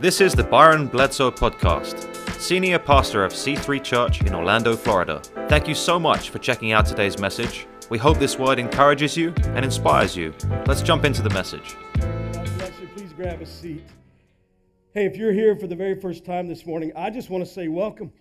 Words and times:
This 0.00 0.20
is 0.20 0.32
the 0.32 0.44
Byron 0.44 0.86
Bledsoe 0.86 1.32
Podcast, 1.32 2.14
Senior 2.40 2.78
Pastor 2.78 3.24
of 3.24 3.32
C3 3.32 3.82
Church 3.82 4.20
in 4.20 4.32
Orlando, 4.32 4.76
Florida. 4.76 5.20
Thank 5.48 5.66
you 5.66 5.74
so 5.74 5.98
much 5.98 6.30
for 6.30 6.38
checking 6.38 6.70
out 6.70 6.86
today's 6.86 7.18
message. 7.18 7.66
We 7.90 7.98
hope 7.98 8.20
this 8.20 8.38
word 8.38 8.60
encourages 8.60 9.16
you 9.16 9.34
and 9.46 9.64
inspires 9.64 10.16
you. 10.16 10.32
Let's 10.66 10.82
jump 10.82 11.04
into 11.04 11.20
the 11.20 11.30
message. 11.30 11.74
God 11.96 12.32
bless 12.58 12.80
you. 12.80 12.86
Please 12.94 13.12
grab 13.12 13.42
a 13.42 13.46
seat. 13.46 13.82
Hey, 14.94 15.04
if 15.04 15.16
you're 15.16 15.32
here 15.32 15.56
for 15.56 15.66
the 15.66 15.74
very 15.74 16.00
first 16.00 16.24
time 16.24 16.46
this 16.46 16.64
morning, 16.64 16.92
I 16.94 17.10
just 17.10 17.28
want 17.28 17.44
to 17.44 17.50
say 17.50 17.66
welcome. 17.66 18.12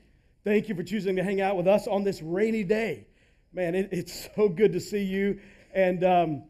Thank 0.43 0.69
you 0.69 0.73
for 0.73 0.81
choosing 0.81 1.15
to 1.17 1.23
hang 1.23 1.41
out 1.41 1.57
with 1.57 1.67
us 1.67 1.85
on 1.85 2.03
this 2.03 2.23
rainy 2.23 2.63
day. 2.63 3.05
Man, 3.53 3.75
it, 3.75 3.89
it's 3.91 4.29
so 4.35 4.49
good 4.49 4.73
to 4.73 4.79
see 4.79 5.03
you. 5.03 5.39
And 5.75 6.03
um, 6.03 6.43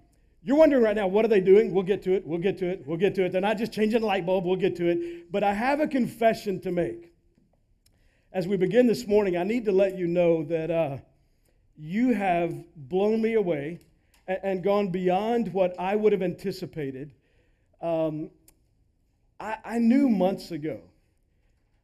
you're 0.48 0.56
wondering 0.56 0.82
right 0.82 0.96
now, 0.96 1.08
what 1.08 1.26
are 1.26 1.28
they 1.28 1.42
doing? 1.42 1.74
We'll 1.74 1.84
get 1.84 2.02
to 2.04 2.14
it. 2.14 2.26
We'll 2.26 2.40
get 2.40 2.58
to 2.60 2.70
it. 2.70 2.88
We'll 2.88 2.98
get 2.98 3.14
to 3.16 3.26
it. 3.26 3.34
They're 3.34 3.42
not 3.42 3.58
just 3.58 3.74
changing 3.74 4.00
the 4.00 4.08
light 4.08 4.26
bulb. 4.26 4.46
We'll 4.46 4.56
get 4.56 4.78
to 4.78 4.88
it. 4.88 5.30
But 5.30 5.44
I 5.44 5.54
have 5.54 5.82
a 5.82 5.88
confession 5.88 6.62
to 6.62 6.72
make. 6.72 7.12
As 8.32 8.48
we 8.48 8.56
begin 8.56 8.88
this 8.88 9.06
morning, 9.06 9.36
I 9.36 9.44
need 9.44 9.66
to 9.66 9.74
let 9.74 9.98
you 9.98 10.08
know 10.08 10.46
that 10.46 10.72
uh, 10.72 10.98
you 11.78 12.14
have 12.14 12.56
blown 12.78 13.22
me 13.22 13.34
away 13.34 13.82
and, 14.26 14.40
and, 14.42 14.64
gone 14.64 14.88
beyond 14.88 15.52
what 15.52 15.78
I 15.78 15.98
would 15.98 16.14
have 16.14 16.22
anticipated. 16.22 17.12
Um, 17.82 18.30
I, 19.42 19.58
I 19.66 19.78
knew 19.80 20.08
months 20.08 20.52
ago 20.52 20.80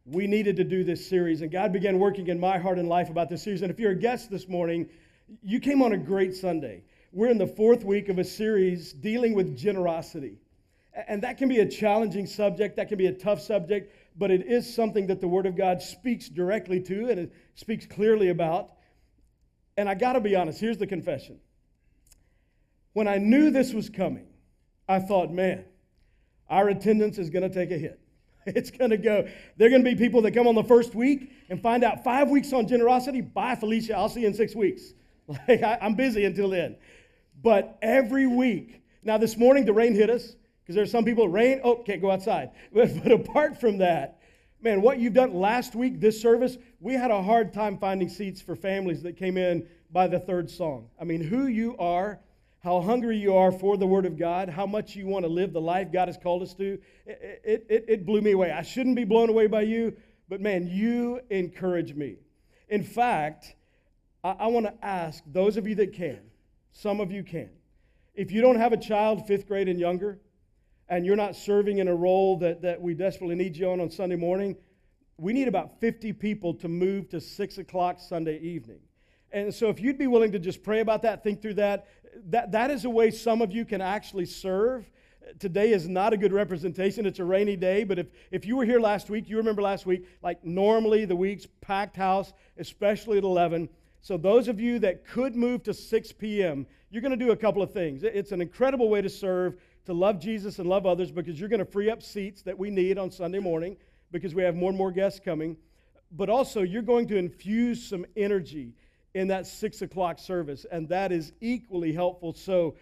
we 0.05 0.25
needed 0.25 0.55
to 0.55 0.63
do 0.63 0.85
this 0.85 1.05
series, 1.05 1.41
and 1.41 1.51
God 1.51 1.73
began 1.73 1.99
working 1.99 2.27
in 2.27 2.39
my 2.39 2.57
heart 2.57 2.79
and 2.79 2.87
life 2.87 3.09
about 3.09 3.27
this 3.27 3.43
series. 3.43 3.61
And 3.61 3.69
if 3.69 3.77
you're 3.77 3.91
a 3.91 3.99
guest 3.99 4.31
this 4.31 4.47
morning, 4.47 4.87
you 5.43 5.59
came 5.59 5.81
on 5.81 5.91
a 5.91 5.97
great 5.97 6.33
Sunday. 6.33 6.83
We're 7.15 7.29
in 7.29 7.37
the 7.37 7.45
fourth 7.45 7.83
week 7.83 8.09
of 8.09 8.17
a 8.17 8.23
series 8.23 8.91
dealing 8.91 9.35
with 9.35 9.55
generosity. 9.55 10.39
And 11.07 11.21
that 11.21 11.37
can 11.37 11.47
be 11.47 11.59
a 11.59 11.65
challenging 11.65 12.25
subject, 12.25 12.75
that 12.77 12.87
can 12.87 12.97
be 12.97 13.05
a 13.05 13.13
tough 13.13 13.39
subject, 13.39 13.95
but 14.17 14.31
it 14.31 14.47
is 14.47 14.73
something 14.73 15.05
that 15.07 15.21
the 15.21 15.27
Word 15.27 15.45
of 15.45 15.55
God 15.55 15.79
speaks 15.79 16.27
directly 16.27 16.81
to 16.81 17.09
and 17.09 17.19
it 17.19 17.33
speaks 17.53 17.85
clearly 17.85 18.29
about. 18.29 18.71
And 19.77 19.87
I 19.87 19.93
got 19.93 20.13
to 20.13 20.21
be 20.21 20.35
honest, 20.35 20.59
here's 20.59 20.79
the 20.79 20.87
confession. 20.87 21.39
When 22.93 23.07
I 23.07 23.19
knew 23.19 23.51
this 23.51 23.73
was 23.73 23.89
coming, 23.89 24.25
I 24.89 24.97
thought, 24.97 25.31
man, 25.31 25.65
our 26.49 26.69
attendance 26.69 27.19
is 27.19 27.29
going 27.29 27.47
to 27.47 27.53
take 27.53 27.69
a 27.69 27.77
hit. 27.77 27.99
It's 28.45 28.71
going 28.71 28.89
to 28.89 28.97
go. 28.97 29.25
There 29.55 29.67
are 29.67 29.69
going 29.69 29.85
to 29.85 29.89
be 29.89 29.95
people 29.95 30.21
that 30.23 30.31
come 30.31 30.47
on 30.47 30.55
the 30.55 30.65
first 30.65 30.95
week 30.95 31.31
and 31.49 31.61
find 31.61 31.81
out 31.83 32.03
five 32.03 32.29
weeks 32.29 32.51
on 32.51 32.67
generosity. 32.67 33.21
Bye, 33.21 33.55
Felicia. 33.55 33.95
I'll 33.95 34.09
see 34.09 34.21
you 34.21 34.27
in 34.27 34.33
six 34.33 34.55
weeks. 34.55 34.81
Like, 35.47 35.63
I, 35.63 35.77
I'm 35.81 35.95
busy 35.95 36.25
until 36.25 36.49
then. 36.49 36.75
But 37.43 37.77
every 37.81 38.25
week, 38.25 38.81
now 39.03 39.17
this 39.17 39.37
morning 39.37 39.65
the 39.65 39.73
rain 39.73 39.93
hit 39.93 40.09
us 40.09 40.35
because 40.63 40.75
there's 40.75 40.91
some 40.91 41.03
people, 41.03 41.27
rain, 41.27 41.59
oh, 41.63 41.75
can't 41.75 42.01
go 42.01 42.09
outside. 42.09 42.51
But, 42.73 43.03
but 43.03 43.11
apart 43.11 43.59
from 43.59 43.79
that, 43.79 44.21
man, 44.61 44.81
what 44.81 44.97
you've 44.97 45.13
done 45.13 45.33
last 45.33 45.75
week, 45.75 45.99
this 45.99 46.19
service, 46.19 46.57
we 46.79 46.93
had 46.93 47.11
a 47.11 47.21
hard 47.21 47.53
time 47.53 47.77
finding 47.77 48.07
seats 48.07 48.41
for 48.41 48.55
families 48.55 49.03
that 49.03 49.17
came 49.17 49.37
in 49.37 49.67
by 49.91 50.07
the 50.07 50.19
third 50.19 50.49
song. 50.49 50.87
I 50.99 51.03
mean, 51.03 51.21
who 51.21 51.47
you 51.47 51.75
are, 51.77 52.19
how 52.63 52.79
hungry 52.79 53.17
you 53.17 53.35
are 53.35 53.51
for 53.51 53.75
the 53.75 53.85
Word 53.85 54.05
of 54.05 54.17
God, 54.17 54.47
how 54.47 54.65
much 54.65 54.95
you 54.95 55.05
want 55.05 55.25
to 55.25 55.29
live 55.29 55.51
the 55.51 55.61
life 55.61 55.91
God 55.91 56.07
has 56.07 56.17
called 56.17 56.41
us 56.41 56.53
to, 56.55 56.79
it, 57.05 57.65
it, 57.69 57.85
it 57.89 58.05
blew 58.05 58.21
me 58.21 58.31
away. 58.31 58.51
I 58.51 58.61
shouldn't 58.61 58.95
be 58.95 59.03
blown 59.03 59.29
away 59.29 59.47
by 59.47 59.63
you, 59.63 59.97
but 60.29 60.39
man, 60.39 60.67
you 60.67 61.19
encourage 61.29 61.93
me. 61.93 62.15
In 62.69 62.85
fact, 62.85 63.53
I, 64.23 64.31
I 64.39 64.47
want 64.47 64.65
to 64.65 64.73
ask 64.85 65.21
those 65.27 65.57
of 65.57 65.67
you 65.67 65.75
that 65.75 65.91
can, 65.91 66.21
some 66.73 66.99
of 66.99 67.11
you 67.11 67.23
can. 67.23 67.49
If 68.13 68.31
you 68.31 68.41
don't 68.41 68.57
have 68.57 68.73
a 68.73 68.77
child, 68.77 69.25
fifth 69.25 69.47
grade 69.47 69.69
and 69.69 69.79
younger, 69.79 70.19
and 70.89 71.05
you're 71.05 71.15
not 71.15 71.35
serving 71.35 71.77
in 71.77 71.87
a 71.87 71.95
role 71.95 72.37
that, 72.39 72.61
that 72.63 72.81
we 72.81 72.93
desperately 72.93 73.35
need 73.35 73.55
you 73.55 73.71
on 73.71 73.79
on 73.79 73.89
Sunday 73.89 74.15
morning, 74.15 74.57
we 75.17 75.31
need 75.31 75.47
about 75.47 75.79
50 75.79 76.13
people 76.13 76.53
to 76.55 76.67
move 76.67 77.09
to 77.09 77.21
6 77.21 77.57
o'clock 77.57 77.99
Sunday 77.99 78.39
evening. 78.39 78.79
And 79.31 79.53
so 79.53 79.69
if 79.69 79.79
you'd 79.79 79.97
be 79.97 80.07
willing 80.07 80.31
to 80.31 80.39
just 80.39 80.63
pray 80.63 80.81
about 80.81 81.03
that, 81.03 81.23
think 81.23 81.41
through 81.41 81.55
that, 81.55 81.87
that, 82.29 82.51
that 82.51 82.69
is 82.69 82.85
a 82.85 82.89
way 82.89 83.09
some 83.09 83.41
of 83.41 83.51
you 83.51 83.65
can 83.65 83.81
actually 83.81 84.25
serve. 84.25 84.89
Today 85.39 85.71
is 85.71 85.87
not 85.87 86.11
a 86.11 86.17
good 86.17 86.33
representation. 86.33 87.05
It's 87.05 87.19
a 87.19 87.23
rainy 87.23 87.55
day, 87.55 87.83
but 87.83 87.97
if, 87.97 88.07
if 88.29 88.45
you 88.45 88.57
were 88.57 88.65
here 88.65 88.79
last 88.79 89.09
week, 89.09 89.29
you 89.29 89.37
remember 89.37 89.61
last 89.61 89.85
week, 89.85 90.05
like 90.21 90.43
normally 90.43 91.05
the 91.05 91.15
week's 91.15 91.47
packed 91.61 91.95
house, 91.95 92.33
especially 92.57 93.17
at 93.17 93.23
11. 93.23 93.69
So, 94.03 94.17
those 94.17 94.49
of 94.49 94.59
you 94.59 94.79
that 94.79 95.07
could 95.07 95.33
move 95.33 95.63
to 95.63 95.73
6 95.73 96.11
p.m., 96.11 96.67
you're 96.91 97.01
going 97.01 97.17
to 97.17 97.25
do 97.25 97.31
a 97.31 97.37
couple 97.37 97.61
of 97.61 97.71
things. 97.71 98.03
It's 98.03 98.33
an 98.33 98.41
incredible 98.41 98.89
way 98.89 99.01
to 99.01 99.07
serve, 99.07 99.55
to 99.85 99.93
love 99.93 100.19
Jesus 100.19 100.59
and 100.59 100.67
love 100.67 100.85
others 100.85 101.09
because 101.09 101.39
you're 101.39 101.47
going 101.47 101.63
to 101.63 101.65
free 101.65 101.89
up 101.89 102.03
seats 102.03 102.41
that 102.41 102.59
we 102.59 102.69
need 102.69 102.97
on 102.97 103.09
Sunday 103.09 103.39
morning 103.39 103.77
because 104.11 104.35
we 104.35 104.43
have 104.43 104.55
more 104.55 104.67
and 104.67 104.77
more 104.77 104.91
guests 104.91 105.21
coming. 105.23 105.55
But 106.11 106.29
also, 106.29 106.63
you're 106.63 106.81
going 106.81 107.07
to 107.07 107.15
infuse 107.15 107.81
some 107.81 108.05
energy 108.17 108.73
in 109.13 109.29
that 109.29 109.47
6 109.47 109.81
o'clock 109.83 110.19
service, 110.19 110.65
and 110.69 110.89
that 110.89 111.13
is 111.13 111.31
equally 111.39 111.93
helpful. 111.93 112.33
So, 112.33 112.75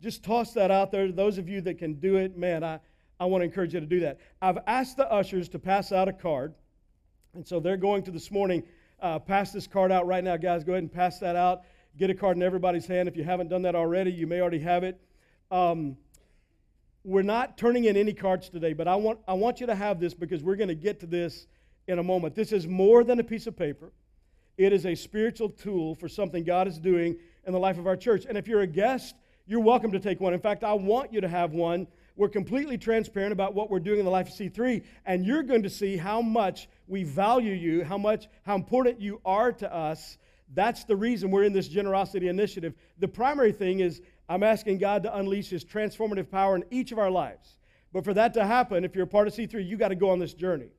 just 0.00 0.22
toss 0.22 0.52
that 0.52 0.70
out 0.70 0.92
there. 0.92 1.10
Those 1.10 1.38
of 1.38 1.48
you 1.48 1.60
that 1.62 1.78
can 1.78 1.94
do 1.94 2.18
it, 2.18 2.38
man, 2.38 2.62
I, 2.62 2.78
I 3.18 3.24
want 3.24 3.40
to 3.42 3.46
encourage 3.46 3.74
you 3.74 3.80
to 3.80 3.86
do 3.86 3.98
that. 4.00 4.20
I've 4.40 4.58
asked 4.68 4.96
the 4.96 5.10
ushers 5.10 5.48
to 5.48 5.58
pass 5.58 5.90
out 5.90 6.06
a 6.06 6.12
card, 6.12 6.54
and 7.34 7.44
so 7.44 7.58
they're 7.58 7.76
going 7.76 8.04
to 8.04 8.12
this 8.12 8.30
morning 8.30 8.62
uh, 9.00 9.18
pass 9.18 9.52
this 9.52 9.66
card 9.66 9.92
out 9.92 10.06
right 10.06 10.22
now, 10.22 10.36
guys. 10.36 10.64
Go 10.64 10.72
ahead 10.72 10.82
and 10.82 10.92
pass 10.92 11.18
that 11.20 11.36
out. 11.36 11.62
Get 11.96 12.10
a 12.10 12.14
card 12.14 12.36
in 12.36 12.42
everybody's 12.42 12.86
hand. 12.86 13.08
If 13.08 13.16
you 13.16 13.24
haven't 13.24 13.48
done 13.48 13.62
that 13.62 13.74
already, 13.74 14.12
you 14.12 14.26
may 14.26 14.40
already 14.40 14.60
have 14.60 14.84
it. 14.84 15.00
Um, 15.50 15.96
we're 17.04 17.22
not 17.22 17.56
turning 17.56 17.84
in 17.84 17.96
any 17.96 18.12
cards 18.12 18.48
today, 18.48 18.72
but 18.72 18.86
I 18.86 18.96
want, 18.96 19.20
I 19.26 19.32
want 19.32 19.60
you 19.60 19.66
to 19.66 19.74
have 19.74 19.98
this 19.98 20.14
because 20.14 20.42
we're 20.42 20.56
going 20.56 20.68
to 20.68 20.74
get 20.74 21.00
to 21.00 21.06
this 21.06 21.46
in 21.86 21.98
a 21.98 22.02
moment. 22.02 22.34
This 22.34 22.52
is 22.52 22.66
more 22.66 23.02
than 23.02 23.18
a 23.18 23.24
piece 23.24 23.46
of 23.46 23.56
paper, 23.56 23.92
it 24.56 24.72
is 24.72 24.84
a 24.86 24.94
spiritual 24.94 25.48
tool 25.50 25.94
for 25.94 26.08
something 26.08 26.44
God 26.44 26.66
is 26.66 26.78
doing 26.78 27.16
in 27.46 27.52
the 27.52 27.58
life 27.58 27.78
of 27.78 27.86
our 27.86 27.96
church. 27.96 28.26
And 28.28 28.36
if 28.36 28.48
you're 28.48 28.62
a 28.62 28.66
guest, 28.66 29.14
you're 29.46 29.60
welcome 29.60 29.92
to 29.92 30.00
take 30.00 30.20
one. 30.20 30.34
In 30.34 30.40
fact, 30.40 30.64
I 30.64 30.74
want 30.74 31.12
you 31.12 31.20
to 31.20 31.28
have 31.28 31.52
one. 31.52 31.86
We're 32.18 32.28
completely 32.28 32.76
transparent 32.76 33.32
about 33.32 33.54
what 33.54 33.70
we're 33.70 33.78
doing 33.78 34.00
in 34.00 34.04
the 34.04 34.10
life 34.10 34.26
of 34.26 34.34
C3, 34.34 34.82
and 35.06 35.24
you're 35.24 35.44
going 35.44 35.62
to 35.62 35.70
see 35.70 35.96
how 35.96 36.20
much 36.20 36.68
we 36.88 37.04
value 37.04 37.54
you, 37.54 37.84
how 37.84 37.96
much, 37.96 38.26
how 38.42 38.56
important 38.56 39.00
you 39.00 39.20
are 39.24 39.52
to 39.52 39.72
us. 39.72 40.18
That's 40.52 40.82
the 40.82 40.96
reason 40.96 41.30
we're 41.30 41.44
in 41.44 41.52
this 41.52 41.68
generosity 41.68 42.26
initiative. 42.26 42.74
The 42.98 43.06
primary 43.06 43.52
thing 43.52 43.78
is 43.78 44.02
I'm 44.28 44.42
asking 44.42 44.78
God 44.78 45.04
to 45.04 45.16
unleash 45.16 45.50
His 45.50 45.64
transformative 45.64 46.28
power 46.28 46.56
in 46.56 46.64
each 46.72 46.90
of 46.90 46.98
our 46.98 47.10
lives. 47.10 47.56
But 47.92 48.02
for 48.02 48.12
that 48.14 48.34
to 48.34 48.44
happen, 48.44 48.84
if 48.84 48.96
you're 48.96 49.04
a 49.04 49.06
part 49.06 49.28
of 49.28 49.34
C3, 49.34 49.64
you 49.64 49.76
got 49.76 49.88
to 49.88 49.94
go 49.94 50.10
on 50.10 50.18
this 50.18 50.34
journey. 50.34 50.72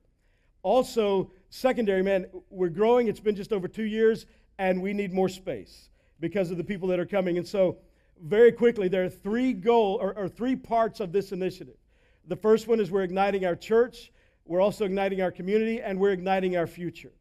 Also, 0.62 1.32
secondary, 1.48 2.02
man, 2.02 2.26
we're 2.50 2.68
growing. 2.68 3.08
It's 3.08 3.18
been 3.18 3.34
just 3.34 3.54
over 3.54 3.66
two 3.66 3.84
years, 3.84 4.26
and 4.58 4.82
we 4.82 4.92
need 4.92 5.14
more 5.14 5.30
space 5.30 5.88
because 6.20 6.50
of 6.50 6.58
the 6.58 6.64
people 6.64 6.88
that 6.88 7.00
are 7.00 7.06
coming. 7.06 7.38
And 7.38 7.48
so, 7.48 7.78
very 8.22 8.52
quickly, 8.52 8.88
there 8.88 9.04
are 9.04 9.08
three 9.08 9.52
goal 9.52 9.98
or, 10.00 10.16
or 10.16 10.28
three 10.28 10.56
parts 10.56 11.00
of 11.00 11.12
this 11.12 11.32
initiative. 11.32 11.76
The 12.26 12.36
first 12.36 12.68
one 12.68 12.80
is 12.80 12.90
we're 12.90 13.02
igniting 13.02 13.44
our 13.46 13.56
church. 13.56 14.12
We're 14.44 14.60
also 14.60 14.84
igniting 14.84 15.22
our 15.22 15.30
community 15.30 15.80
and 15.80 15.98
we're 15.98 16.12
igniting 16.12 16.56
our 16.56 16.66
future. 16.66 17.12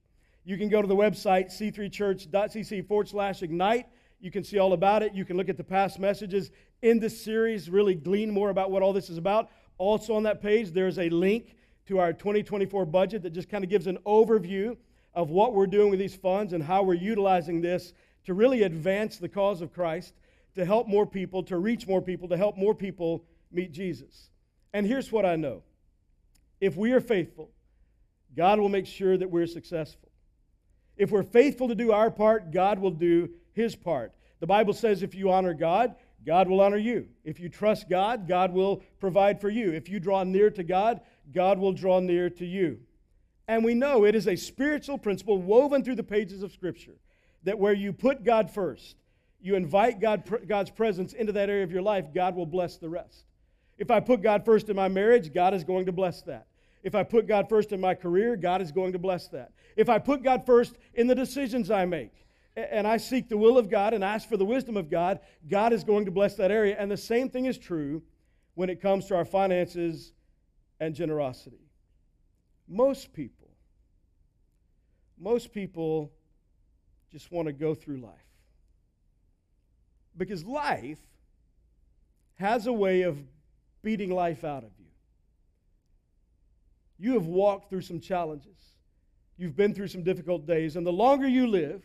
You 0.43 0.57
can 0.57 0.69
go 0.69 0.81
to 0.81 0.88
the 0.88 0.95
website, 0.95 1.47
c3church.cc 1.47 2.88
forward 2.88 3.07
slash 3.07 3.43
ignite. 3.43 3.85
You 4.19 4.31
can 4.31 4.43
see 4.43 4.57
all 4.57 4.73
about 4.73 5.03
it. 5.03 5.13
You 5.13 5.25
can 5.25 5.38
look 5.38 5.49
at 5.49 5.57
the 5.57 5.63
past 5.63 5.99
messages 5.99 6.51
in 6.81 6.99
this 6.99 7.21
series, 7.21 7.69
really 7.69 7.95
glean 7.95 8.31
more 8.31 8.49
about 8.49 8.71
what 8.71 8.81
all 8.81 8.93
this 8.93 9.09
is 9.09 9.17
about. 9.17 9.49
Also, 9.77 10.13
on 10.13 10.23
that 10.23 10.41
page, 10.41 10.71
there's 10.71 10.99
a 10.99 11.09
link 11.09 11.55
to 11.88 11.99
our 11.99 12.13
2024 12.13 12.85
budget 12.85 13.23
that 13.23 13.31
just 13.31 13.49
kind 13.49 13.63
of 13.63 13.69
gives 13.69 13.88
an 13.88 13.97
overview 14.05 14.75
of 15.13 15.29
what 15.29 15.53
we're 15.53 15.67
doing 15.67 15.89
with 15.89 15.99
these 15.99 16.15
funds 16.15 16.53
and 16.53 16.63
how 16.63 16.83
we're 16.83 16.93
utilizing 16.93 17.61
this 17.61 17.93
to 18.25 18.33
really 18.33 18.63
advance 18.63 19.17
the 19.17 19.29
cause 19.29 19.61
of 19.61 19.73
Christ, 19.73 20.13
to 20.59 20.65
help 20.65 20.87
more 20.87 21.05
people, 21.05 21.41
to 21.43 21.57
reach 21.57 21.87
more 21.87 22.01
people, 22.01 22.27
to 22.27 22.35
help 22.35 22.57
more 22.57 22.75
people 22.75 23.23
meet 23.49 23.71
Jesus. 23.71 24.29
And 24.73 24.85
here's 24.85 25.09
what 25.09 25.25
I 25.25 25.37
know 25.37 25.63
if 26.59 26.75
we 26.75 26.91
are 26.91 27.00
faithful, 27.00 27.50
God 28.35 28.59
will 28.59 28.67
make 28.67 28.85
sure 28.85 29.17
that 29.17 29.31
we're 29.31 29.47
successful. 29.47 30.09
If 30.97 31.11
we're 31.11 31.23
faithful 31.23 31.69
to 31.69 31.75
do 31.75 31.94
our 31.94 32.11
part, 32.11 32.51
God 32.51 32.77
will 32.77 32.91
do 32.91 33.29
his 33.53 33.73
part. 33.73 34.13
The 34.41 34.47
Bible 34.47 34.73
says 34.73 35.01
if 35.01 35.15
you 35.15 35.31
honor 35.31 35.53
God, 35.53 35.95
God 36.25 36.50
will 36.50 36.59
honor 36.59 36.77
you. 36.77 37.07
If 37.23 37.39
you 37.39 37.47
trust 37.47 37.89
God, 37.89 38.27
God 38.27 38.51
will 38.51 38.83
provide 39.00 39.39
for 39.39 39.50
you. 39.50 39.71
If 39.71 39.88
you 39.88 40.01
draw 40.01 40.25
near 40.25 40.50
to 40.51 40.63
God, 40.63 41.00
God 41.33 41.57
will 41.57 41.71
draw 41.71 42.01
near 42.01 42.29
to 42.31 42.45
you. 42.45 42.79
And 43.47 43.63
we 43.63 43.73
know 43.73 44.03
it 44.03 44.13
is 44.13 44.27
a 44.27 44.35
spiritual 44.35 44.97
principle 44.97 45.41
woven 45.41 45.85
through 45.85 45.95
the 45.95 46.03
pages 46.03 46.44
of 46.44 46.51
Scripture 46.51 46.97
that 47.44 47.57
where 47.57 47.73
you 47.73 47.94
put 47.94 48.25
God 48.25 48.51
first, 48.51 48.97
you 49.41 49.56
invite 49.56 50.00
God, 50.00 50.24
God's 50.47 50.71
presence 50.71 51.13
into 51.13 51.31
that 51.33 51.50
area 51.50 51.63
of 51.63 51.71
your 51.71 51.81
life, 51.81 52.13
God 52.13 52.36
will 52.36 52.45
bless 52.45 52.77
the 52.77 52.89
rest. 52.89 53.25
If 53.77 53.89
I 53.89 54.00
put 54.00 54.21
God 54.21 54.44
first 54.44 54.69
in 54.69 54.75
my 54.75 54.88
marriage, 54.88 55.33
God 55.33 55.53
is 55.53 55.63
going 55.63 55.86
to 55.86 55.91
bless 55.91 56.21
that. 56.24 56.47
If 56.83 56.95
I 56.95 57.03
put 57.03 57.27
God 57.27 57.47
first 57.50 57.71
in 57.71 57.80
my 57.80 57.95
career, 57.95 58.36
God 58.36 58.62
is 58.62 58.71
going 58.71 58.94
to 58.94 59.00
bless 59.00 59.27
that. 59.30 59.51
If 59.75 59.89
I 59.89 60.00
put 60.00 60.24
God 60.24 60.45
first 60.45 60.77
in 60.94 61.07
the 61.07 61.15
decisions 61.15 61.71
I 61.71 61.86
make, 61.86 62.12
and 62.56 62.86
I 62.86 62.97
seek 62.97 63.30
the 63.30 63.38
will 63.38 63.57
of 63.57 63.69
God 63.69 63.94
and 63.94 64.03
ask 64.03 64.27
for 64.27 64.36
the 64.36 64.45
wisdom 64.45 64.75
of 64.75 64.89
God, 64.89 65.19
God 65.47 65.71
is 65.71 65.83
going 65.83 66.06
to 66.06 66.12
bless 66.12 66.36
that 66.36 66.51
area. 66.51 66.75
And 66.77 66.91
the 66.91 66.97
same 66.97 67.30
thing 67.30 67.45
is 67.45 67.57
true 67.57 68.01
when 68.56 68.69
it 68.69 68.81
comes 68.81 69.06
to 69.06 69.15
our 69.15 69.24
finances 69.24 70.12
and 70.81 70.94
generosity. 70.94 71.69
most 72.69 73.13
people, 73.13 73.47
most 75.18 75.51
people 75.51 76.12
just 77.12 77.31
want 77.31 77.47
to 77.47 77.53
go 77.53 77.74
through 77.74 77.97
life. 77.97 78.28
Because 80.17 80.44
life 80.44 81.00
has 82.35 82.67
a 82.67 82.73
way 82.73 83.03
of 83.03 83.17
beating 83.81 84.11
life 84.11 84.44
out 84.44 84.63
of 84.63 84.71
you. 84.79 84.85
You 86.97 87.13
have 87.13 87.25
walked 87.25 87.69
through 87.69 87.81
some 87.81 88.00
challenges. 88.00 88.57
You've 89.38 89.56
been 89.56 89.73
through 89.73 89.88
some 89.88 90.03
difficult 90.03 90.45
days. 90.45 90.75
And 90.75 90.85
the 90.85 90.91
longer 90.91 91.27
you 91.27 91.47
live, 91.47 91.83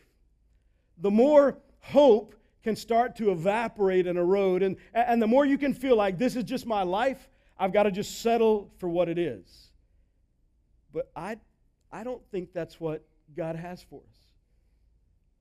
the 0.98 1.10
more 1.10 1.58
hope 1.80 2.34
can 2.64 2.74
start 2.74 3.14
to 3.16 3.30
evaporate 3.30 4.06
and 4.06 4.18
erode. 4.18 4.62
And, 4.62 4.76
and 4.92 5.22
the 5.22 5.26
more 5.26 5.44
you 5.44 5.58
can 5.58 5.74
feel 5.74 5.96
like 5.96 6.18
this 6.18 6.34
is 6.34 6.44
just 6.44 6.66
my 6.66 6.82
life, 6.82 7.28
I've 7.58 7.72
got 7.72 7.84
to 7.84 7.92
just 7.92 8.22
settle 8.22 8.72
for 8.78 8.88
what 8.88 9.08
it 9.08 9.18
is. 9.18 9.70
But 10.92 11.10
I, 11.14 11.36
I 11.92 12.02
don't 12.02 12.22
think 12.30 12.52
that's 12.52 12.80
what 12.80 13.04
God 13.36 13.56
has 13.56 13.82
for 13.82 14.00
us. 14.00 14.13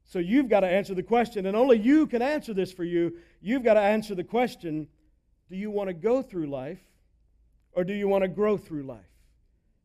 So 0.06 0.20
you've 0.20 0.50
got 0.50 0.62
to 0.62 0.68
answer 0.68 0.94
the 0.94 1.04
question, 1.04 1.46
and 1.46 1.56
only 1.56 1.80
you 1.80 2.08
can 2.08 2.22
answer 2.22 2.54
this 2.54 2.72
for 2.72 2.84
you. 2.84 3.14
You've 3.42 3.64
got 3.64 3.76
to 3.76 3.82
answer 3.82 4.16
the 4.16 4.24
question 4.24 4.88
do 5.50 5.58
you 5.58 5.70
want 5.70 5.88
to 5.90 5.94
go 5.94 6.22
through 6.22 6.48
life 6.48 6.80
or 7.74 7.84
do 7.84 7.94
you 7.94 8.08
want 8.08 8.24
to 8.24 8.28
grow 8.28 8.58
through 8.58 8.84
life? 8.84 9.00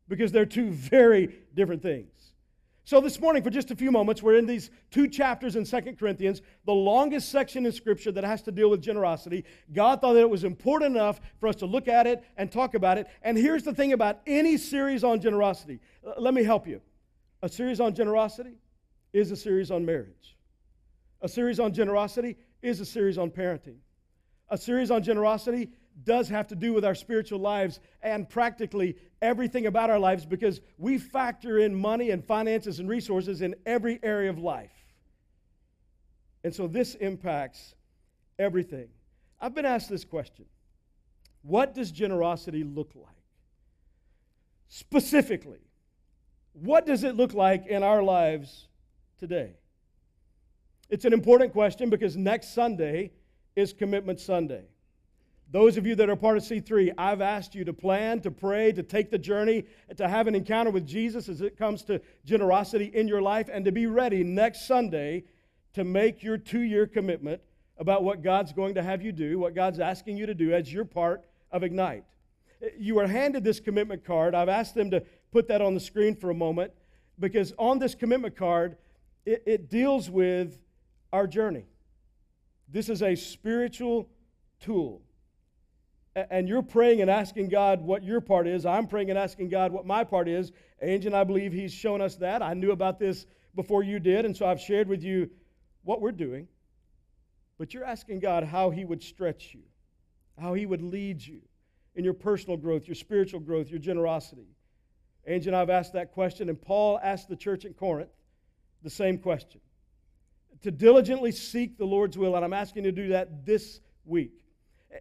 Because 0.07 0.31
they're 0.31 0.45
two 0.45 0.71
very 0.71 1.35
different 1.53 1.81
things. 1.81 2.09
So, 2.85 2.99
this 2.99 3.19
morning, 3.19 3.43
for 3.43 3.51
just 3.51 3.69
a 3.69 3.75
few 3.75 3.91
moments, 3.91 4.23
we're 4.23 4.39
in 4.39 4.47
these 4.47 4.71
two 4.89 5.07
chapters 5.07 5.55
in 5.55 5.63
Second 5.63 5.99
Corinthians, 5.99 6.41
the 6.65 6.73
longest 6.73 7.29
section 7.29 7.67
in 7.67 7.71
Scripture 7.71 8.11
that 8.13 8.23
has 8.23 8.41
to 8.43 8.51
deal 8.51 8.71
with 8.71 8.81
generosity. 8.81 9.45
God 9.71 10.01
thought 10.01 10.13
that 10.13 10.21
it 10.21 10.29
was 10.29 10.43
important 10.43 10.95
enough 10.95 11.21
for 11.39 11.47
us 11.47 11.55
to 11.57 11.67
look 11.67 11.87
at 11.87 12.07
it 12.07 12.23
and 12.35 12.51
talk 12.51 12.73
about 12.73 12.97
it. 12.97 13.05
And 13.21 13.37
here's 13.37 13.61
the 13.61 13.75
thing 13.75 13.93
about 13.93 14.21
any 14.25 14.57
series 14.57 15.03
on 15.03 15.21
generosity 15.21 15.79
let 16.17 16.33
me 16.33 16.43
help 16.43 16.65
you. 16.65 16.81
A 17.43 17.49
series 17.49 17.79
on 17.79 17.93
generosity 17.93 18.57
is 19.13 19.31
a 19.31 19.35
series 19.35 19.71
on 19.71 19.85
marriage, 19.85 20.37
a 21.21 21.29
series 21.29 21.59
on 21.59 21.73
generosity 21.73 22.37
is 22.61 22.79
a 22.79 22.85
series 22.85 23.17
on 23.17 23.29
parenting, 23.31 23.77
a 24.49 24.57
series 24.57 24.91
on 24.91 25.03
generosity 25.03 25.69
does 26.03 26.29
have 26.29 26.47
to 26.47 26.55
do 26.55 26.73
with 26.73 26.85
our 26.85 26.95
spiritual 26.95 27.39
lives 27.39 27.79
and 28.01 28.29
practically 28.29 28.95
everything 29.21 29.65
about 29.65 29.89
our 29.89 29.99
lives 29.99 30.25
because 30.25 30.61
we 30.77 30.97
factor 30.97 31.59
in 31.59 31.75
money 31.75 32.11
and 32.11 32.23
finances 32.23 32.79
and 32.79 32.87
resources 32.87 33.41
in 33.41 33.55
every 33.65 33.99
area 34.01 34.29
of 34.29 34.39
life. 34.39 34.71
And 36.43 36.55
so 36.55 36.67
this 36.67 36.95
impacts 36.95 37.75
everything. 38.37 38.87
I've 39.41 39.53
been 39.53 39.65
asked 39.65 39.89
this 39.89 40.05
question 40.05 40.45
What 41.41 41.75
does 41.75 41.91
generosity 41.91 42.63
look 42.63 42.91
like? 42.95 43.15
Specifically, 44.69 45.59
what 46.53 46.85
does 46.85 47.03
it 47.03 47.15
look 47.15 47.33
like 47.33 47.65
in 47.67 47.83
our 47.83 48.03
lives 48.03 48.68
today? 49.19 49.51
It's 50.89 51.05
an 51.05 51.13
important 51.13 51.51
question 51.51 51.89
because 51.89 52.17
next 52.17 52.53
Sunday 52.53 53.11
is 53.55 53.73
Commitment 53.73 54.19
Sunday. 54.19 54.63
Those 55.51 55.77
of 55.77 55.85
you 55.85 55.95
that 55.95 56.09
are 56.09 56.15
part 56.15 56.37
of 56.37 56.43
C3, 56.43 56.93
I've 56.97 57.21
asked 57.21 57.55
you 57.55 57.63
to 57.65 57.73
plan, 57.73 58.21
to 58.21 58.31
pray, 58.31 58.71
to 58.71 58.83
take 58.83 59.09
the 59.09 59.17
journey, 59.17 59.65
to 59.97 60.07
have 60.07 60.27
an 60.27 60.35
encounter 60.35 60.69
with 60.69 60.87
Jesus 60.87 61.27
as 61.27 61.41
it 61.41 61.57
comes 61.57 61.83
to 61.83 61.99
generosity 62.23 62.85
in 62.85 63.07
your 63.07 63.21
life, 63.21 63.49
and 63.51 63.65
to 63.65 63.71
be 63.71 63.87
ready 63.87 64.23
next 64.23 64.67
Sunday 64.67 65.23
to 65.73 65.83
make 65.83 66.23
your 66.23 66.37
two 66.37 66.61
year 66.61 66.85
commitment 66.87 67.41
about 67.77 68.03
what 68.03 68.21
God's 68.21 68.53
going 68.53 68.75
to 68.75 68.83
have 68.83 69.01
you 69.01 69.11
do, 69.11 69.39
what 69.39 69.55
God's 69.55 69.79
asking 69.79 70.17
you 70.17 70.25
to 70.27 70.35
do 70.35 70.53
as 70.53 70.71
your 70.71 70.85
part 70.85 71.25
of 71.51 71.63
Ignite. 71.63 72.03
You 72.77 72.99
are 72.99 73.07
handed 73.07 73.43
this 73.43 73.59
commitment 73.59 74.03
card. 74.03 74.35
I've 74.35 74.49
asked 74.49 74.75
them 74.75 74.91
to 74.91 75.03
put 75.31 75.47
that 75.47 75.61
on 75.61 75.73
the 75.73 75.79
screen 75.79 76.15
for 76.15 76.29
a 76.29 76.33
moment 76.35 76.73
because 77.19 77.53
on 77.57 77.79
this 77.79 77.95
commitment 77.95 78.35
card, 78.35 78.77
it, 79.29 79.43
it 79.45 79.69
deals 79.69 80.09
with 80.09 80.61
our 81.13 81.27
journey. 81.27 81.65
This 82.67 82.89
is 82.89 83.01
a 83.01 83.15
spiritual 83.15 84.09
tool 84.59 85.01
and 86.15 86.47
you're 86.47 86.63
praying 86.63 87.01
and 87.01 87.09
asking 87.09 87.49
God 87.49 87.81
what 87.81 88.03
your 88.03 88.21
part 88.21 88.47
is. 88.47 88.65
I'm 88.65 88.87
praying 88.87 89.09
and 89.09 89.19
asking 89.19 89.49
God 89.49 89.71
what 89.71 89.85
my 89.85 90.03
part 90.03 90.27
is. 90.27 90.51
Angel, 90.81 91.15
I 91.15 91.23
believe 91.23 91.53
He's 91.53 91.73
shown 91.73 92.01
us 92.01 92.15
that. 92.17 92.41
I 92.41 92.53
knew 92.53 92.71
about 92.71 92.99
this 92.99 93.25
before 93.55 93.83
you 93.83 93.99
did, 93.99 94.25
and 94.25 94.35
so 94.35 94.45
I've 94.45 94.59
shared 94.59 94.87
with 94.87 95.03
you 95.03 95.29
what 95.83 96.01
we're 96.01 96.11
doing. 96.11 96.47
But 97.57 97.73
you're 97.73 97.85
asking 97.85 98.19
God 98.19 98.43
how 98.43 98.69
He 98.69 98.85
would 98.85 99.03
stretch 99.03 99.53
you, 99.53 99.61
how 100.39 100.53
He 100.53 100.65
would 100.65 100.81
lead 100.81 101.25
you 101.25 101.41
in 101.95 102.03
your 102.03 102.13
personal 102.13 102.57
growth, 102.57 102.87
your 102.87 102.95
spiritual 102.95 103.39
growth, 103.39 103.69
your 103.69 103.79
generosity. 103.79 104.47
Angel 105.27 105.55
I 105.55 105.59
have 105.59 105.69
asked 105.69 105.93
that 105.93 106.11
question, 106.11 106.49
and 106.49 106.59
Paul 106.59 106.99
asked 107.03 107.29
the 107.29 107.35
church 107.35 107.65
in 107.65 107.73
Corinth 107.73 108.09
the 108.83 108.89
same 108.89 109.17
question 109.17 109.61
to 110.61 110.71
diligently 110.71 111.31
seek 111.31 111.77
the 111.77 111.85
Lord's 111.85 112.17
will, 112.17 112.35
and 112.35 112.43
I'm 112.43 112.53
asking 112.53 112.85
you 112.85 112.91
to 112.91 113.01
do 113.01 113.07
that 113.09 113.45
this 113.45 113.79
week. 114.05 114.33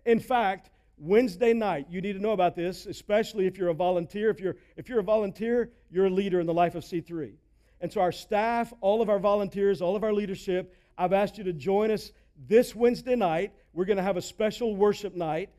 In 0.06 0.20
fact, 0.20 0.70
Wednesday 0.96 1.52
night, 1.52 1.86
you 1.90 2.00
need 2.00 2.14
to 2.14 2.18
know 2.18 2.32
about 2.32 2.54
this, 2.54 2.86
especially 2.86 3.46
if 3.46 3.56
you're 3.56 3.68
a 3.68 3.74
volunteer. 3.74 4.30
If 4.30 4.40
you're, 4.40 4.56
if 4.76 4.88
you're 4.88 5.00
a 5.00 5.04
volunteer, 5.04 5.70
you're 5.90 6.06
a 6.06 6.10
leader 6.10 6.40
in 6.40 6.46
the 6.46 6.54
life 6.54 6.74
of 6.74 6.84
C3. 6.84 7.32
And 7.80 7.92
so, 7.92 8.00
our 8.00 8.12
staff, 8.12 8.72
all 8.80 9.00
of 9.00 9.08
our 9.08 9.18
volunteers, 9.18 9.80
all 9.80 9.96
of 9.96 10.02
our 10.02 10.12
leadership, 10.12 10.74
I've 10.96 11.12
asked 11.12 11.38
you 11.38 11.44
to 11.44 11.52
join 11.52 11.90
us 11.90 12.10
this 12.48 12.74
Wednesday 12.74 13.14
night. 13.14 13.52
We're 13.72 13.84
going 13.84 13.98
to 13.98 14.02
have 14.02 14.16
a 14.16 14.22
special 14.22 14.74
worship 14.74 15.14
night. 15.14 15.50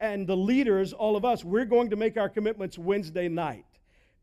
And 0.00 0.26
the 0.26 0.36
leaders, 0.36 0.92
all 0.92 1.16
of 1.16 1.24
us, 1.24 1.44
we're 1.44 1.64
going 1.64 1.90
to 1.90 1.96
make 1.96 2.16
our 2.16 2.28
commitments 2.28 2.78
Wednesday 2.78 3.28
night. 3.28 3.66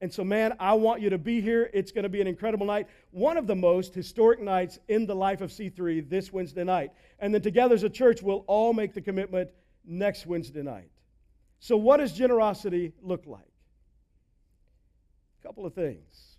And 0.02 0.12
so, 0.12 0.24
man, 0.24 0.56
I 0.60 0.74
want 0.74 1.02
you 1.02 1.12
to 1.12 1.20
be 1.20 1.42
here. 1.42 1.70
It's 1.74 1.92
going 1.92 2.04
to 2.04 2.10
be 2.10 2.22
an 2.22 2.28
incredible 2.28 2.66
night. 2.66 2.88
One 3.12 3.38
of 3.38 3.46
the 3.46 3.56
most 3.56 3.94
historic 3.94 4.42
nights 4.42 4.80
in 4.88 5.06
the 5.06 5.16
life 5.16 5.42
of 5.42 5.52
C3 5.52 6.10
this 6.10 6.34
Wednesday 6.34 6.64
night. 6.64 6.92
And 7.20 7.32
then, 7.32 7.44
together 7.44 7.76
as 7.76 7.84
a 7.84 7.90
church, 7.90 8.24
we'll 8.24 8.44
all 8.48 8.74
make 8.74 8.96
the 8.96 9.02
commitment 9.02 9.52
next 9.86 10.26
Wednesday 10.26 10.64
night. 10.64 10.90
So, 11.60 11.78
what 11.78 11.98
does 11.98 12.14
generosity 12.14 12.94
look 13.04 13.28
like? 13.28 13.44
A 15.40 15.48
couple 15.48 15.68
of 15.68 15.76
things. 15.76 16.38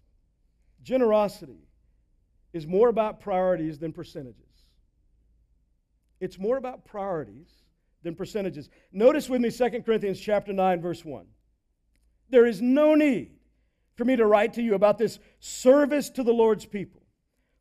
Generosity 0.83 1.69
is 2.53 2.67
more 2.67 2.89
about 2.89 3.21
priorities 3.21 3.79
than 3.79 3.93
percentages. 3.93 4.43
It's 6.19 6.37
more 6.37 6.57
about 6.57 6.85
priorities 6.85 7.49
than 8.03 8.17
percentages. 8.17 8.69
Notice 8.93 9.29
with 9.29 9.41
me 9.41 9.53
2 9.53 9.83
Corinthians 9.83 10.19
chapter 10.19 10.53
9 10.53 10.81
verse 10.81 11.05
1. 11.05 11.27
There 12.31 12.47
is 12.47 12.61
no 12.61 12.97
need 12.97 13.31
for 13.97 14.05
me 14.05 14.17
to 14.17 14.27
write 14.27 14.55
to 14.55 14.63
you 14.63 14.75
about 14.75 14.99
this 14.99 15.19
service 15.41 16.11
to 16.11 16.23
the 16.23 16.33
Lord's 16.33 16.67
people, 16.67 17.03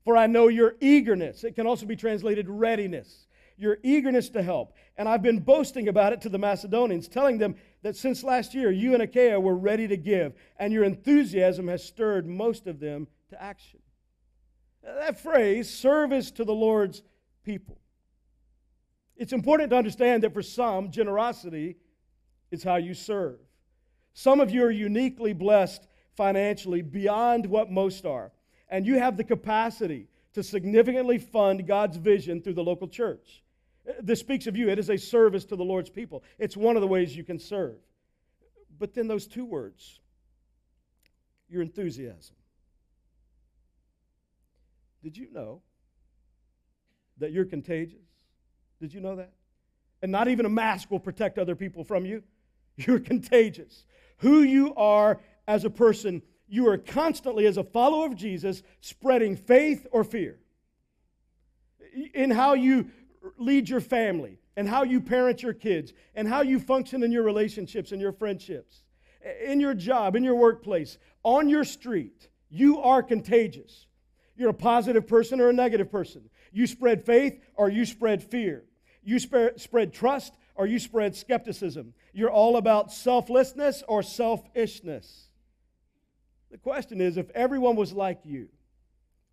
for 0.03 0.15
I 0.15 0.27
know 0.27 0.47
your 0.47 0.75
eagerness. 0.79 1.43
It 1.43 1.55
can 1.55 1.67
also 1.67 1.85
be 1.85 1.95
translated 1.95 2.47
readiness 2.50 3.27
your 3.61 3.77
eagerness 3.83 4.29
to 4.29 4.41
help. 4.41 4.73
And 4.97 5.07
I've 5.07 5.21
been 5.21 5.39
boasting 5.39 5.88
about 5.88 6.13
it 6.13 6.21
to 6.21 6.29
the 6.29 6.39
Macedonians, 6.39 7.07
telling 7.07 7.38
them 7.38 7.55
that 7.83 7.95
since 7.95 8.23
last 8.23 8.53
year 8.55 8.71
you 8.71 8.93
and 8.93 9.03
Achaia 9.03 9.39
were 9.39 9.55
ready 9.55 9.88
to 9.88 9.97
give, 9.97 10.33
and 10.57 10.73
your 10.73 10.83
enthusiasm 10.83 11.67
has 11.67 11.83
stirred 11.83 12.27
most 12.27 12.65
of 12.65 12.79
them 12.79 13.07
to 13.29 13.41
action. 13.41 13.79
That 14.83 15.21
phrase, 15.21 15.69
service 15.69 16.31
to 16.31 16.43
the 16.43 16.55
Lord's 16.55 17.03
people. 17.43 17.77
It's 19.15 19.33
important 19.33 19.69
to 19.69 19.77
understand 19.77 20.23
that 20.23 20.33
for 20.33 20.41
some, 20.41 20.89
generosity 20.89 21.77
is 22.50 22.63
how 22.63 22.77
you 22.77 22.95
serve. 22.95 23.38
Some 24.13 24.39
of 24.39 24.50
you 24.50 24.63
are 24.63 24.71
uniquely 24.71 25.33
blessed 25.33 25.88
financially 26.22 26.84
beyond 26.84 27.48
what 27.48 27.72
most 27.72 28.06
are, 28.06 28.32
and 28.70 28.86
you 28.86 29.00
have 29.00 29.18
the 29.18 29.24
capacity 29.24 30.08
to 30.34 30.44
significantly 30.44 31.18
fund 31.18 31.66
God's 31.66 31.98
vision 31.98 32.44
through 32.44 32.54
the 32.54 32.63
local 32.63 32.88
church. 32.88 33.42
This 34.00 34.20
speaks 34.20 34.46
of 34.46 34.56
you. 34.56 34.70
It 34.70 34.78
is 34.78 34.92
a 34.92 34.98
service 34.98 35.46
to 35.46 35.56
the 35.56 35.63
Lord's 35.63 35.90
people. 35.90 36.24
It's 36.38 36.56
one 36.56 36.75
of 36.78 36.82
the 36.84 36.88
ways 36.88 37.18
you 37.18 37.24
can 37.24 37.40
serve. 37.40 37.78
But 38.78 38.94
then 38.94 39.08
those 39.08 39.25
two 39.25 39.46
words 39.46 40.00
your 41.50 41.63
enthusiasm. 41.63 42.36
Did 45.01 45.18
you 45.18 45.28
know 45.34 45.63
that 47.18 47.32
you're 47.32 47.46
contagious? 47.46 48.06
Did 48.80 48.94
you 48.94 49.01
know 49.01 49.16
that? 49.16 49.34
And 50.04 50.12
not 50.12 50.28
even 50.28 50.46
a 50.46 50.50
mask 50.50 50.92
will 50.92 51.00
protect 51.00 51.40
other 51.40 51.56
people 51.56 51.84
from 51.84 52.06
you. 52.06 52.22
You're 52.78 53.00
contagious. 53.00 53.86
Who 54.18 54.44
you 54.44 54.74
are 54.75 55.20
as 55.48 55.65
a 55.65 55.69
person, 55.69 56.21
you 56.48 56.67
are 56.67 56.77
constantly, 56.77 57.45
as 57.45 57.57
a 57.57 57.63
follower 57.63 58.05
of 58.05 58.15
Jesus, 58.15 58.63
spreading 58.81 59.36
faith 59.36 59.88
or 59.91 60.03
fear. 60.03 60.39
In 62.13 62.31
how 62.31 62.53
you 62.53 62.89
lead 63.38 63.69
your 63.69 63.81
family 63.81 64.39
and 64.55 64.67
how 64.67 64.83
you 64.83 65.01
parent 65.01 65.43
your 65.43 65.53
kids 65.53 65.93
and 66.15 66.27
how 66.27 66.41
you 66.41 66.60
function 66.60 67.03
in 67.03 67.12
your 67.12 67.24
relationships 67.24 67.91
and 67.91 68.01
your 68.01 68.12
friendships, 68.12 68.83
in 69.43 69.60
your 69.60 69.74
job, 69.74 70.15
in 70.15 70.24
your 70.24 70.36
workplace, 70.36 70.98
on 71.24 71.50
your 71.50 71.63
street. 71.63 72.29
You 72.50 72.79
are 72.79 73.01
contagious. 73.03 73.88
You're 74.36 74.50
a 74.50 74.53
positive 74.53 75.07
person 75.07 75.39
or 75.39 75.50
a 75.50 75.53
negative 75.53 75.91
person. 75.91 76.29
You 76.51 76.67
spread 76.67 77.05
faith 77.05 77.39
or 77.55 77.69
you 77.69 77.86
spread 77.86 78.24
fear. 78.24 78.65
You 79.03 79.19
spread, 79.19 79.93
trust 79.93 80.33
or 80.55 80.67
you 80.67 80.79
spread 80.79 81.15
skepticism. 81.15 81.93
You're 82.13 82.31
all 82.31 82.57
about 82.57 82.91
selflessness 82.91 83.83
or 83.88 84.03
selfishness. 84.03 85.29
The 86.51 86.58
question 86.58 87.00
is 87.00 87.17
if 87.17 87.29
everyone 87.31 87.77
was 87.77 87.93
like 87.93 88.20
you, 88.25 88.50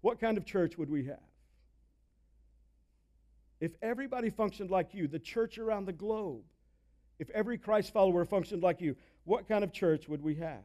what 0.00 0.20
kind 0.20 0.38
of 0.38 0.46
church 0.46 0.78
would 0.78 0.88
we 0.88 1.06
have? 1.06 1.18
If 3.60 3.72
everybody 3.82 4.30
functioned 4.30 4.70
like 4.70 4.94
you, 4.94 5.08
the 5.08 5.18
church 5.18 5.58
around 5.58 5.86
the 5.86 5.92
globe, 5.92 6.44
if 7.18 7.28
every 7.30 7.58
Christ 7.58 7.92
follower 7.92 8.24
functioned 8.24 8.62
like 8.62 8.80
you, 8.80 8.94
what 9.24 9.48
kind 9.48 9.64
of 9.64 9.72
church 9.72 10.08
would 10.08 10.22
we 10.22 10.36
have? 10.36 10.62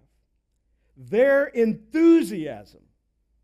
Their 0.95 1.45
enthusiasm, 1.45 2.81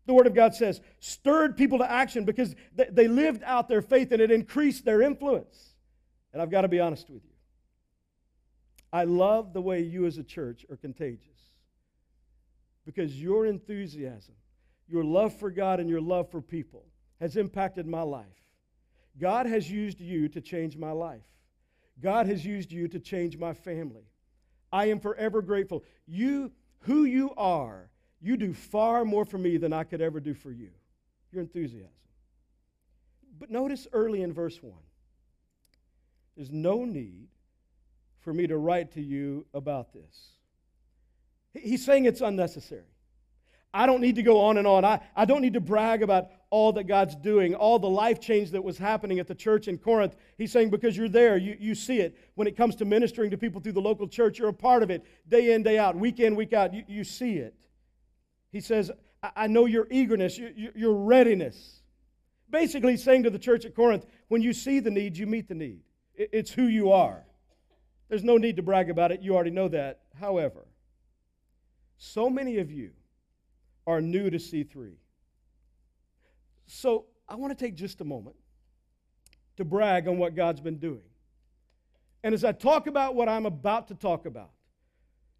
the 0.06 0.14
Word 0.14 0.28
of 0.28 0.34
God 0.34 0.54
says, 0.54 0.80
stirred 1.00 1.56
people 1.56 1.78
to 1.78 1.90
action 1.90 2.24
because 2.24 2.54
they 2.76 3.08
lived 3.08 3.42
out 3.44 3.68
their 3.68 3.82
faith 3.82 4.12
and 4.12 4.22
it 4.22 4.30
increased 4.30 4.84
their 4.84 5.02
influence. 5.02 5.74
And 6.32 6.40
I've 6.40 6.50
got 6.50 6.60
to 6.60 6.68
be 6.68 6.78
honest 6.78 7.10
with 7.10 7.24
you. 7.24 7.30
I 8.92 9.02
love 9.02 9.52
the 9.52 9.60
way 9.60 9.80
you 9.80 10.06
as 10.06 10.16
a 10.18 10.22
church 10.22 10.64
are 10.70 10.76
contagious 10.76 11.39
because 12.84 13.20
your 13.20 13.46
enthusiasm, 13.46 14.34
your 14.88 15.04
love 15.04 15.34
for 15.38 15.50
God, 15.50 15.80
and 15.80 15.88
your 15.88 16.00
love 16.00 16.30
for 16.30 16.40
people 16.40 16.86
has 17.20 17.36
impacted 17.36 17.86
my 17.86 18.02
life. 18.02 18.26
God 19.18 19.46
has 19.46 19.70
used 19.70 20.00
you 20.00 20.28
to 20.28 20.40
change 20.40 20.76
my 20.76 20.92
life. 20.92 21.26
God 22.00 22.26
has 22.26 22.44
used 22.44 22.72
you 22.72 22.88
to 22.88 22.98
change 22.98 23.36
my 23.36 23.52
family. 23.52 24.04
I 24.72 24.86
am 24.86 25.00
forever 25.00 25.42
grateful. 25.42 25.84
You, 26.06 26.52
who 26.80 27.04
you 27.04 27.32
are, 27.36 27.90
you 28.20 28.36
do 28.36 28.54
far 28.54 29.04
more 29.04 29.24
for 29.24 29.38
me 29.38 29.56
than 29.56 29.72
I 29.72 29.84
could 29.84 30.00
ever 30.00 30.20
do 30.20 30.34
for 30.34 30.50
you. 30.50 30.70
Your 31.32 31.42
enthusiasm. 31.42 31.90
But 33.38 33.50
notice 33.50 33.86
early 33.92 34.22
in 34.22 34.32
verse 34.32 34.62
1 34.62 34.72
there's 36.36 36.50
no 36.50 36.84
need 36.84 37.28
for 38.20 38.32
me 38.32 38.46
to 38.46 38.56
write 38.56 38.92
to 38.92 39.02
you 39.02 39.46
about 39.52 39.92
this. 39.92 40.30
He's 41.54 41.84
saying 41.84 42.04
it's 42.04 42.20
unnecessary. 42.20 42.84
I 43.72 43.86
don't 43.86 44.00
need 44.00 44.16
to 44.16 44.22
go 44.22 44.40
on 44.40 44.58
and 44.58 44.66
on. 44.66 44.84
I, 44.84 45.00
I 45.14 45.24
don't 45.24 45.42
need 45.42 45.54
to 45.54 45.60
brag 45.60 46.02
about 46.02 46.30
all 46.50 46.72
that 46.72 46.84
God's 46.84 47.14
doing, 47.14 47.54
all 47.54 47.78
the 47.78 47.88
life 47.88 48.20
change 48.20 48.50
that 48.50 48.64
was 48.64 48.76
happening 48.76 49.20
at 49.20 49.28
the 49.28 49.34
church 49.34 49.68
in 49.68 49.78
Corinth. 49.78 50.16
He's 50.36 50.50
saying 50.50 50.70
because 50.70 50.96
you're 50.96 51.08
there, 51.08 51.36
you, 51.36 51.56
you 51.58 51.76
see 51.76 52.00
it. 52.00 52.16
When 52.34 52.48
it 52.48 52.56
comes 52.56 52.74
to 52.76 52.84
ministering 52.84 53.30
to 53.30 53.38
people 53.38 53.60
through 53.60 53.72
the 53.72 53.80
local 53.80 54.08
church, 54.08 54.40
you're 54.40 54.48
a 54.48 54.52
part 54.52 54.82
of 54.82 54.90
it 54.90 55.04
day 55.28 55.52
in, 55.52 55.62
day 55.62 55.78
out, 55.78 55.94
week 55.94 56.18
in, 56.18 56.34
week 56.34 56.52
out. 56.52 56.74
You, 56.74 56.82
you 56.88 57.04
see 57.04 57.34
it. 57.34 57.54
He 58.50 58.60
says, 58.60 58.90
I, 59.22 59.30
I 59.36 59.46
know 59.46 59.66
your 59.66 59.86
eagerness, 59.90 60.36
your, 60.36 60.50
your 60.74 60.94
readiness. 60.94 61.82
Basically, 62.50 62.96
saying 62.96 63.22
to 63.22 63.30
the 63.30 63.38
church 63.38 63.64
at 63.64 63.76
Corinth, 63.76 64.04
when 64.26 64.42
you 64.42 64.52
see 64.52 64.80
the 64.80 64.90
need, 64.90 65.16
you 65.16 65.28
meet 65.28 65.46
the 65.46 65.54
need. 65.54 65.82
It, 66.16 66.30
it's 66.32 66.50
who 66.50 66.64
you 66.64 66.90
are. 66.90 67.24
There's 68.08 68.24
no 68.24 68.36
need 68.36 68.56
to 68.56 68.62
brag 68.62 68.90
about 68.90 69.12
it. 69.12 69.20
You 69.20 69.36
already 69.36 69.52
know 69.52 69.68
that. 69.68 70.00
However, 70.18 70.66
so 72.02 72.30
many 72.30 72.56
of 72.58 72.72
you 72.72 72.92
are 73.86 74.00
new 74.00 74.30
to 74.30 74.38
C3. 74.38 74.92
So 76.66 77.04
I 77.28 77.34
want 77.34 77.56
to 77.56 77.64
take 77.64 77.74
just 77.74 78.00
a 78.00 78.04
moment 78.04 78.36
to 79.58 79.66
brag 79.66 80.08
on 80.08 80.16
what 80.16 80.34
God's 80.34 80.62
been 80.62 80.78
doing. 80.78 81.02
And 82.24 82.34
as 82.34 82.42
I 82.42 82.52
talk 82.52 82.86
about 82.86 83.14
what 83.14 83.28
I'm 83.28 83.44
about 83.44 83.88
to 83.88 83.94
talk 83.94 84.24
about, 84.24 84.50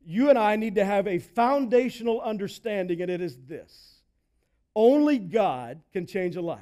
you 0.05 0.29
and 0.29 0.38
I 0.38 0.57
need 0.57 0.75
to 0.75 0.85
have 0.85 1.07
a 1.07 1.19
foundational 1.19 2.21
understanding, 2.21 3.00
and 3.00 3.11
it 3.11 3.23
is 3.23 3.38
this 3.49 4.02
only 4.76 5.19
God 5.19 5.81
can 5.95 6.07
change 6.07 6.37
a 6.37 6.43
life. 6.43 6.61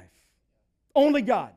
Only 0.95 1.21
God. 1.21 1.51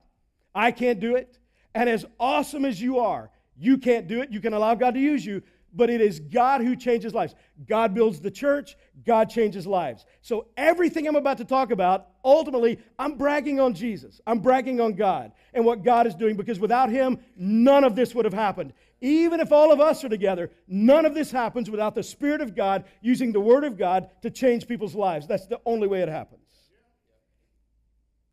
I 0.52 0.72
can't 0.72 0.98
do 0.98 1.14
it. 1.14 1.38
And 1.76 1.88
as 1.88 2.04
awesome 2.18 2.64
as 2.64 2.82
you 2.82 2.98
are, 2.98 3.30
you 3.56 3.78
can't 3.78 4.08
do 4.08 4.20
it. 4.20 4.32
You 4.32 4.40
can 4.40 4.52
allow 4.52 4.74
God 4.74 4.94
to 4.94 5.00
use 5.00 5.24
you, 5.24 5.42
but 5.72 5.90
it 5.90 6.00
is 6.00 6.20
God 6.20 6.60
who 6.60 6.76
changes 6.76 7.14
lives. 7.14 7.34
God 7.66 7.94
builds 7.94 8.20
the 8.20 8.30
church, 8.30 8.76
God 9.06 9.30
changes 9.30 9.66
lives. 9.66 10.04
So, 10.20 10.48
everything 10.56 11.06
I'm 11.06 11.16
about 11.16 11.38
to 11.38 11.44
talk 11.44 11.70
about, 11.70 12.08
ultimately, 12.24 12.78
I'm 12.98 13.16
bragging 13.16 13.60
on 13.60 13.74
Jesus. 13.74 14.20
I'm 14.26 14.40
bragging 14.40 14.80
on 14.80 14.94
God 14.94 15.32
and 15.54 15.64
what 15.64 15.82
God 15.82 16.06
is 16.06 16.14
doing 16.14 16.36
because 16.36 16.58
without 16.58 16.90
Him, 16.90 17.18
none 17.36 17.84
of 17.84 17.96
this 17.96 18.14
would 18.14 18.24
have 18.24 18.34
happened. 18.34 18.72
Even 19.00 19.40
if 19.40 19.50
all 19.50 19.72
of 19.72 19.80
us 19.80 20.04
are 20.04 20.08
together, 20.08 20.50
none 20.68 21.04
of 21.04 21.14
this 21.14 21.30
happens 21.30 21.68
without 21.68 21.94
the 21.94 22.02
Spirit 22.02 22.40
of 22.40 22.54
God 22.54 22.84
using 23.00 23.32
the 23.32 23.40
Word 23.40 23.64
of 23.64 23.76
God 23.76 24.08
to 24.22 24.30
change 24.30 24.68
people's 24.68 24.94
lives. 24.94 25.26
That's 25.26 25.46
the 25.46 25.60
only 25.66 25.88
way 25.88 26.02
it 26.02 26.08
happens. 26.08 26.40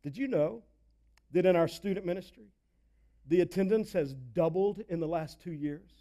Did 0.03 0.15
you 0.15 0.27
know 0.27 0.63
that 1.31 1.45
in 1.45 1.55
our 1.55 1.67
student 1.67 2.05
ministry, 2.05 2.51
the 3.27 3.41
attendance 3.41 3.93
has 3.93 4.13
doubled 4.13 4.81
in 4.89 4.99
the 4.99 5.07
last 5.07 5.41
two 5.41 5.51
years? 5.51 5.98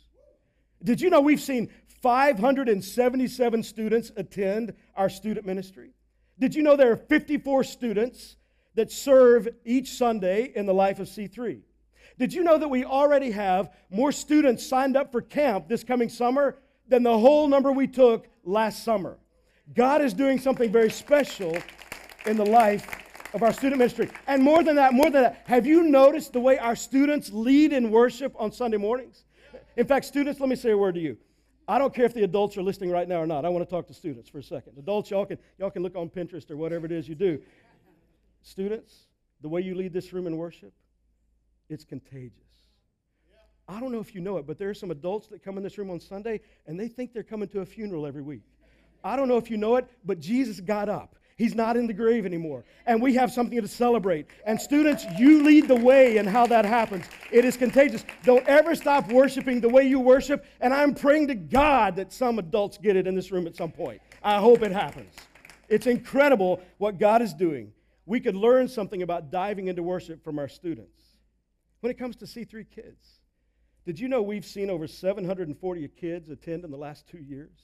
Did 0.83 1.01
you 1.01 1.11
know 1.11 1.21
we've 1.21 1.41
seen 1.41 1.71
577 2.03 3.63
students 3.63 4.13
attend 4.17 4.75
our 4.95 5.09
student 5.09 5.47
ministry? 5.47 5.91
Did 6.39 6.55
you 6.55 6.63
know 6.63 6.77
there 6.77 6.93
are 6.93 6.97
54 6.97 7.65
students 7.65 8.37
that 8.75 8.93
serve 8.93 9.49
each 9.65 9.91
Sunday 9.91 10.53
in 10.55 10.67
the 10.67 10.75
life 10.75 11.01
of 11.01 11.09
C3? 11.09 11.61
Did 12.19 12.33
you 12.33 12.43
know 12.43 12.59
that 12.59 12.69
we 12.69 12.85
already 12.85 13.33
have 13.33 13.71
more 13.91 14.13
students 14.13 14.67
signed 14.67 14.97
up 14.97 15.13
for 15.13 15.21
camp 15.21 15.69
this 15.69 15.85
coming 15.85 16.09
summer 16.09 16.59
than 16.89 17.03
the 17.03 17.19
whole 17.19 17.49
number 17.49 17.73
we 17.73 17.87
took 17.87 18.29
last 18.45 18.85
summer? 18.85 19.19
God 19.75 20.01
is 20.01 20.15
doing 20.15 20.39
something 20.39 20.71
very 20.71 20.91
special 20.91 21.57
in 22.27 22.37
the 22.37 22.47
life 22.47 22.89
of 23.35 23.43
our 23.43 23.53
student 23.53 23.79
ministry. 23.79 24.09
And 24.27 24.43
more 24.43 24.63
than 24.63 24.77
that, 24.77 24.95
more 24.95 25.11
than 25.11 25.25
that, 25.25 25.43
have 25.47 25.67
you 25.67 25.83
noticed 25.83 26.33
the 26.33 26.41
way 26.41 26.59
our 26.59 26.77
students 26.77 27.31
lead 27.33 27.73
in 27.73 27.91
worship 27.91 28.35
on 28.39 28.53
Sunday 28.53 28.79
mornings? 28.79 29.25
In 29.79 29.87
fact, 29.87 30.07
students, 30.07 30.41
let 30.41 30.49
me 30.49 30.57
say 30.57 30.73
a 30.73 30.77
word 30.77 30.97
to 30.97 31.01
you. 31.01 31.17
I 31.69 31.79
don't 31.79 31.95
care 31.95 32.05
if 32.05 32.13
the 32.13 32.25
adults 32.25 32.57
are 32.57 32.63
listening 32.63 32.91
right 32.91 33.07
now 33.07 33.23
or 33.23 33.29
not. 33.29 33.45
I 33.45 33.49
want 33.49 33.65
to 33.65 33.71
talk 33.71 33.87
to 33.87 33.95
students 33.95 34.29
for 34.29 34.41
a 34.41 34.43
second. 34.43 34.77
Adults, 34.77 35.09
y'all 35.09 35.25
can, 35.25 35.39
y'all 35.57 35.71
can 35.71 35.85
look 35.85 35.95
on 35.95 36.09
Pinterest 36.09 36.51
or 36.51 36.57
whatever 36.57 36.85
it 36.85 36.91
is 36.91 37.09
you 37.09 37.15
do. 37.15 37.41
Students, 38.43 39.07
the 39.41 39.49
way 39.49 39.61
you 39.61 39.77
lead 39.77 39.93
this 39.93 40.13
room 40.13 40.27
in 40.27 40.37
worship, 40.37 40.73
it's 41.69 41.85
contagious. 41.85 42.33
I 43.69 43.79
don't 43.79 43.93
know 43.93 44.01
if 44.01 44.17
you 44.17 44.21
know 44.21 44.39
it, 44.39 44.49
but 44.49 44.59
there 44.59 44.69
are 44.69 44.75
some 44.75 44.91
adults 44.91 45.29
that 45.29 45.45
come 45.45 45.57
in 45.57 45.63
this 45.63 45.79
room 45.79 45.91
on 45.91 46.01
Sunday 46.01 46.41
and 46.67 46.81
they 46.81 46.89
think 46.89 47.13
they're 47.13 47.23
coming 47.23 47.47
to 47.51 47.61
a 47.61 47.67
funeral 47.67 48.05
every 48.05 48.23
week. 48.23 48.43
I 49.05 49.15
don't 49.15 49.29
know 49.29 49.37
if 49.37 49.49
you 49.49 49.59
know 49.59 49.77
it, 49.77 49.89
but 50.05 50.19
Jesus 50.19 50.59
got 50.59 50.89
up. 50.89 51.15
He's 51.39 51.55
not 51.55 51.77
in 51.77 51.87
the 51.87 51.95
grave 51.95 52.27
anymore. 52.27 52.65
And 52.85 53.01
we 53.01 53.15
have 53.15 53.33
something 53.33 53.61
to 53.61 53.69
celebrate. 53.69 54.27
And 54.45 54.61
students, 54.61 55.05
you 55.17 55.45
lead 55.45 55.69
the 55.69 55.77
way 55.77 56.17
in 56.17 56.27
how 56.27 56.49
that 56.49 56.65
happens. 56.65 57.05
It 57.31 57.45
is 57.45 57.57
contagious. 57.57 58.05
Don't 58.25 58.45
ever 58.49 58.75
stop 58.75 59.09
worshiping 59.13 59.61
the 59.61 59.69
way 59.69 59.85
you 59.85 60.01
worship. 60.01 60.45
And 60.61 60.75
I'm 60.75 60.97
praying 60.97 61.29
to 61.29 61.37
God 61.37 61.95
that 61.95 62.13
some 62.13 62.41
adults 62.41 62.77
get 62.77 62.97
it 62.97 63.07
in 63.07 63.15
this 63.15 63.31
room 63.31 63.47
at 63.47 63.55
some 63.55 63.71
point. 63.71 64.03
I 64.21 64.41
hope 64.41 64.63
it 64.63 64.73
happens. 64.73 65.15
It's 65.69 65.87
incredible 65.87 66.61
what 66.79 66.99
God 66.99 67.23
is 67.23 67.33
doing. 67.33 67.73
We 68.05 68.19
could 68.19 68.35
learn 68.35 68.67
something 68.67 69.03
about 69.03 69.31
diving 69.31 69.69
into 69.69 69.85
worship 69.85 70.25
from 70.25 70.41
our 70.41 70.49
students. 70.49 71.03
When 71.81 71.93
it 71.93 71.99
comes 71.99 72.17
to 72.17 72.25
C3 72.25 72.67
kids, 72.69 73.21
did 73.87 74.01
you 74.01 74.09
know 74.09 74.23
we've 74.23 74.45
seen 74.45 74.71
over 74.71 74.89
740 74.89 75.89
kids 75.89 76.31
attend 76.31 76.65
in 76.65 76.73
the 76.73 76.77
last 76.77 77.07
two 77.07 77.23
years? 77.23 77.61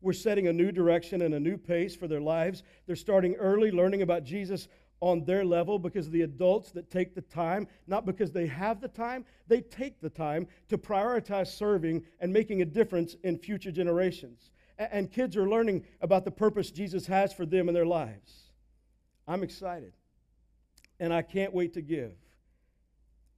We're 0.00 0.12
setting 0.12 0.46
a 0.46 0.52
new 0.52 0.70
direction 0.70 1.22
and 1.22 1.34
a 1.34 1.40
new 1.40 1.56
pace 1.56 1.96
for 1.96 2.06
their 2.06 2.20
lives. 2.20 2.62
They're 2.86 2.96
starting 2.96 3.34
early, 3.34 3.70
learning 3.70 4.02
about 4.02 4.24
Jesus 4.24 4.68
on 5.00 5.24
their 5.24 5.44
level 5.44 5.78
because 5.78 6.10
the 6.10 6.22
adults 6.22 6.72
that 6.72 6.90
take 6.90 7.14
the 7.14 7.22
time, 7.22 7.68
not 7.86 8.06
because 8.06 8.32
they 8.32 8.46
have 8.46 8.80
the 8.80 8.88
time, 8.88 9.24
they 9.46 9.60
take 9.60 10.00
the 10.00 10.10
time 10.10 10.46
to 10.68 10.78
prioritize 10.78 11.48
serving 11.48 12.02
and 12.20 12.32
making 12.32 12.62
a 12.62 12.64
difference 12.64 13.16
in 13.22 13.38
future 13.38 13.70
generations. 13.70 14.50
And 14.78 15.10
kids 15.10 15.36
are 15.36 15.48
learning 15.48 15.84
about 16.00 16.24
the 16.24 16.30
purpose 16.30 16.70
Jesus 16.70 17.06
has 17.06 17.32
for 17.32 17.46
them 17.46 17.68
in 17.68 17.74
their 17.74 17.86
lives. 17.86 18.52
I'm 19.26 19.42
excited. 19.42 19.92
And 21.00 21.12
I 21.12 21.22
can't 21.22 21.52
wait 21.52 21.74
to 21.74 21.82
give 21.82 22.12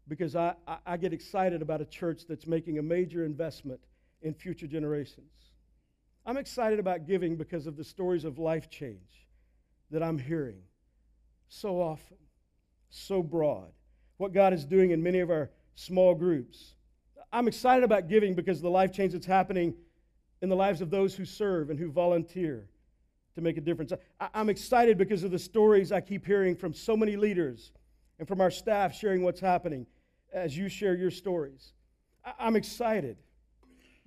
because 0.06 0.34
I, 0.36 0.54
I, 0.86 0.96
get 0.96 1.12
excited 1.12 1.60
about 1.60 1.80
a 1.80 1.84
church 1.84 2.22
that's 2.26 2.46
making 2.46 2.78
a 2.78 2.82
major 2.82 3.24
investment 3.24 3.80
in 4.22 4.32
future 4.32 4.66
generations. 4.66 5.47
I'm 6.28 6.36
excited 6.36 6.78
about 6.78 7.06
giving 7.06 7.36
because 7.36 7.66
of 7.66 7.78
the 7.78 7.82
stories 7.82 8.26
of 8.26 8.38
life 8.38 8.68
change 8.68 9.26
that 9.90 10.02
I'm 10.02 10.18
hearing 10.18 10.60
so 11.48 11.80
often, 11.80 12.18
so 12.90 13.22
broad. 13.22 13.70
What 14.18 14.34
God 14.34 14.52
is 14.52 14.66
doing 14.66 14.90
in 14.90 15.02
many 15.02 15.20
of 15.20 15.30
our 15.30 15.48
small 15.74 16.14
groups. 16.14 16.74
I'm 17.32 17.48
excited 17.48 17.82
about 17.82 18.08
giving 18.08 18.34
because 18.34 18.58
of 18.58 18.64
the 18.64 18.70
life 18.70 18.92
change 18.92 19.14
that's 19.14 19.24
happening 19.24 19.72
in 20.42 20.50
the 20.50 20.54
lives 20.54 20.82
of 20.82 20.90
those 20.90 21.14
who 21.14 21.24
serve 21.24 21.70
and 21.70 21.78
who 21.78 21.90
volunteer 21.90 22.68
to 23.34 23.40
make 23.40 23.56
a 23.56 23.62
difference. 23.62 23.94
I'm 24.34 24.50
excited 24.50 24.98
because 24.98 25.24
of 25.24 25.30
the 25.30 25.38
stories 25.38 25.92
I 25.92 26.02
keep 26.02 26.26
hearing 26.26 26.56
from 26.56 26.74
so 26.74 26.94
many 26.94 27.16
leaders 27.16 27.72
and 28.18 28.28
from 28.28 28.42
our 28.42 28.50
staff 28.50 28.94
sharing 28.94 29.22
what's 29.22 29.40
happening 29.40 29.86
as 30.30 30.54
you 30.54 30.68
share 30.68 30.94
your 30.94 31.10
stories. 31.10 31.72
I'm 32.38 32.54
excited 32.54 33.16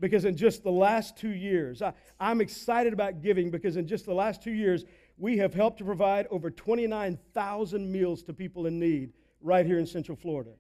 because 0.02 0.26
in 0.26 0.36
just 0.36 0.64
the 0.64 0.72
last 0.72 1.16
two 1.16 1.30
years, 1.30 1.82
I, 1.82 1.94
am 2.20 2.42
excited 2.42 2.92
about 2.92 3.22
giving 3.22 3.52
because 3.52 3.78
in 3.78 3.88
just 3.88 4.06
the 4.06 4.14
last 4.14 4.44
two 4.44 4.52
years, 4.52 4.84
we 5.18 5.38
have 5.38 5.54
helped 5.54 5.78
to 5.78 5.86
provide 5.86 6.28
over 6.32 6.50
29,000 6.50 7.90
meals 7.90 8.24
to 8.24 8.34
people 8.34 8.66
in 8.66 8.80
need 8.80 9.14
right 9.42 9.66
here 9.66 9.78
in 9.78 9.86
Central 9.86 10.18
Florida. 10.18 10.52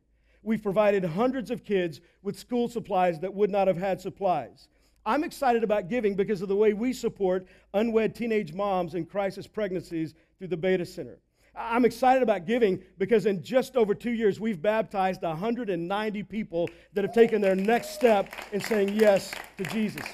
We've 0.44 0.62
provided 0.62 1.04
hundreds 1.04 1.52
of 1.52 1.66
kids 1.66 2.00
with 2.22 2.40
school 2.40 2.70
supplies 2.70 3.20
that 3.20 3.34
would 3.34 3.50
not 3.50 3.68
have 3.68 3.78
had 3.78 4.00
supplies. 4.00 4.70
I'm 5.06 5.24
excited 5.24 5.64
about 5.64 5.90
giving 5.90 6.16
because 6.16 6.44
of 6.44 6.48
the 6.48 6.56
way 6.56 6.74
we 6.74 6.94
support 6.94 7.48
unwed 7.74 8.16
teenage 8.16 8.54
moms 8.54 8.94
in 8.94 9.06
crisis 9.06 9.48
pregnancies 9.48 10.14
through 10.38 10.50
the 10.50 10.58
Beta 10.58 10.86
Center. 10.86 11.20
I'm 11.56 11.84
excited 11.84 12.24
about 12.24 12.46
giving 12.46 12.84
because 12.98 13.26
in 13.26 13.44
just 13.44 13.76
over 13.76 13.94
two 13.94 14.12
years, 14.12 14.40
we've 14.40 14.62
baptized 14.62 15.22
190 15.22 16.24
people 16.24 16.70
that 16.94 17.04
have 17.04 17.14
taken 17.14 17.42
their 17.42 17.56
next 17.56 17.94
step 17.94 18.34
in 18.52 18.62
saying 18.62 18.90
yes 18.90 19.32
to 19.58 19.66
Jesus. 19.66 20.06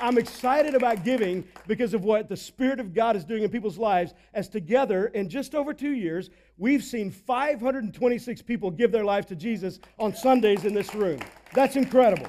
I'm 0.00 0.18
excited 0.18 0.74
about 0.74 1.04
giving 1.04 1.44
because 1.66 1.94
of 1.94 2.04
what 2.04 2.28
the 2.28 2.36
Spirit 2.36 2.78
of 2.78 2.94
God 2.94 3.16
is 3.16 3.24
doing 3.24 3.42
in 3.42 3.50
people's 3.50 3.78
lives, 3.78 4.14
as 4.32 4.48
together, 4.48 5.06
in 5.06 5.28
just 5.28 5.54
over 5.54 5.74
two 5.74 5.90
years, 5.90 6.30
we've 6.56 6.84
seen 6.84 7.10
526 7.10 8.42
people 8.42 8.70
give 8.70 8.92
their 8.92 9.04
life 9.04 9.26
to 9.26 9.36
Jesus 9.36 9.80
on 9.98 10.14
Sundays 10.14 10.64
in 10.64 10.74
this 10.74 10.94
room. 10.94 11.18
That's 11.52 11.74
incredible. 11.76 12.28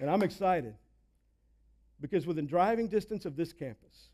And 0.00 0.10
I'm 0.10 0.22
excited 0.22 0.74
because 2.00 2.26
within 2.26 2.46
driving 2.46 2.88
distance 2.88 3.24
of 3.24 3.36
this 3.36 3.52
campus, 3.52 4.10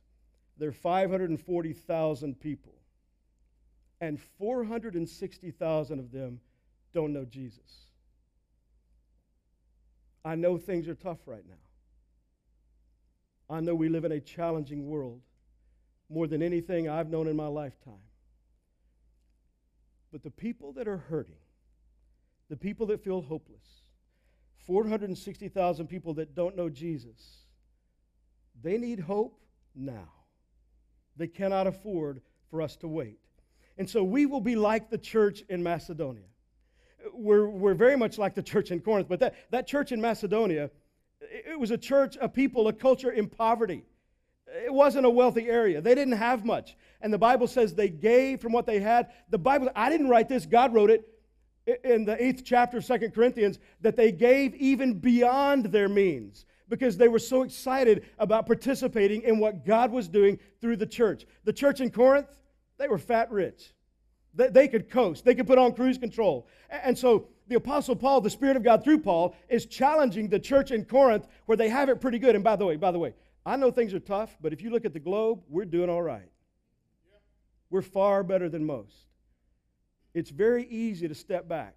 there 0.59 0.69
are 0.69 0.73
540,000 0.73 2.39
people, 2.39 2.75
and 4.00 4.21
460,000 4.38 5.99
of 5.99 6.11
them 6.11 6.40
don't 6.92 7.12
know 7.12 7.25
Jesus. 7.25 7.87
I 10.25 10.35
know 10.35 10.59
things 10.59 10.88
are 10.88 10.95
tough 10.95 11.21
right 11.26 11.45
now. 11.47 11.54
I 13.49 13.61
know 13.61 13.75
we 13.75 13.88
live 13.88 14.04
in 14.04 14.12
a 14.12 14.21
challenging 14.21 14.87
world 14.87 15.21
more 16.09 16.26
than 16.26 16.42
anything 16.42 16.88
I've 16.88 17.11
known 17.11 17.28
in 17.28 17.37
my 17.37 17.47
lifetime. 17.47 17.95
But 20.12 20.23
the 20.23 20.30
people 20.30 20.73
that 20.75 20.88
are 20.88 20.99
hurting, 20.99 21.38
the 22.49 22.57
people 22.57 22.87
that 22.87 23.02
feel 23.02 23.23
hopeless, 23.23 23.83
460,000 24.66 25.87
people 25.87 26.14
that 26.14 26.35
don't 26.35 26.57
know 26.57 26.69
Jesus, 26.69 27.45
they 28.62 28.76
need 28.76 29.00
hope 29.00 29.40
now. 29.75 30.09
They 31.16 31.28
cannot 31.28 31.66
afford 31.66 32.21
for 32.50 32.61
us 32.61 32.76
to 32.76 32.88
wait. 32.88 33.19
And 33.81 33.89
so 33.89 34.05
we 34.05 34.27
will 34.27 34.43
be 34.43 34.57
like 34.57 34.91
the 34.91 34.99
church 34.99 35.43
in 35.49 35.63
Macedonia. 35.63 36.27
We're, 37.15 37.49
we're 37.49 37.73
very 37.73 37.97
much 37.97 38.19
like 38.19 38.35
the 38.35 38.43
church 38.43 38.71
in 38.71 38.81
Corinth, 38.81 39.09
but 39.09 39.21
that, 39.21 39.37
that 39.53 39.67
church 39.67 39.91
in 39.91 40.03
Macedonia, 40.03 40.71
it 41.23 41.59
was 41.59 41.71
a 41.71 41.79
church, 41.79 42.19
a 42.21 42.29
people, 42.29 42.69
a 42.69 42.75
culture 42.75 43.11
in 43.11 43.27
poverty. 43.27 43.87
It 44.67 44.71
wasn't 44.71 45.07
a 45.07 45.11
wealthy 45.11 45.49
area. 45.49 45.81
They 45.81 45.95
didn't 45.95 46.19
have 46.19 46.45
much. 46.45 46.77
And 47.01 47.11
the 47.11 47.17
Bible 47.17 47.47
says 47.47 47.75
they 47.75 47.89
gave 47.89 48.43
from 48.43 48.53
what 48.53 48.67
they 48.67 48.81
had. 48.81 49.13
The 49.31 49.39
Bible, 49.39 49.71
I 49.75 49.89
didn't 49.89 50.11
write 50.11 50.29
this, 50.29 50.45
God 50.45 50.75
wrote 50.75 50.91
it 50.91 51.09
in 51.83 52.05
the 52.05 52.23
eighth 52.23 52.43
chapter 52.45 52.77
of 52.77 52.85
Second 52.85 53.15
Corinthians, 53.15 53.59
that 53.81 53.97
they 53.97 54.13
gave 54.13 54.55
even 54.57 54.99
beyond 54.99 55.65
their 55.73 55.89
means 55.89 56.45
because 56.69 56.99
they 56.99 57.09
were 57.09 57.19
so 57.19 57.45
excited 57.45 58.05
about 58.19 58.45
participating 58.45 59.23
in 59.23 59.39
what 59.39 59.65
God 59.65 59.91
was 59.91 60.07
doing 60.07 60.39
through 60.61 60.77
the 60.77 60.87
church. 60.87 61.25
The 61.45 61.53
church 61.55 61.81
in 61.81 61.91
Corinth, 61.91 62.29
they 62.81 62.89
were 62.89 62.99
fat 62.99 63.31
rich. 63.31 63.73
They, 64.35 64.49
they 64.49 64.69
could 64.69 64.91
coast, 64.91 65.25
they 65.25 65.35
could 65.35 65.47
put 65.47 65.59
on 65.59 65.75
cruise 65.75 65.99
control. 65.99 66.49
And 66.71 66.99
so 66.99 67.29
the 67.47 67.57
Apostle 67.57 67.95
Paul, 67.95 68.21
the 68.21 68.31
Spirit 68.31 68.57
of 68.57 68.63
God 68.63 68.83
through 68.83 69.01
Paul, 69.01 69.37
is 69.49 69.67
challenging 69.67 70.29
the 70.29 70.39
church 70.39 70.71
in 70.71 70.85
Corinth 70.85 71.29
where 71.47 71.57
they 71.57 71.69
have 71.69 71.89
it 71.89 72.01
pretty 72.01 72.19
good. 72.19 72.35
And 72.35 72.43
by 72.43 72.57
the 72.57 72.65
way, 72.65 72.77
by 72.77 72.91
the 72.91 72.99
way, 72.99 73.15
I 73.45 73.57
know 73.57 73.71
things 73.71 73.93
are 73.93 74.01
tough, 74.01 74.37
but 74.41 74.53
if 74.53 74.63
you 74.63 74.71
look 74.71 74.85
at 74.85 74.93
the 74.93 75.01
globe, 75.01 75.43
we're 75.49 75.65
doing 75.65 75.91
all 75.91 76.03
right. 76.03 76.31
We're 77.71 77.83
far 77.83 78.23
better 78.23 78.49
than 78.49 78.65
most. 78.65 78.95
It's 80.15 80.31
very 80.31 80.67
easy 80.67 81.07
to 81.07 81.15
step 81.15 81.49
back 81.49 81.77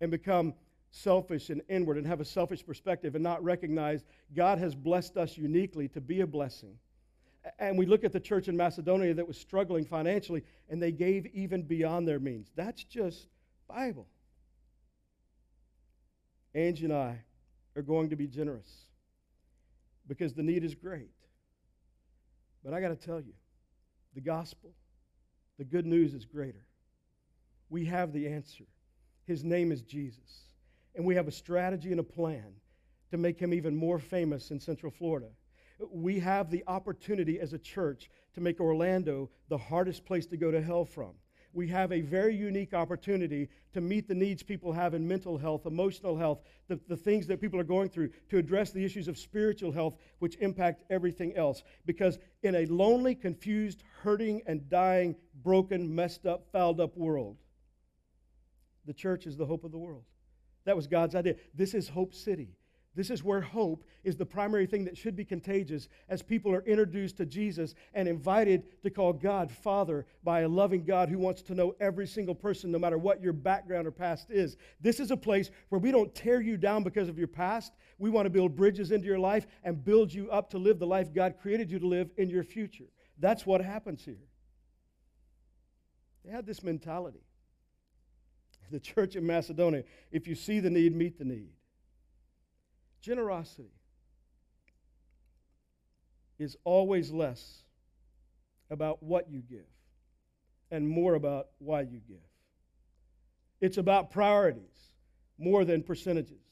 and 0.00 0.10
become 0.10 0.54
selfish 0.90 1.50
and 1.50 1.60
inward 1.68 1.96
and 1.96 2.06
have 2.06 2.20
a 2.20 2.24
selfish 2.24 2.64
perspective 2.64 3.14
and 3.14 3.24
not 3.24 3.42
recognize 3.42 4.04
God 4.34 4.58
has 4.58 4.74
blessed 4.74 5.16
us 5.16 5.36
uniquely 5.36 5.88
to 5.88 6.00
be 6.00 6.20
a 6.20 6.26
blessing. 6.26 6.78
And 7.58 7.76
we 7.76 7.86
look 7.86 8.04
at 8.04 8.12
the 8.12 8.20
church 8.20 8.48
in 8.48 8.56
Macedonia 8.56 9.14
that 9.14 9.26
was 9.26 9.36
struggling 9.36 9.84
financially 9.84 10.44
and 10.68 10.82
they 10.82 10.92
gave 10.92 11.26
even 11.26 11.62
beyond 11.62 12.08
their 12.08 12.18
means. 12.18 12.50
That's 12.56 12.84
just 12.84 13.28
Bible. 13.68 14.06
Angie 16.54 16.84
and 16.84 16.94
I 16.94 17.20
are 17.76 17.82
going 17.82 18.10
to 18.10 18.16
be 18.16 18.26
generous 18.26 18.86
because 20.06 20.32
the 20.32 20.42
need 20.42 20.64
is 20.64 20.74
great. 20.74 21.10
But 22.64 22.72
I 22.72 22.80
got 22.80 22.88
to 22.88 22.96
tell 22.96 23.20
you, 23.20 23.34
the 24.14 24.20
gospel, 24.20 24.70
the 25.58 25.64
good 25.64 25.86
news 25.86 26.14
is 26.14 26.24
greater. 26.24 26.64
We 27.68 27.84
have 27.86 28.12
the 28.12 28.28
answer. 28.28 28.64
His 29.26 29.44
name 29.44 29.72
is 29.72 29.82
Jesus. 29.82 30.44
And 30.94 31.04
we 31.04 31.14
have 31.16 31.28
a 31.28 31.32
strategy 31.32 31.90
and 31.90 32.00
a 32.00 32.04
plan 32.04 32.54
to 33.10 33.18
make 33.18 33.38
him 33.38 33.52
even 33.52 33.74
more 33.74 33.98
famous 33.98 34.50
in 34.50 34.60
Central 34.60 34.92
Florida. 34.92 35.28
We 35.90 36.20
have 36.20 36.50
the 36.50 36.64
opportunity 36.66 37.40
as 37.40 37.52
a 37.52 37.58
church 37.58 38.10
to 38.34 38.40
make 38.40 38.60
Orlando 38.60 39.30
the 39.48 39.58
hardest 39.58 40.04
place 40.04 40.26
to 40.26 40.36
go 40.36 40.50
to 40.50 40.62
hell 40.62 40.84
from. 40.84 41.12
We 41.52 41.68
have 41.68 41.92
a 41.92 42.00
very 42.00 42.34
unique 42.34 42.74
opportunity 42.74 43.48
to 43.74 43.80
meet 43.80 44.08
the 44.08 44.14
needs 44.14 44.42
people 44.42 44.72
have 44.72 44.92
in 44.92 45.06
mental 45.06 45.38
health, 45.38 45.66
emotional 45.66 46.16
health, 46.16 46.40
the, 46.66 46.80
the 46.88 46.96
things 46.96 47.28
that 47.28 47.40
people 47.40 47.60
are 47.60 47.64
going 47.64 47.88
through, 47.88 48.10
to 48.30 48.38
address 48.38 48.72
the 48.72 48.84
issues 48.84 49.06
of 49.06 49.16
spiritual 49.16 49.70
health, 49.70 49.96
which 50.18 50.36
impact 50.40 50.82
everything 50.90 51.36
else. 51.36 51.62
Because 51.86 52.18
in 52.42 52.56
a 52.56 52.66
lonely, 52.66 53.14
confused, 53.14 53.84
hurting, 54.02 54.42
and 54.46 54.68
dying, 54.68 55.14
broken, 55.44 55.94
messed 55.94 56.26
up, 56.26 56.48
fouled 56.50 56.80
up 56.80 56.96
world, 56.96 57.36
the 58.84 58.92
church 58.92 59.24
is 59.24 59.36
the 59.36 59.46
hope 59.46 59.62
of 59.62 59.70
the 59.70 59.78
world. 59.78 60.04
That 60.64 60.74
was 60.74 60.88
God's 60.88 61.14
idea. 61.14 61.36
This 61.54 61.72
is 61.72 61.88
Hope 61.88 62.14
City. 62.14 62.56
This 62.96 63.10
is 63.10 63.24
where 63.24 63.40
hope 63.40 63.84
is 64.04 64.16
the 64.16 64.26
primary 64.26 64.66
thing 64.66 64.84
that 64.84 64.96
should 64.96 65.16
be 65.16 65.24
contagious 65.24 65.88
as 66.08 66.22
people 66.22 66.54
are 66.54 66.62
introduced 66.62 67.16
to 67.16 67.26
Jesus 67.26 67.74
and 67.92 68.06
invited 68.06 68.82
to 68.82 68.90
call 68.90 69.12
God 69.12 69.50
Father 69.50 70.06
by 70.22 70.40
a 70.40 70.48
loving 70.48 70.84
God 70.84 71.08
who 71.08 71.18
wants 71.18 71.42
to 71.42 71.54
know 71.54 71.74
every 71.80 72.06
single 72.06 72.34
person, 72.34 72.70
no 72.70 72.78
matter 72.78 72.96
what 72.96 73.20
your 73.20 73.32
background 73.32 73.88
or 73.88 73.90
past 73.90 74.30
is. 74.30 74.56
This 74.80 75.00
is 75.00 75.10
a 75.10 75.16
place 75.16 75.50
where 75.70 75.80
we 75.80 75.90
don't 75.90 76.14
tear 76.14 76.40
you 76.40 76.56
down 76.56 76.84
because 76.84 77.08
of 77.08 77.18
your 77.18 77.26
past. 77.26 77.72
We 77.98 78.10
want 78.10 78.26
to 78.26 78.30
build 78.30 78.54
bridges 78.54 78.92
into 78.92 79.06
your 79.06 79.18
life 79.18 79.46
and 79.64 79.84
build 79.84 80.12
you 80.12 80.30
up 80.30 80.50
to 80.50 80.58
live 80.58 80.78
the 80.78 80.86
life 80.86 81.12
God 81.12 81.34
created 81.42 81.70
you 81.70 81.80
to 81.80 81.86
live 81.86 82.10
in 82.16 82.30
your 82.30 82.44
future. 82.44 82.86
That's 83.18 83.44
what 83.44 83.60
happens 83.60 84.04
here. 84.04 84.22
They 86.24 86.30
had 86.30 86.46
this 86.46 86.62
mentality 86.62 87.20
the 88.70 88.80
church 88.80 89.14
in 89.14 89.26
Macedonia. 89.26 89.84
If 90.10 90.26
you 90.26 90.34
see 90.34 90.58
the 90.58 90.70
need, 90.70 90.96
meet 90.96 91.18
the 91.18 91.24
need. 91.24 91.50
Generosity 93.04 93.68
is 96.38 96.56
always 96.64 97.10
less 97.10 97.64
about 98.70 99.02
what 99.02 99.30
you 99.30 99.42
give 99.42 99.66
and 100.70 100.88
more 100.88 101.14
about 101.14 101.48
why 101.58 101.82
you 101.82 102.00
give. 102.08 102.16
It's 103.60 103.76
about 103.76 104.10
priorities 104.10 104.94
more 105.36 105.66
than 105.66 105.82
percentages. 105.82 106.43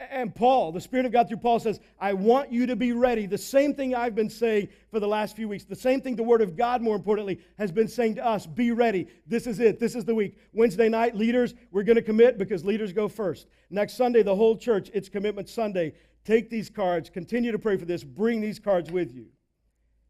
And 0.00 0.32
Paul, 0.32 0.70
the 0.70 0.80
Spirit 0.80 1.06
of 1.06 1.12
God 1.12 1.26
through 1.26 1.38
Paul 1.38 1.58
says, 1.58 1.80
I 1.98 2.12
want 2.12 2.52
you 2.52 2.66
to 2.66 2.76
be 2.76 2.92
ready. 2.92 3.26
The 3.26 3.36
same 3.36 3.74
thing 3.74 3.96
I've 3.96 4.14
been 4.14 4.30
saying 4.30 4.68
for 4.92 5.00
the 5.00 5.08
last 5.08 5.34
few 5.34 5.48
weeks, 5.48 5.64
the 5.64 5.74
same 5.74 6.00
thing 6.00 6.14
the 6.14 6.22
Word 6.22 6.40
of 6.40 6.56
God, 6.56 6.82
more 6.82 6.94
importantly, 6.94 7.40
has 7.58 7.72
been 7.72 7.88
saying 7.88 8.14
to 8.14 8.24
us 8.24 8.46
be 8.46 8.70
ready. 8.70 9.08
This 9.26 9.48
is 9.48 9.58
it. 9.58 9.80
This 9.80 9.96
is 9.96 10.04
the 10.04 10.14
week. 10.14 10.38
Wednesday 10.52 10.88
night, 10.88 11.16
leaders, 11.16 11.52
we're 11.72 11.82
going 11.82 11.96
to 11.96 12.02
commit 12.02 12.38
because 12.38 12.64
leaders 12.64 12.92
go 12.92 13.08
first. 13.08 13.48
Next 13.70 13.94
Sunday, 13.94 14.22
the 14.22 14.36
whole 14.36 14.56
church, 14.56 14.88
it's 14.94 15.08
Commitment 15.08 15.48
Sunday. 15.48 15.94
Take 16.24 16.48
these 16.48 16.70
cards, 16.70 17.10
continue 17.10 17.50
to 17.50 17.58
pray 17.58 17.76
for 17.76 17.84
this, 17.84 18.04
bring 18.04 18.40
these 18.40 18.60
cards 18.60 18.92
with 18.92 19.12
you. 19.12 19.26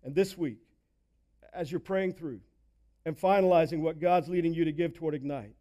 And 0.05 0.15
this 0.15 0.37
week, 0.37 0.59
as 1.55 1.71
you're 1.71 1.81
praying 1.81 2.13
through 2.13 2.41
and 3.07 3.19
finalizing 3.19 3.81
what 3.81 4.01
God's 4.01 4.29
leading 4.29 4.53
you 4.53 4.67
to 4.67 4.73
give 4.73 4.93
toward 4.93 5.15
Ignite, 5.15 5.55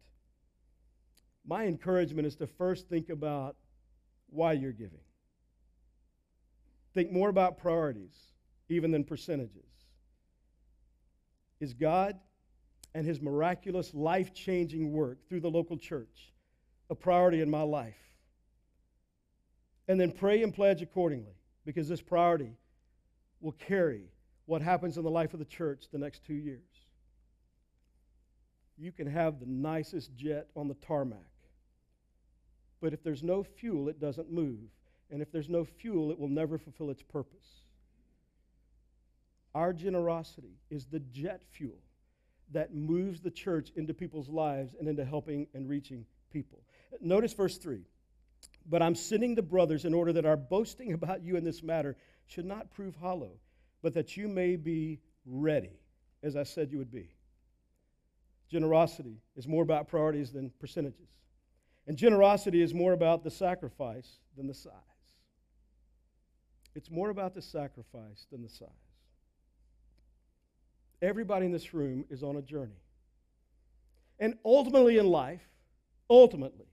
my 1.46 1.64
encouragement 1.64 2.26
is 2.26 2.36
to 2.36 2.46
first 2.46 2.88
think 2.88 3.08
about 3.08 3.56
why 4.30 4.52
you're 4.52 4.72
giving. 4.72 5.00
Think 6.94 7.12
more 7.12 7.28
about 7.28 7.58
priorities, 7.58 8.14
even 8.68 8.90
than 8.90 9.04
percentages. 9.04 9.64
Is 11.60 11.74
God 11.74 12.18
and 12.94 13.06
His 13.06 13.20
miraculous, 13.20 13.94
life 13.94 14.32
changing 14.34 14.92
work 14.92 15.18
through 15.28 15.40
the 15.40 15.50
local 15.50 15.76
church 15.76 16.32
a 16.90 16.94
priority 16.94 17.40
in 17.40 17.50
my 17.50 17.62
life? 17.62 17.98
And 19.86 20.00
then 20.00 20.12
pray 20.12 20.42
and 20.42 20.52
pledge 20.52 20.82
accordingly, 20.82 21.36
because 21.64 21.88
this 21.88 22.02
priority 22.02 22.52
will 23.40 23.52
carry 23.52 24.04
what 24.46 24.62
happens 24.62 24.96
in 24.96 25.04
the 25.04 25.10
life 25.10 25.32
of 25.34 25.38
the 25.38 25.44
church 25.44 25.84
the 25.92 25.98
next 25.98 26.24
two 26.24 26.34
years. 26.34 26.62
You 28.76 28.92
can 28.92 29.06
have 29.06 29.40
the 29.40 29.46
nicest 29.46 30.14
jet 30.14 30.48
on 30.56 30.68
the 30.68 30.74
tarmac 30.74 31.18
but 32.80 32.92
if 32.92 33.02
there's 33.02 33.22
no 33.22 33.42
fuel, 33.42 33.88
it 33.88 34.00
doesn't 34.00 34.30
move. 34.30 34.60
And 35.10 35.22
if 35.22 35.32
there's 35.32 35.48
no 35.48 35.64
fuel, 35.64 36.10
it 36.10 36.18
will 36.18 36.28
never 36.28 36.58
fulfill 36.58 36.90
its 36.90 37.02
purpose. 37.02 37.46
Our 39.54 39.72
generosity 39.72 40.58
is 40.70 40.86
the 40.86 41.00
jet 41.00 41.42
fuel 41.50 41.78
that 42.52 42.74
moves 42.74 43.20
the 43.20 43.30
church 43.30 43.70
into 43.76 43.94
people's 43.94 44.28
lives 44.28 44.74
and 44.78 44.88
into 44.88 45.04
helping 45.04 45.46
and 45.54 45.68
reaching 45.68 46.04
people. 46.30 46.60
Notice 47.00 47.32
verse 47.32 47.58
3. 47.58 47.80
But 48.66 48.82
I'm 48.82 48.94
sending 48.94 49.34
the 49.34 49.42
brothers 49.42 49.84
in 49.84 49.94
order 49.94 50.12
that 50.12 50.26
our 50.26 50.36
boasting 50.36 50.92
about 50.94 51.22
you 51.22 51.36
in 51.36 51.44
this 51.44 51.62
matter 51.62 51.96
should 52.26 52.44
not 52.44 52.70
prove 52.70 52.94
hollow, 52.96 53.32
but 53.82 53.94
that 53.94 54.16
you 54.16 54.28
may 54.28 54.56
be 54.56 55.00
ready, 55.26 55.80
as 56.22 56.36
I 56.36 56.42
said 56.42 56.70
you 56.70 56.78
would 56.78 56.90
be. 56.90 57.08
Generosity 58.50 59.20
is 59.36 59.46
more 59.46 59.62
about 59.62 59.88
priorities 59.88 60.32
than 60.32 60.50
percentages. 60.58 61.08
And 61.88 61.96
generosity 61.96 62.60
is 62.60 62.74
more 62.74 62.92
about 62.92 63.24
the 63.24 63.30
sacrifice 63.30 64.18
than 64.36 64.46
the 64.46 64.54
size. 64.54 64.72
It's 66.74 66.90
more 66.90 67.08
about 67.08 67.34
the 67.34 67.40
sacrifice 67.42 68.26
than 68.30 68.42
the 68.42 68.48
size. 68.48 68.68
Everybody 71.00 71.46
in 71.46 71.52
this 71.52 71.72
room 71.72 72.04
is 72.10 72.22
on 72.22 72.36
a 72.36 72.42
journey. 72.42 72.82
And 74.20 74.34
ultimately 74.44 74.98
in 74.98 75.06
life, 75.06 75.40
ultimately, 76.10 76.66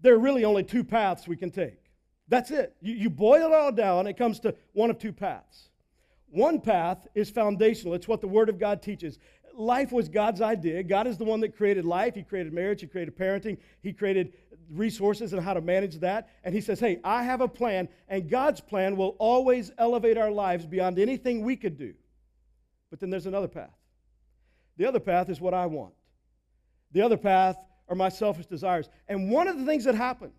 there 0.00 0.14
are 0.14 0.18
really 0.18 0.46
only 0.46 0.64
two 0.64 0.82
paths 0.82 1.28
we 1.28 1.36
can 1.36 1.50
take. 1.50 1.90
That's 2.26 2.50
it. 2.50 2.74
You, 2.80 2.94
you 2.94 3.10
boil 3.10 3.48
it 3.48 3.52
all 3.52 3.72
down, 3.72 4.06
it 4.06 4.16
comes 4.16 4.40
to 4.40 4.54
one 4.72 4.88
of 4.88 4.98
two 4.98 5.12
paths. 5.12 5.68
One 6.28 6.60
path 6.60 7.06
is 7.14 7.28
foundational, 7.28 7.94
it's 7.94 8.08
what 8.08 8.20
the 8.20 8.28
Word 8.28 8.48
of 8.48 8.58
God 8.58 8.80
teaches. 8.80 9.18
Life 9.54 9.92
was 9.92 10.08
God's 10.08 10.40
idea. 10.40 10.82
God 10.82 11.06
is 11.06 11.18
the 11.18 11.24
one 11.24 11.40
that 11.40 11.56
created 11.56 11.84
life. 11.84 12.14
He 12.14 12.22
created 12.22 12.52
marriage. 12.52 12.80
He 12.80 12.86
created 12.86 13.16
parenting. 13.16 13.58
He 13.82 13.92
created 13.92 14.32
resources 14.70 15.32
and 15.32 15.42
how 15.42 15.54
to 15.54 15.60
manage 15.60 16.00
that. 16.00 16.28
And 16.44 16.54
He 16.54 16.60
says, 16.60 16.80
Hey, 16.80 17.00
I 17.04 17.22
have 17.24 17.40
a 17.40 17.48
plan, 17.48 17.88
and 18.08 18.30
God's 18.30 18.60
plan 18.60 18.96
will 18.96 19.16
always 19.18 19.70
elevate 19.78 20.16
our 20.16 20.30
lives 20.30 20.66
beyond 20.66 20.98
anything 20.98 21.44
we 21.44 21.56
could 21.56 21.76
do. 21.76 21.94
But 22.90 23.00
then 23.00 23.10
there's 23.10 23.26
another 23.26 23.48
path. 23.48 23.76
The 24.76 24.86
other 24.86 25.00
path 25.00 25.28
is 25.28 25.40
what 25.40 25.54
I 25.54 25.66
want. 25.66 25.94
The 26.92 27.02
other 27.02 27.16
path 27.16 27.56
are 27.88 27.96
my 27.96 28.08
selfish 28.08 28.46
desires. 28.46 28.88
And 29.08 29.30
one 29.30 29.48
of 29.48 29.58
the 29.58 29.66
things 29.66 29.84
that 29.84 29.94
happens, 29.94 30.34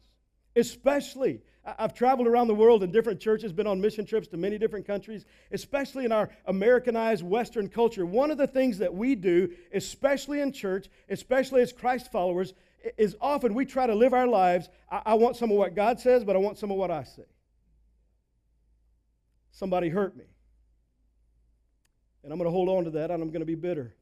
especially, 0.55 1.41
I've 1.63 1.93
traveled 1.93 2.27
around 2.27 2.47
the 2.47 2.55
world 2.55 2.81
in 2.81 2.91
different 2.91 3.19
churches, 3.19 3.53
been 3.53 3.67
on 3.67 3.79
mission 3.79 4.03
trips 4.03 4.27
to 4.29 4.37
many 4.37 4.57
different 4.57 4.87
countries, 4.87 5.25
especially 5.51 6.05
in 6.05 6.11
our 6.11 6.29
Americanized 6.45 7.23
Western 7.23 7.69
culture. 7.69 8.03
One 8.03 8.31
of 8.31 8.39
the 8.39 8.47
things 8.47 8.79
that 8.79 8.93
we 8.93 9.13
do, 9.13 9.51
especially 9.71 10.39
in 10.39 10.51
church, 10.51 10.87
especially 11.09 11.61
as 11.61 11.71
Christ 11.71 12.11
followers, 12.11 12.53
is 12.97 13.15
often 13.21 13.53
we 13.53 13.65
try 13.65 13.85
to 13.85 13.93
live 13.93 14.11
our 14.13 14.25
lives. 14.25 14.69
I, 14.89 15.01
I 15.05 15.13
want 15.13 15.37
some 15.37 15.51
of 15.51 15.57
what 15.57 15.75
God 15.75 15.99
says, 15.99 16.23
but 16.23 16.35
I 16.35 16.39
want 16.39 16.57
some 16.57 16.71
of 16.71 16.77
what 16.77 16.89
I 16.89 17.03
say. 17.03 17.25
Somebody 19.51 19.89
hurt 19.89 20.17
me. 20.17 20.25
And 22.23 22.33
I'm 22.33 22.39
going 22.39 22.47
to 22.47 22.51
hold 22.51 22.69
on 22.69 22.85
to 22.85 22.89
that, 22.91 23.11
and 23.11 23.21
I'm 23.21 23.29
going 23.29 23.41
to 23.41 23.45
be 23.45 23.55
bitter. 23.55 23.93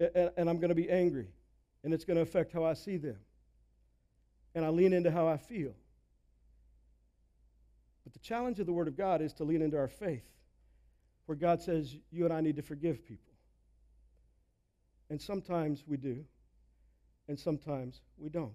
And, 0.00 0.30
and 0.36 0.50
I'm 0.50 0.56
going 0.56 0.70
to 0.70 0.74
be 0.74 0.90
angry. 0.90 1.28
And 1.84 1.94
it's 1.94 2.04
going 2.04 2.16
to 2.16 2.22
affect 2.22 2.52
how 2.52 2.64
I 2.64 2.74
see 2.74 2.96
them. 2.96 3.18
And 4.56 4.64
I 4.64 4.70
lean 4.70 4.92
into 4.92 5.12
how 5.12 5.28
I 5.28 5.36
feel. 5.36 5.74
The 8.14 8.20
challenge 8.20 8.58
of 8.60 8.66
the 8.66 8.72
Word 8.72 8.88
of 8.88 8.96
God 8.96 9.20
is 9.20 9.32
to 9.34 9.44
lean 9.44 9.60
into 9.60 9.76
our 9.76 9.88
faith, 9.88 10.24
where 11.26 11.36
God 11.36 11.60
says, 11.60 11.94
You 12.10 12.24
and 12.24 12.32
I 12.32 12.40
need 12.40 12.56
to 12.56 12.62
forgive 12.62 13.04
people. 13.04 13.32
And 15.10 15.20
sometimes 15.20 15.84
we 15.86 15.96
do, 15.96 16.24
and 17.28 17.38
sometimes 17.38 18.00
we 18.16 18.30
don't. 18.30 18.54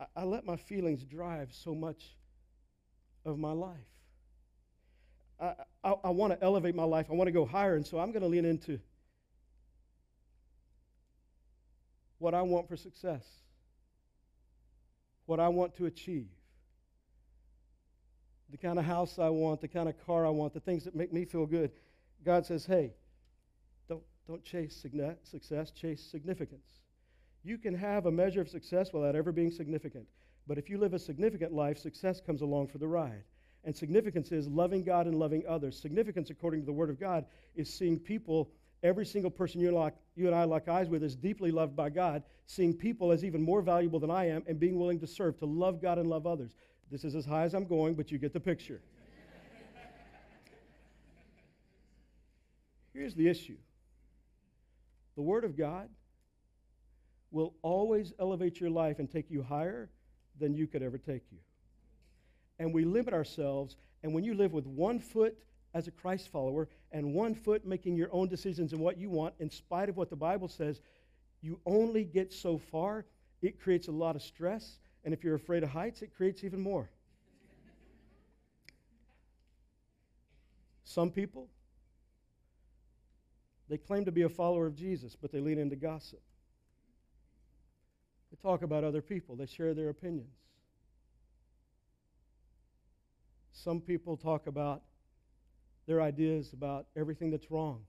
I, 0.00 0.06
I 0.16 0.24
let 0.24 0.44
my 0.44 0.56
feelings 0.56 1.04
drive 1.04 1.50
so 1.52 1.74
much 1.74 2.16
of 3.24 3.38
my 3.38 3.52
life. 3.52 3.76
I, 5.40 5.54
I, 5.84 5.94
I 6.04 6.10
want 6.10 6.32
to 6.32 6.42
elevate 6.42 6.74
my 6.74 6.84
life. 6.84 7.06
I 7.10 7.14
want 7.14 7.28
to 7.28 7.32
go 7.32 7.44
higher. 7.44 7.76
And 7.76 7.86
so 7.86 7.98
I'm 7.98 8.10
going 8.10 8.22
to 8.22 8.28
lean 8.28 8.44
into 8.44 8.80
what 12.18 12.34
I 12.34 12.42
want 12.42 12.68
for 12.68 12.76
success, 12.76 13.24
what 15.26 15.38
I 15.38 15.48
want 15.48 15.76
to 15.76 15.86
achieve, 15.86 16.28
the 18.50 18.56
kind 18.56 18.78
of 18.78 18.84
house 18.84 19.18
I 19.18 19.28
want, 19.28 19.60
the 19.60 19.68
kind 19.68 19.88
of 19.88 19.94
car 20.06 20.26
I 20.26 20.30
want, 20.30 20.54
the 20.54 20.60
things 20.60 20.84
that 20.84 20.94
make 20.94 21.12
me 21.12 21.24
feel 21.24 21.46
good. 21.46 21.70
God 22.24 22.46
says, 22.46 22.64
hey, 22.64 22.92
don't, 23.88 24.02
don't 24.26 24.42
chase 24.42 24.74
success, 25.22 25.70
chase 25.70 26.02
significance. 26.02 26.80
You 27.44 27.58
can 27.58 27.74
have 27.74 28.06
a 28.06 28.10
measure 28.10 28.40
of 28.40 28.48
success 28.48 28.92
without 28.92 29.14
ever 29.14 29.32
being 29.32 29.50
significant. 29.50 30.06
But 30.46 30.58
if 30.58 30.70
you 30.70 30.78
live 30.78 30.94
a 30.94 30.98
significant 30.98 31.52
life, 31.52 31.78
success 31.78 32.20
comes 32.20 32.40
along 32.40 32.68
for 32.68 32.78
the 32.78 32.88
ride. 32.88 33.22
And 33.64 33.76
significance 33.76 34.32
is 34.32 34.48
loving 34.48 34.82
God 34.82 35.06
and 35.06 35.16
loving 35.16 35.44
others. 35.46 35.78
Significance, 35.78 36.30
according 36.30 36.60
to 36.60 36.66
the 36.66 36.72
Word 36.72 36.90
of 36.90 36.98
God, 36.98 37.26
is 37.54 37.72
seeing 37.72 37.98
people, 37.98 38.50
every 38.82 39.04
single 39.04 39.30
person 39.30 39.60
you, 39.60 39.70
like, 39.72 39.94
you 40.16 40.26
and 40.26 40.34
I 40.34 40.44
lock 40.44 40.68
eyes 40.68 40.88
with, 40.88 41.02
is 41.02 41.14
deeply 41.14 41.50
loved 41.50 41.76
by 41.76 41.90
God, 41.90 42.22
seeing 42.46 42.72
people 42.72 43.12
as 43.12 43.24
even 43.24 43.42
more 43.42 43.60
valuable 43.60 44.00
than 44.00 44.10
I 44.10 44.28
am, 44.28 44.42
and 44.46 44.58
being 44.58 44.78
willing 44.78 45.00
to 45.00 45.06
serve, 45.06 45.38
to 45.40 45.46
love 45.46 45.82
God 45.82 45.98
and 45.98 46.08
love 46.08 46.26
others. 46.26 46.54
This 46.90 47.04
is 47.04 47.14
as 47.14 47.24
high 47.24 47.42
as 47.42 47.54
I'm 47.54 47.66
going, 47.66 47.94
but 47.94 48.10
you 48.10 48.18
get 48.18 48.32
the 48.32 48.40
picture. 48.40 48.80
Here's 52.92 53.14
the 53.14 53.28
issue 53.28 53.56
the 55.14 55.22
Word 55.22 55.44
of 55.44 55.56
God 55.56 55.88
will 57.30 57.54
always 57.62 58.12
elevate 58.18 58.60
your 58.60 58.70
life 58.70 58.98
and 58.98 59.10
take 59.10 59.30
you 59.30 59.42
higher 59.42 59.90
than 60.40 60.54
you 60.54 60.66
could 60.66 60.82
ever 60.82 60.96
take 60.96 61.22
you. 61.30 61.38
And 62.58 62.72
we 62.72 62.84
limit 62.84 63.12
ourselves, 63.12 63.76
and 64.02 64.14
when 64.14 64.24
you 64.24 64.34
live 64.34 64.52
with 64.52 64.66
one 64.66 64.98
foot 64.98 65.36
as 65.74 65.86
a 65.86 65.90
Christ 65.90 66.28
follower 66.28 66.68
and 66.90 67.12
one 67.12 67.34
foot 67.34 67.66
making 67.66 67.96
your 67.96 68.08
own 68.12 68.28
decisions 68.28 68.72
and 68.72 68.80
what 68.80 68.96
you 68.96 69.10
want, 69.10 69.34
in 69.38 69.50
spite 69.50 69.88
of 69.88 69.96
what 69.96 70.08
the 70.08 70.16
Bible 70.16 70.48
says, 70.48 70.80
you 71.42 71.60
only 71.66 72.04
get 72.04 72.32
so 72.32 72.58
far. 72.58 73.04
It 73.42 73.60
creates 73.60 73.88
a 73.88 73.92
lot 73.92 74.16
of 74.16 74.22
stress 74.22 74.78
and 75.04 75.14
if 75.14 75.24
you're 75.24 75.34
afraid 75.34 75.62
of 75.62 75.70
heights, 75.70 76.02
it 76.02 76.14
creates 76.14 76.44
even 76.44 76.60
more. 76.60 76.88
Some 80.84 81.10
people, 81.10 81.48
they 83.68 83.76
claim 83.76 84.04
to 84.06 84.12
be 84.12 84.22
a 84.22 84.28
follower 84.28 84.66
of 84.66 84.74
Jesus, 84.74 85.16
but 85.20 85.30
they 85.30 85.40
lean 85.40 85.58
into 85.58 85.76
gossip. 85.76 86.20
They 88.30 88.36
talk 88.40 88.62
about 88.62 88.84
other 88.84 89.02
people, 89.02 89.36
they 89.36 89.46
share 89.46 89.74
their 89.74 89.90
opinions. 89.90 90.34
Some 93.52 93.80
people 93.80 94.16
talk 94.16 94.46
about 94.46 94.82
their 95.86 96.00
ideas 96.00 96.52
about 96.52 96.86
everything 96.96 97.30
that's 97.30 97.50
wrong. 97.50 97.82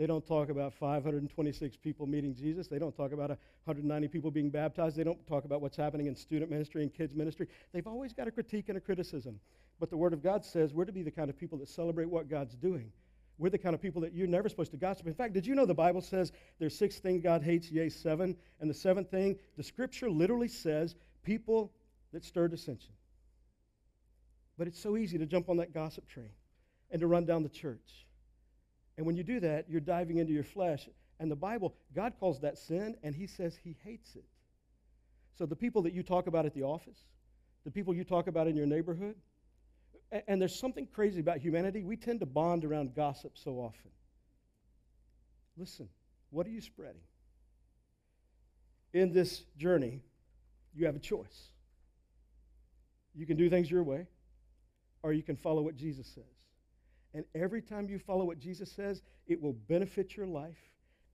They 0.00 0.06
don't 0.06 0.26
talk 0.26 0.48
about 0.48 0.72
526 0.72 1.76
people 1.76 2.06
meeting 2.06 2.34
Jesus. 2.34 2.68
They 2.68 2.78
don't 2.78 2.96
talk 2.96 3.12
about 3.12 3.28
190 3.28 4.08
people 4.08 4.30
being 4.30 4.48
baptized. 4.48 4.96
They 4.96 5.04
don't 5.04 5.26
talk 5.26 5.44
about 5.44 5.60
what's 5.60 5.76
happening 5.76 6.06
in 6.06 6.16
student 6.16 6.50
ministry 6.50 6.82
and 6.82 6.90
kids 6.90 7.14
ministry. 7.14 7.48
They've 7.74 7.86
always 7.86 8.14
got 8.14 8.26
a 8.26 8.30
critique 8.30 8.70
and 8.70 8.78
a 8.78 8.80
criticism. 8.80 9.38
But 9.78 9.90
the 9.90 9.98
Word 9.98 10.14
of 10.14 10.22
God 10.22 10.42
says 10.42 10.72
we're 10.72 10.86
to 10.86 10.92
be 10.92 11.02
the 11.02 11.10
kind 11.10 11.28
of 11.28 11.38
people 11.38 11.58
that 11.58 11.68
celebrate 11.68 12.08
what 12.08 12.30
God's 12.30 12.54
doing. 12.54 12.90
We're 13.36 13.50
the 13.50 13.58
kind 13.58 13.74
of 13.74 13.82
people 13.82 14.00
that 14.00 14.14
you're 14.14 14.26
never 14.26 14.48
supposed 14.48 14.70
to 14.70 14.78
gossip. 14.78 15.06
In 15.06 15.12
fact, 15.12 15.34
did 15.34 15.46
you 15.46 15.54
know 15.54 15.66
the 15.66 15.74
Bible 15.74 16.00
says 16.00 16.32
there's 16.58 16.74
six 16.74 16.96
things 16.98 17.22
God 17.22 17.42
hates, 17.42 17.70
yea, 17.70 17.90
seven? 17.90 18.34
And 18.60 18.70
the 18.70 18.74
seventh 18.74 19.10
thing, 19.10 19.38
the 19.58 19.62
scripture 19.62 20.08
literally 20.08 20.48
says 20.48 20.94
people 21.24 21.72
that 22.14 22.24
stir 22.24 22.48
dissension. 22.48 22.94
But 24.56 24.66
it's 24.66 24.80
so 24.80 24.96
easy 24.96 25.18
to 25.18 25.26
jump 25.26 25.50
on 25.50 25.58
that 25.58 25.74
gossip 25.74 26.08
train 26.08 26.30
and 26.90 27.00
to 27.02 27.06
run 27.06 27.26
down 27.26 27.42
the 27.42 27.50
church. 27.50 28.06
And 29.00 29.06
when 29.06 29.16
you 29.16 29.22
do 29.22 29.40
that, 29.40 29.64
you're 29.66 29.80
diving 29.80 30.18
into 30.18 30.34
your 30.34 30.44
flesh. 30.44 30.86
And 31.20 31.30
the 31.30 31.36
Bible, 31.36 31.74
God 31.96 32.12
calls 32.20 32.40
that 32.40 32.58
sin, 32.58 32.96
and 33.02 33.14
He 33.14 33.26
says 33.26 33.56
He 33.64 33.74
hates 33.82 34.14
it. 34.14 34.26
So 35.38 35.46
the 35.46 35.56
people 35.56 35.80
that 35.84 35.94
you 35.94 36.02
talk 36.02 36.26
about 36.26 36.44
at 36.44 36.52
the 36.52 36.64
office, 36.64 36.98
the 37.64 37.70
people 37.70 37.94
you 37.94 38.04
talk 38.04 38.26
about 38.26 38.46
in 38.46 38.54
your 38.54 38.66
neighborhood, 38.66 39.14
and, 40.28 40.38
there's 40.38 40.54
something 40.54 40.86
crazy 40.86 41.18
about 41.18 41.38
humanity. 41.38 41.82
We 41.82 41.96
tend 41.96 42.20
to 42.20 42.26
bond 42.26 42.62
around 42.62 42.94
gossip 42.94 43.38
so 43.38 43.52
often. 43.52 43.90
Listen, 45.56 45.88
what 46.28 46.46
are 46.46 46.50
you 46.50 46.60
spreading? 46.60 47.00
In 48.92 49.14
this 49.14 49.44
journey, 49.56 50.02
you 50.74 50.84
have 50.84 50.96
a 50.96 51.00
choice. 51.00 51.48
You 53.14 53.24
can 53.24 53.38
do 53.38 53.48
things 53.48 53.70
your 53.70 53.82
way, 53.82 54.08
or 55.02 55.14
you 55.14 55.22
can 55.22 55.36
follow 55.36 55.62
what 55.62 55.74
Jesus 55.74 56.06
says. 56.06 56.39
And 57.14 57.24
every 57.34 57.62
time 57.62 57.88
you 57.88 57.98
follow 57.98 58.24
what 58.24 58.38
Jesus 58.38 58.70
says, 58.70 59.02
it 59.26 59.40
will 59.40 59.52
benefit 59.52 60.16
your 60.16 60.26
life 60.26 60.58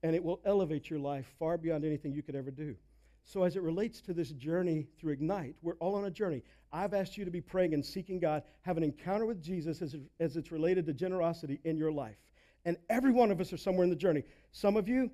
and 0.03 0.15
it 0.15 0.23
will 0.23 0.39
elevate 0.45 0.89
your 0.89 0.99
life 0.99 1.25
far 1.39 1.57
beyond 1.57 1.83
anything 1.83 2.13
you 2.13 2.21
could 2.21 2.35
ever 2.35 2.51
do. 2.51 2.75
So, 3.23 3.43
as 3.43 3.55
it 3.57 3.61
relates 3.61 3.99
to 4.01 4.13
this 4.13 4.29
journey 4.31 4.87
through 4.97 5.13
Ignite, 5.13 5.55
we're 5.61 5.75
all 5.75 5.95
on 5.95 6.05
a 6.05 6.11
journey. 6.11 6.43
I've 6.71 6.93
asked 6.93 7.17
you 7.17 7.25
to 7.25 7.31
be 7.31 7.41
praying 7.41 7.73
and 7.73 7.85
seeking 7.85 8.19
God, 8.19 8.43
have 8.61 8.77
an 8.77 8.83
encounter 8.83 9.25
with 9.25 9.41
Jesus 9.41 9.81
as, 9.81 9.95
as 10.19 10.37
it's 10.37 10.51
related 10.51 10.85
to 10.85 10.93
generosity 10.93 11.59
in 11.65 11.77
your 11.77 11.91
life. 11.91 12.15
And 12.63 12.77
every 12.89 13.11
one 13.11 13.31
of 13.31 13.41
us 13.41 13.51
are 13.51 13.57
somewhere 13.57 13.83
in 13.83 13.89
the 13.89 13.95
journey. 13.95 14.23
Some 14.51 14.77
of 14.77 14.87
you, 14.87 15.11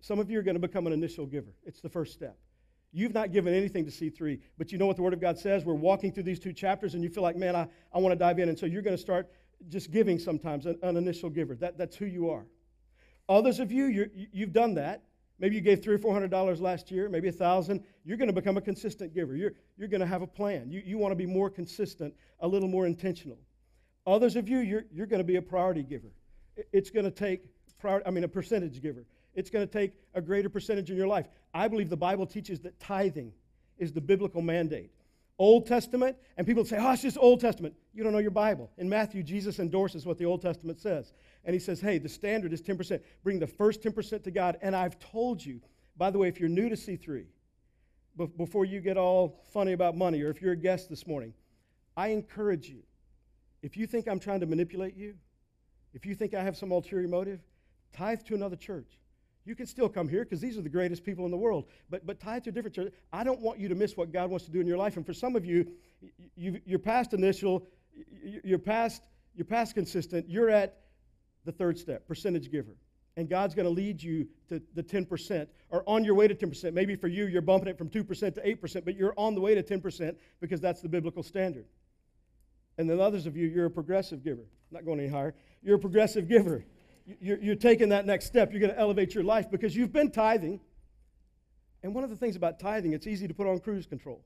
some 0.00 0.18
of 0.18 0.30
you 0.30 0.38
are 0.38 0.42
going 0.42 0.56
to 0.56 0.60
become 0.60 0.86
an 0.86 0.92
initial 0.92 1.26
giver. 1.26 1.54
It's 1.64 1.80
the 1.80 1.88
first 1.88 2.12
step. 2.14 2.36
You've 2.92 3.14
not 3.14 3.30
given 3.30 3.54
anything 3.54 3.84
to 3.84 3.90
C3, 3.90 4.40
but 4.58 4.72
you 4.72 4.78
know 4.78 4.86
what 4.86 4.96
the 4.96 5.02
Word 5.02 5.12
of 5.12 5.20
God 5.20 5.38
says? 5.38 5.64
We're 5.64 5.74
walking 5.74 6.12
through 6.12 6.22
these 6.22 6.40
two 6.40 6.52
chapters, 6.52 6.94
and 6.94 7.02
you 7.02 7.10
feel 7.10 7.22
like, 7.22 7.36
man, 7.36 7.54
I, 7.54 7.68
I 7.92 7.98
want 7.98 8.12
to 8.12 8.18
dive 8.18 8.38
in. 8.38 8.48
And 8.48 8.58
so 8.58 8.66
you're 8.66 8.82
going 8.82 8.96
to 8.96 9.02
start 9.02 9.28
just 9.68 9.90
giving 9.90 10.18
sometimes, 10.18 10.66
an, 10.66 10.78
an 10.82 10.96
initial 10.96 11.30
giver. 11.30 11.54
That, 11.56 11.78
that's 11.78 11.96
who 11.96 12.06
you 12.06 12.30
are. 12.30 12.46
Others 13.28 13.60
of 13.60 13.72
you, 13.72 14.08
you 14.32 14.44
have 14.44 14.52
done 14.52 14.74
that, 14.74 15.02
Maybe 15.38 15.54
you 15.56 15.60
gave 15.60 15.82
three 15.82 15.94
or 15.94 15.98
four 15.98 16.14
hundred 16.14 16.30
dollars 16.30 16.60
last 16.60 16.90
year, 16.90 17.08
maybe 17.08 17.28
a 17.28 17.32
thousand. 17.32 17.82
You're 18.04 18.16
going 18.16 18.28
to 18.28 18.34
become 18.34 18.56
a 18.56 18.60
consistent 18.60 19.14
giver. 19.14 19.36
You're, 19.36 19.52
you're 19.76 19.88
going 19.88 20.00
to 20.00 20.06
have 20.06 20.22
a 20.22 20.26
plan. 20.26 20.70
You, 20.70 20.82
you 20.84 20.98
want 20.98 21.12
to 21.12 21.16
be 21.16 21.26
more 21.26 21.50
consistent, 21.50 22.14
a 22.40 22.48
little 22.48 22.68
more 22.68 22.86
intentional. 22.86 23.38
Others 24.06 24.36
of 24.36 24.48
you, 24.48 24.58
you're, 24.58 24.84
you're 24.92 25.06
going 25.06 25.20
to 25.20 25.24
be 25.24 25.36
a 25.36 25.42
priority 25.42 25.82
giver. 25.82 26.12
It's 26.72 26.90
going 26.90 27.04
to 27.04 27.10
take, 27.10 27.42
prior, 27.78 28.02
I 28.06 28.10
mean, 28.10 28.24
a 28.24 28.28
percentage 28.28 28.80
giver. 28.80 29.04
It's 29.34 29.50
going 29.50 29.66
to 29.66 29.72
take 29.72 29.92
a 30.14 30.22
greater 30.22 30.48
percentage 30.48 30.90
in 30.90 30.96
your 30.96 31.08
life. 31.08 31.26
I 31.52 31.68
believe 31.68 31.90
the 31.90 31.96
Bible 31.96 32.24
teaches 32.24 32.60
that 32.60 32.78
tithing 32.80 33.32
is 33.78 33.92
the 33.92 34.00
biblical 34.00 34.40
mandate. 34.40 34.90
Old 35.38 35.66
Testament, 35.66 36.16
and 36.36 36.46
people 36.46 36.64
say, 36.64 36.78
oh, 36.80 36.92
it's 36.92 37.02
just 37.02 37.18
Old 37.18 37.40
Testament. 37.40 37.74
You 37.92 38.02
don't 38.02 38.12
know 38.12 38.18
your 38.18 38.30
Bible. 38.30 38.70
In 38.78 38.88
Matthew, 38.88 39.22
Jesus 39.22 39.58
endorses 39.58 40.06
what 40.06 40.16
the 40.16 40.24
Old 40.24 40.40
Testament 40.40 40.80
says. 40.80 41.12
And 41.44 41.52
he 41.52 41.60
says, 41.60 41.80
hey, 41.80 41.98
the 41.98 42.08
standard 42.08 42.52
is 42.52 42.62
10%. 42.62 43.00
Bring 43.22 43.38
the 43.38 43.46
first 43.46 43.82
10% 43.82 44.24
to 44.24 44.30
God. 44.30 44.56
And 44.62 44.74
I've 44.74 44.98
told 44.98 45.44
you, 45.44 45.60
by 45.96 46.10
the 46.10 46.18
way, 46.18 46.28
if 46.28 46.40
you're 46.40 46.48
new 46.48 46.68
to 46.68 46.74
C3, 46.74 47.26
before 48.38 48.64
you 48.64 48.80
get 48.80 48.96
all 48.96 49.44
funny 49.52 49.72
about 49.72 49.96
money, 49.96 50.22
or 50.22 50.30
if 50.30 50.40
you're 50.40 50.52
a 50.52 50.56
guest 50.56 50.88
this 50.88 51.06
morning, 51.06 51.34
I 51.96 52.08
encourage 52.08 52.68
you, 52.68 52.82
if 53.62 53.76
you 53.76 53.86
think 53.86 54.08
I'm 54.08 54.20
trying 54.20 54.40
to 54.40 54.46
manipulate 54.46 54.96
you, 54.96 55.16
if 55.92 56.06
you 56.06 56.14
think 56.14 56.32
I 56.32 56.42
have 56.42 56.56
some 56.56 56.70
ulterior 56.70 57.08
motive, 57.08 57.40
tithe 57.92 58.22
to 58.24 58.34
another 58.34 58.56
church. 58.56 58.98
You 59.46 59.54
can 59.54 59.66
still 59.66 59.88
come 59.88 60.08
here 60.08 60.24
because 60.24 60.40
these 60.40 60.58
are 60.58 60.60
the 60.60 60.68
greatest 60.68 61.04
people 61.04 61.24
in 61.24 61.30
the 61.30 61.36
world. 61.36 61.66
But, 61.88 62.04
but 62.04 62.18
tithe 62.18 62.42
to 62.44 62.50
a 62.50 62.52
different. 62.52 62.92
I 63.12 63.22
don't 63.22 63.40
want 63.40 63.60
you 63.60 63.68
to 63.68 63.76
miss 63.76 63.96
what 63.96 64.12
God 64.12 64.28
wants 64.28 64.44
to 64.46 64.50
do 64.50 64.60
in 64.60 64.66
your 64.66 64.76
life. 64.76 64.96
And 64.96 65.06
for 65.06 65.14
some 65.14 65.36
of 65.36 65.46
you, 65.46 65.68
you 66.36 66.60
you're 66.66 66.80
past 66.80 67.14
initial, 67.14 67.68
you're 68.44 68.58
past, 68.58 69.04
you're 69.36 69.44
past 69.44 69.74
consistent. 69.74 70.28
You're 70.28 70.50
at 70.50 70.80
the 71.44 71.52
third 71.52 71.78
step, 71.78 72.08
percentage 72.08 72.50
giver. 72.50 72.76
And 73.16 73.30
God's 73.30 73.54
going 73.54 73.64
to 73.64 73.70
lead 73.72 74.02
you 74.02 74.26
to 74.48 74.60
the 74.74 74.82
10% 74.82 75.46
or 75.70 75.82
on 75.86 76.04
your 76.04 76.14
way 76.14 76.26
to 76.28 76.34
10%. 76.34 76.74
Maybe 76.74 76.96
for 76.96 77.08
you, 77.08 77.26
you're 77.26 77.40
bumping 77.40 77.68
it 77.68 77.78
from 77.78 77.88
2% 77.88 78.34
to 78.34 78.56
8%, 78.56 78.84
but 78.84 78.96
you're 78.96 79.14
on 79.16 79.34
the 79.34 79.40
way 79.40 79.54
to 79.54 79.62
10% 79.62 80.16
because 80.40 80.60
that's 80.60 80.82
the 80.82 80.88
biblical 80.88 81.22
standard. 81.22 81.66
And 82.76 82.90
then 82.90 83.00
others 83.00 83.24
of 83.26 83.36
you, 83.36 83.46
you're 83.46 83.66
a 83.66 83.70
progressive 83.70 84.22
giver. 84.22 84.44
Not 84.70 84.84
going 84.84 85.00
any 85.00 85.08
higher. 85.08 85.34
You're 85.62 85.76
a 85.76 85.78
progressive 85.78 86.28
giver 86.28 86.64
you're, 87.20 87.38
you're 87.38 87.54
taking 87.54 87.90
that 87.90 88.06
next 88.06 88.26
step. 88.26 88.52
You're 88.52 88.60
going 88.60 88.72
to 88.72 88.78
elevate 88.78 89.14
your 89.14 89.24
life 89.24 89.50
because 89.50 89.76
you've 89.76 89.92
been 89.92 90.10
tithing. 90.10 90.60
And 91.82 91.94
one 91.94 92.04
of 92.04 92.10
the 92.10 92.16
things 92.16 92.36
about 92.36 92.58
tithing, 92.58 92.92
it's 92.92 93.06
easy 93.06 93.28
to 93.28 93.34
put 93.34 93.46
on 93.46 93.60
cruise 93.60 93.86
control. 93.86 94.24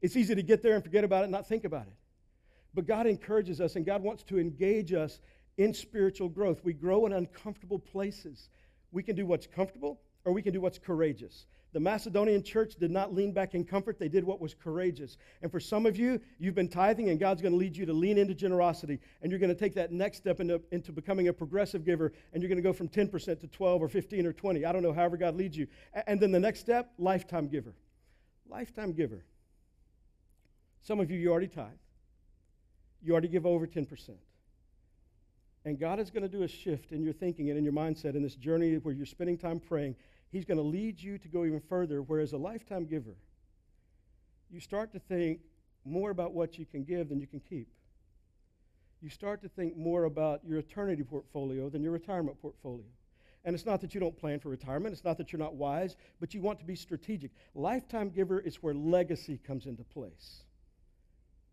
It's 0.00 0.16
easy 0.16 0.34
to 0.34 0.42
get 0.42 0.62
there 0.62 0.74
and 0.74 0.82
forget 0.82 1.04
about 1.04 1.22
it 1.22 1.24
and 1.24 1.32
not 1.32 1.48
think 1.48 1.64
about 1.64 1.86
it. 1.86 1.94
But 2.74 2.86
God 2.86 3.06
encourages 3.06 3.60
us 3.60 3.76
and 3.76 3.84
God 3.84 4.02
wants 4.02 4.22
to 4.24 4.38
engage 4.38 4.92
us 4.92 5.20
in 5.58 5.74
spiritual 5.74 6.28
growth. 6.28 6.60
We 6.64 6.72
grow 6.72 7.06
in 7.06 7.12
uncomfortable 7.12 7.78
places. 7.78 8.48
We 8.90 9.02
can 9.02 9.16
do 9.16 9.26
what's 9.26 9.46
comfortable 9.46 10.00
or 10.24 10.32
we 10.32 10.42
can 10.42 10.52
do 10.52 10.60
what's 10.60 10.78
courageous. 10.78 11.46
The 11.72 11.80
Macedonian 11.80 12.42
church 12.42 12.74
did 12.74 12.90
not 12.90 13.14
lean 13.14 13.32
back 13.32 13.54
in 13.54 13.64
comfort, 13.64 13.98
they 13.98 14.08
did 14.08 14.24
what 14.24 14.40
was 14.40 14.52
courageous. 14.52 15.16
And 15.40 15.50
for 15.50 15.58
some 15.58 15.86
of 15.86 15.96
you, 15.96 16.20
you've 16.38 16.54
been 16.54 16.68
tithing, 16.68 17.08
and 17.08 17.18
God's 17.18 17.40
going 17.40 17.52
to 17.52 17.58
lead 17.58 17.74
you 17.74 17.86
to 17.86 17.94
lean 17.94 18.18
into 18.18 18.34
generosity. 18.34 19.00
And 19.22 19.32
you're 19.32 19.40
going 19.40 19.54
to 19.54 19.58
take 19.58 19.74
that 19.76 19.90
next 19.90 20.18
step 20.18 20.40
into, 20.40 20.60
into 20.70 20.92
becoming 20.92 21.28
a 21.28 21.32
progressive 21.32 21.84
giver, 21.84 22.12
and 22.32 22.42
you're 22.42 22.50
going 22.50 22.58
to 22.58 22.62
go 22.62 22.74
from 22.74 22.88
10% 22.88 23.40
to 23.40 23.46
12 23.46 23.82
or 23.82 23.88
15 23.88 24.26
or 24.26 24.32
20. 24.34 24.66
I 24.66 24.72
don't 24.72 24.82
know, 24.82 24.92
however 24.92 25.16
God 25.16 25.34
leads 25.34 25.56
you. 25.56 25.66
And 26.06 26.20
then 26.20 26.30
the 26.30 26.40
next 26.40 26.60
step, 26.60 26.92
lifetime 26.98 27.48
giver. 27.48 27.74
Lifetime 28.50 28.92
giver. 28.92 29.24
Some 30.82 31.00
of 31.00 31.10
you, 31.10 31.18
you 31.18 31.30
already 31.30 31.48
tithe, 31.48 31.70
you 33.02 33.12
already 33.12 33.28
give 33.28 33.46
over 33.46 33.66
10%. 33.66 34.10
And 35.64 35.78
God 35.78 36.00
is 36.00 36.10
going 36.10 36.24
to 36.24 36.28
do 36.28 36.42
a 36.42 36.48
shift 36.48 36.90
in 36.90 37.02
your 37.02 37.12
thinking 37.12 37.48
and 37.48 37.56
in 37.56 37.64
your 37.64 37.72
mindset 37.72 38.16
in 38.16 38.22
this 38.22 38.34
journey 38.34 38.74
where 38.74 38.92
you're 38.92 39.06
spending 39.06 39.38
time 39.38 39.60
praying 39.60 39.94
He's 40.32 40.46
going 40.46 40.56
to 40.56 40.64
lead 40.64 41.00
you 41.00 41.18
to 41.18 41.28
go 41.28 41.44
even 41.44 41.60
further. 41.60 42.00
Whereas 42.00 42.32
a 42.32 42.38
lifetime 42.38 42.86
giver, 42.86 43.14
you 44.50 44.60
start 44.60 44.92
to 44.92 44.98
think 44.98 45.40
more 45.84 46.10
about 46.10 46.32
what 46.32 46.58
you 46.58 46.64
can 46.64 46.84
give 46.84 47.10
than 47.10 47.20
you 47.20 47.26
can 47.26 47.40
keep. 47.40 47.68
You 49.02 49.10
start 49.10 49.42
to 49.42 49.48
think 49.48 49.76
more 49.76 50.04
about 50.04 50.40
your 50.44 50.58
eternity 50.58 51.02
portfolio 51.02 51.68
than 51.68 51.82
your 51.82 51.92
retirement 51.92 52.40
portfolio. 52.40 52.86
And 53.44 53.54
it's 53.54 53.66
not 53.66 53.80
that 53.80 53.92
you 53.94 54.00
don't 54.00 54.16
plan 54.16 54.38
for 54.38 54.48
retirement, 54.48 54.92
it's 54.92 55.04
not 55.04 55.18
that 55.18 55.32
you're 55.32 55.40
not 55.40 55.54
wise, 55.54 55.96
but 56.20 56.32
you 56.32 56.40
want 56.40 56.60
to 56.60 56.64
be 56.64 56.76
strategic. 56.76 57.32
Lifetime 57.54 58.08
giver 58.08 58.40
is 58.40 58.62
where 58.62 58.72
legacy 58.72 59.40
comes 59.44 59.66
into 59.66 59.82
place. 59.82 60.44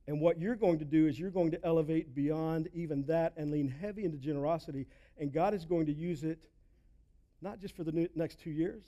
And 0.07 0.21
what 0.21 0.39
you're 0.39 0.55
going 0.55 0.79
to 0.79 0.85
do 0.85 1.07
is 1.07 1.19
you're 1.19 1.31
going 1.31 1.51
to 1.51 1.65
elevate 1.65 2.13
beyond 2.15 2.69
even 2.73 3.05
that 3.05 3.33
and 3.37 3.51
lean 3.51 3.67
heavy 3.67 4.05
into 4.05 4.17
generosity, 4.17 4.85
and 5.17 5.33
God 5.33 5.55
is 5.55 5.65
going 5.65 5.87
to 5.87 5.93
use 5.93 6.23
it 6.23 6.39
not 7.41 7.59
just 7.59 7.75
for 7.75 7.83
the 7.83 7.91
new, 7.91 8.09
next 8.15 8.39
two 8.39 8.51
years, 8.51 8.83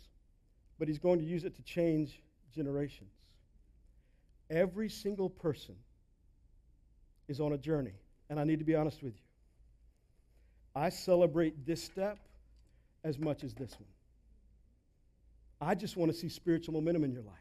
but 0.80 0.88
he's 0.88 1.00
going 1.00 1.20
to 1.20 1.26
use 1.26 1.44
it 1.44 1.56
to 1.56 1.62
change 1.62 2.22
generations. 2.54 3.14
Every 4.50 4.90
single 4.90 5.30
person 5.30 5.76
is 7.28 7.40
on 7.40 7.54
a 7.54 7.58
journey, 7.58 7.94
and 8.30 8.40
I 8.40 8.44
need 8.44 8.60
to 8.60 8.66
be 8.66 8.76
honest 8.76 9.02
with 9.02 9.14
you. 9.14 9.22
I 10.76 10.90
celebrate 10.90 11.66
this 11.66 11.84
step 11.84 12.18
as 13.04 13.18
much 13.18 13.44
as 13.44 13.54
this 13.54 13.72
one. 13.72 13.90
I 15.62 15.76
just 15.76 15.96
want 15.96 16.12
to 16.12 16.18
see 16.18 16.30
spiritual 16.30 16.74
momentum 16.74 17.04
in 17.04 17.12
your 17.12 17.24
life. 17.24 17.36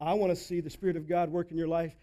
I 0.00 0.14
want 0.14 0.30
to 0.30 0.36
see 0.36 0.60
the 0.60 0.70
Spirit 0.70 0.96
of 0.96 1.08
God 1.08 1.30
work 1.30 1.50
in 1.50 1.56
your 1.56 1.68
life 1.68 1.96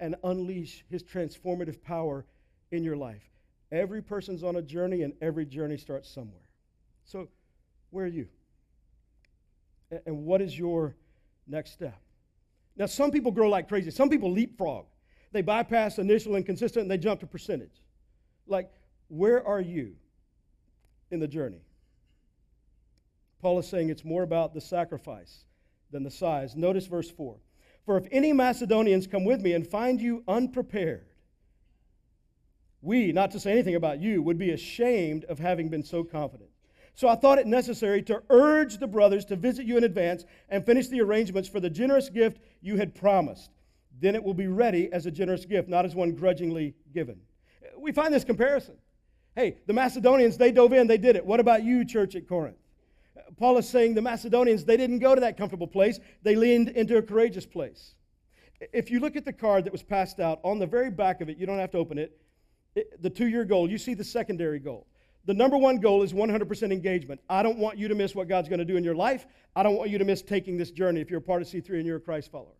and 0.00 0.16
unleash 0.24 0.84
His 0.88 1.02
transformative 1.02 1.82
power 1.82 2.24
in 2.70 2.82
your 2.82 2.96
life. 2.96 3.22
Every 3.70 4.02
person's 4.02 4.42
on 4.42 4.56
a 4.56 4.62
journey, 4.62 5.02
and 5.02 5.12
every 5.20 5.44
journey 5.44 5.76
starts 5.76 6.08
somewhere. 6.08 6.48
So, 7.04 7.28
where 7.94 8.06
are 8.06 8.08
you? 8.08 8.26
And 10.04 10.24
what 10.24 10.42
is 10.42 10.58
your 10.58 10.96
next 11.46 11.70
step? 11.70 11.96
Now, 12.76 12.86
some 12.86 13.12
people 13.12 13.30
grow 13.30 13.48
like 13.48 13.68
crazy. 13.68 13.92
Some 13.92 14.10
people 14.10 14.32
leapfrog. 14.32 14.86
They 15.30 15.42
bypass 15.42 15.98
initial 15.98 16.34
and 16.34 16.44
consistent 16.44 16.82
and 16.82 16.90
they 16.90 16.98
jump 16.98 17.20
to 17.20 17.26
percentage. 17.26 17.84
Like, 18.48 18.68
where 19.06 19.46
are 19.46 19.60
you 19.60 19.94
in 21.12 21.20
the 21.20 21.28
journey? 21.28 21.60
Paul 23.40 23.60
is 23.60 23.68
saying 23.68 23.90
it's 23.90 24.04
more 24.04 24.24
about 24.24 24.54
the 24.54 24.60
sacrifice 24.60 25.44
than 25.92 26.02
the 26.02 26.10
size. 26.10 26.56
Notice 26.56 26.86
verse 26.86 27.10
4. 27.10 27.36
For 27.86 27.96
if 27.96 28.08
any 28.10 28.32
Macedonians 28.32 29.06
come 29.06 29.24
with 29.24 29.40
me 29.40 29.52
and 29.52 29.64
find 29.64 30.00
you 30.00 30.24
unprepared, 30.26 31.06
we, 32.82 33.12
not 33.12 33.30
to 33.30 33.40
say 33.40 33.52
anything 33.52 33.76
about 33.76 34.00
you, 34.00 34.20
would 34.20 34.38
be 34.38 34.50
ashamed 34.50 35.24
of 35.26 35.38
having 35.38 35.68
been 35.68 35.84
so 35.84 36.02
confident. 36.02 36.50
So 36.94 37.08
I 37.08 37.16
thought 37.16 37.38
it 37.38 37.46
necessary 37.46 38.02
to 38.02 38.22
urge 38.30 38.78
the 38.78 38.86
brothers 38.86 39.24
to 39.26 39.36
visit 39.36 39.66
you 39.66 39.76
in 39.76 39.84
advance 39.84 40.24
and 40.48 40.64
finish 40.64 40.86
the 40.88 41.00
arrangements 41.00 41.48
for 41.48 41.58
the 41.58 41.70
generous 41.70 42.08
gift 42.08 42.38
you 42.60 42.76
had 42.76 42.94
promised. 42.94 43.50
Then 44.00 44.14
it 44.14 44.22
will 44.22 44.34
be 44.34 44.46
ready 44.46 44.92
as 44.92 45.06
a 45.06 45.10
generous 45.10 45.44
gift, 45.44 45.68
not 45.68 45.84
as 45.84 45.94
one 45.94 46.12
grudgingly 46.12 46.74
given. 46.92 47.20
We 47.76 47.90
find 47.92 48.14
this 48.14 48.24
comparison. 48.24 48.76
Hey, 49.34 49.56
the 49.66 49.72
Macedonians, 49.72 50.36
they 50.36 50.52
dove 50.52 50.72
in, 50.72 50.86
they 50.86 50.98
did 50.98 51.16
it. 51.16 51.26
What 51.26 51.40
about 51.40 51.64
you, 51.64 51.84
church 51.84 52.14
at 52.14 52.28
Corinth? 52.28 52.56
Paul 53.36 53.58
is 53.58 53.68
saying 53.68 53.94
the 53.94 54.02
Macedonians, 54.02 54.64
they 54.64 54.76
didn't 54.76 55.00
go 55.00 55.14
to 55.14 55.20
that 55.20 55.36
comfortable 55.36 55.66
place, 55.66 55.98
they 56.22 56.36
leaned 56.36 56.68
into 56.70 56.96
a 56.96 57.02
courageous 57.02 57.46
place. 57.46 57.94
If 58.72 58.90
you 58.90 59.00
look 59.00 59.16
at 59.16 59.24
the 59.24 59.32
card 59.32 59.64
that 59.64 59.72
was 59.72 59.82
passed 59.82 60.20
out, 60.20 60.40
on 60.44 60.60
the 60.60 60.66
very 60.66 60.90
back 60.90 61.20
of 61.20 61.28
it, 61.28 61.36
you 61.36 61.46
don't 61.46 61.58
have 61.58 61.72
to 61.72 61.78
open 61.78 61.98
it, 61.98 62.20
it 62.76 63.02
the 63.02 63.10
two 63.10 63.26
year 63.26 63.44
goal, 63.44 63.68
you 63.68 63.78
see 63.78 63.94
the 63.94 64.04
secondary 64.04 64.60
goal. 64.60 64.86
The 65.26 65.34
number 65.34 65.56
one 65.56 65.78
goal 65.78 66.02
is 66.02 66.12
100% 66.12 66.72
engagement. 66.72 67.20
I 67.30 67.42
don't 67.42 67.58
want 67.58 67.78
you 67.78 67.88
to 67.88 67.94
miss 67.94 68.14
what 68.14 68.28
God's 68.28 68.48
going 68.48 68.58
to 68.58 68.64
do 68.64 68.76
in 68.76 68.84
your 68.84 68.94
life. 68.94 69.26
I 69.56 69.62
don't 69.62 69.76
want 69.76 69.90
you 69.90 69.98
to 69.98 70.04
miss 70.04 70.20
taking 70.20 70.58
this 70.58 70.70
journey 70.70 71.00
if 71.00 71.10
you're 71.10 71.20
a 71.20 71.22
part 71.22 71.40
of 71.40 71.48
C3 71.48 71.70
and 71.70 71.86
you're 71.86 71.96
a 71.96 72.00
Christ 72.00 72.30
follower. 72.30 72.52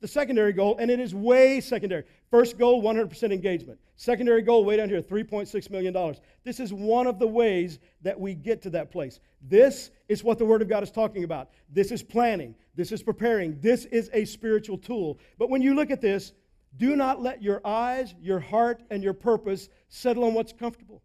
The 0.00 0.08
secondary 0.08 0.52
goal, 0.52 0.76
and 0.78 0.90
it 0.90 1.00
is 1.00 1.12
way 1.12 1.60
secondary. 1.60 2.04
First 2.30 2.56
goal, 2.56 2.82
100% 2.82 3.32
engagement. 3.32 3.80
Secondary 3.96 4.42
goal, 4.42 4.64
way 4.64 4.76
down 4.76 4.88
here, 4.88 5.02
$3.6 5.02 5.70
million. 5.70 6.14
This 6.44 6.60
is 6.60 6.72
one 6.72 7.08
of 7.08 7.18
the 7.18 7.26
ways 7.26 7.80
that 8.02 8.18
we 8.18 8.34
get 8.34 8.62
to 8.62 8.70
that 8.70 8.92
place. 8.92 9.18
This 9.42 9.90
is 10.08 10.22
what 10.22 10.38
the 10.38 10.44
Word 10.44 10.62
of 10.62 10.68
God 10.68 10.84
is 10.84 10.92
talking 10.92 11.24
about. 11.24 11.50
This 11.68 11.90
is 11.90 12.02
planning. 12.02 12.54
This 12.76 12.92
is 12.92 13.02
preparing. 13.02 13.60
This 13.60 13.86
is 13.86 14.08
a 14.12 14.24
spiritual 14.24 14.78
tool. 14.78 15.18
But 15.36 15.50
when 15.50 15.62
you 15.62 15.74
look 15.74 15.90
at 15.90 16.00
this, 16.00 16.32
do 16.76 16.94
not 16.94 17.20
let 17.20 17.42
your 17.42 17.60
eyes, 17.64 18.14
your 18.20 18.38
heart, 18.38 18.82
and 18.90 19.02
your 19.02 19.14
purpose 19.14 19.68
settle 19.88 20.24
on 20.24 20.34
what's 20.34 20.52
comfortable. 20.52 21.02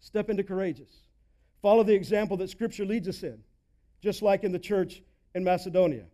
Step 0.00 0.30
into 0.30 0.44
courageous. 0.44 0.90
Follow 1.62 1.82
the 1.82 1.94
example 1.94 2.36
that 2.36 2.50
Scripture 2.50 2.84
leads 2.84 3.08
us 3.08 3.22
in, 3.22 3.42
just 4.02 4.22
like 4.22 4.44
in 4.44 4.52
the 4.52 4.58
church 4.58 5.02
in 5.34 5.42
Macedonia. 5.42 6.04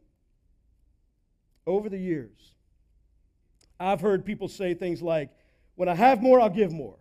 Over 1.66 1.88
the 1.88 1.98
years, 1.98 2.54
I've 3.78 4.00
heard 4.00 4.24
people 4.24 4.48
say 4.48 4.74
things 4.74 5.02
like, 5.02 5.30
When 5.74 5.88
I 5.88 5.94
have 5.94 6.22
more, 6.22 6.40
I'll 6.40 6.48
give 6.50 6.72
more. 6.72 6.96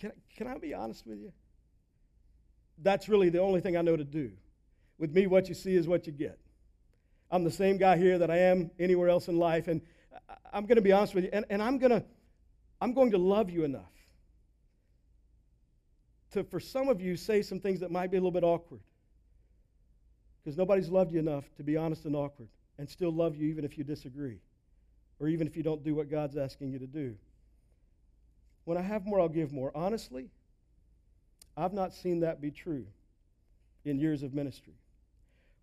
Can, 0.00 0.12
can 0.36 0.46
I 0.46 0.58
be 0.58 0.74
honest 0.74 1.06
with 1.06 1.18
you? 1.18 1.32
That's 2.82 3.08
really 3.08 3.28
the 3.28 3.40
only 3.40 3.60
thing 3.60 3.76
I 3.76 3.82
know 3.82 3.96
to 3.96 4.04
do. 4.04 4.32
With 4.98 5.14
me, 5.14 5.26
what 5.26 5.48
you 5.48 5.54
see 5.54 5.76
is 5.76 5.86
what 5.86 6.06
you 6.06 6.12
get. 6.12 6.38
I'm 7.30 7.44
the 7.44 7.50
same 7.50 7.78
guy 7.78 7.96
here 7.96 8.18
that 8.18 8.30
I 8.30 8.38
am 8.38 8.70
anywhere 8.78 9.08
else 9.08 9.28
in 9.28 9.38
life, 9.38 9.68
and 9.68 9.80
I'm 10.52 10.66
going 10.66 10.76
to 10.76 10.82
be 10.82 10.92
honest 10.92 11.14
with 11.14 11.24
you, 11.24 11.30
and, 11.32 11.44
and 11.50 11.62
I'm, 11.62 11.78
going 11.78 11.90
to, 11.90 12.04
I'm 12.80 12.92
going 12.92 13.12
to 13.12 13.18
love 13.18 13.50
you 13.50 13.64
enough 13.64 13.93
to, 16.34 16.44
for 16.44 16.60
some 16.60 16.88
of 16.88 17.00
you, 17.00 17.16
say 17.16 17.42
some 17.42 17.58
things 17.58 17.80
that 17.80 17.90
might 17.90 18.10
be 18.10 18.16
a 18.16 18.20
little 18.20 18.30
bit 18.30 18.44
awkward. 18.44 18.80
Because 20.42 20.56
nobody's 20.56 20.88
loved 20.88 21.12
you 21.12 21.18
enough 21.18 21.44
to 21.56 21.62
be 21.62 21.76
honest 21.76 22.04
and 22.04 22.14
awkward 22.14 22.48
and 22.78 22.88
still 22.88 23.10
love 23.10 23.36
you 23.36 23.48
even 23.48 23.64
if 23.64 23.78
you 23.78 23.84
disagree 23.84 24.38
or 25.18 25.28
even 25.28 25.46
if 25.46 25.56
you 25.56 25.62
don't 25.62 25.82
do 25.82 25.94
what 25.94 26.10
God's 26.10 26.36
asking 26.36 26.72
you 26.72 26.78
to 26.78 26.86
do. 26.86 27.14
When 28.64 28.76
I 28.76 28.82
have 28.82 29.06
more, 29.06 29.20
I'll 29.20 29.28
give 29.28 29.52
more. 29.52 29.72
Honestly, 29.74 30.28
I've 31.56 31.72
not 31.72 31.94
seen 31.94 32.20
that 32.20 32.40
be 32.40 32.50
true 32.50 32.86
in 33.84 33.98
years 33.98 34.22
of 34.22 34.34
ministry. 34.34 34.74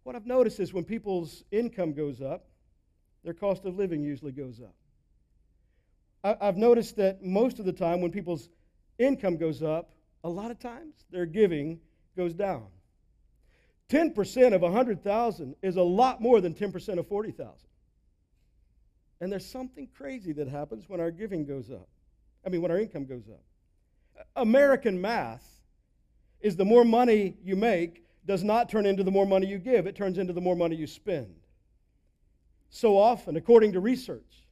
What 0.03 0.15
I've 0.15 0.25
noticed 0.25 0.59
is 0.59 0.73
when 0.73 0.83
people's 0.83 1.43
income 1.51 1.93
goes 1.93 2.21
up, 2.21 2.45
their 3.23 3.33
cost 3.33 3.65
of 3.65 3.77
living 3.77 4.01
usually 4.01 4.31
goes 4.31 4.59
up. 4.61 4.73
I've 6.23 6.57
noticed 6.57 6.97
that 6.97 7.23
most 7.23 7.59
of 7.59 7.65
the 7.65 7.73
time 7.73 7.99
when 8.01 8.11
people's 8.11 8.49
income 8.99 9.37
goes 9.37 9.63
up, 9.63 9.89
a 10.23 10.29
lot 10.29 10.51
of 10.51 10.59
times 10.59 10.93
their 11.09 11.25
giving 11.25 11.79
goes 12.15 12.33
down. 12.33 12.67
10% 13.89 14.53
of 14.53 14.61
100,000 14.61 15.55
is 15.61 15.75
a 15.75 15.81
lot 15.81 16.21
more 16.21 16.39
than 16.39 16.53
10% 16.53 16.97
of 16.97 17.07
40,000. 17.07 17.67
And 19.19 19.31
there's 19.31 19.45
something 19.45 19.87
crazy 19.95 20.31
that 20.33 20.47
happens 20.47 20.87
when 20.87 20.99
our 20.99 21.11
giving 21.11 21.45
goes 21.45 21.69
up. 21.69 21.87
I 22.45 22.49
mean, 22.49 22.61
when 22.61 22.71
our 22.71 22.79
income 22.79 23.05
goes 23.05 23.27
up. 23.29 23.43
American 24.35 24.99
math 24.99 25.45
is 26.39 26.55
the 26.55 26.65
more 26.65 26.85
money 26.85 27.35
you 27.43 27.55
make 27.55 28.03
does 28.25 28.43
not 28.43 28.69
turn 28.69 28.85
into 28.85 29.03
the 29.03 29.11
more 29.11 29.25
money 29.25 29.47
you 29.47 29.57
give, 29.57 29.87
it 29.87 29.95
turns 29.95 30.17
into 30.17 30.33
the 30.33 30.41
more 30.41 30.55
money 30.55 30.75
you 30.75 30.87
spend. 30.87 31.35
So 32.69 32.97
often, 32.97 33.35
according 33.35 33.73
to 33.73 33.79
research, 33.79 34.47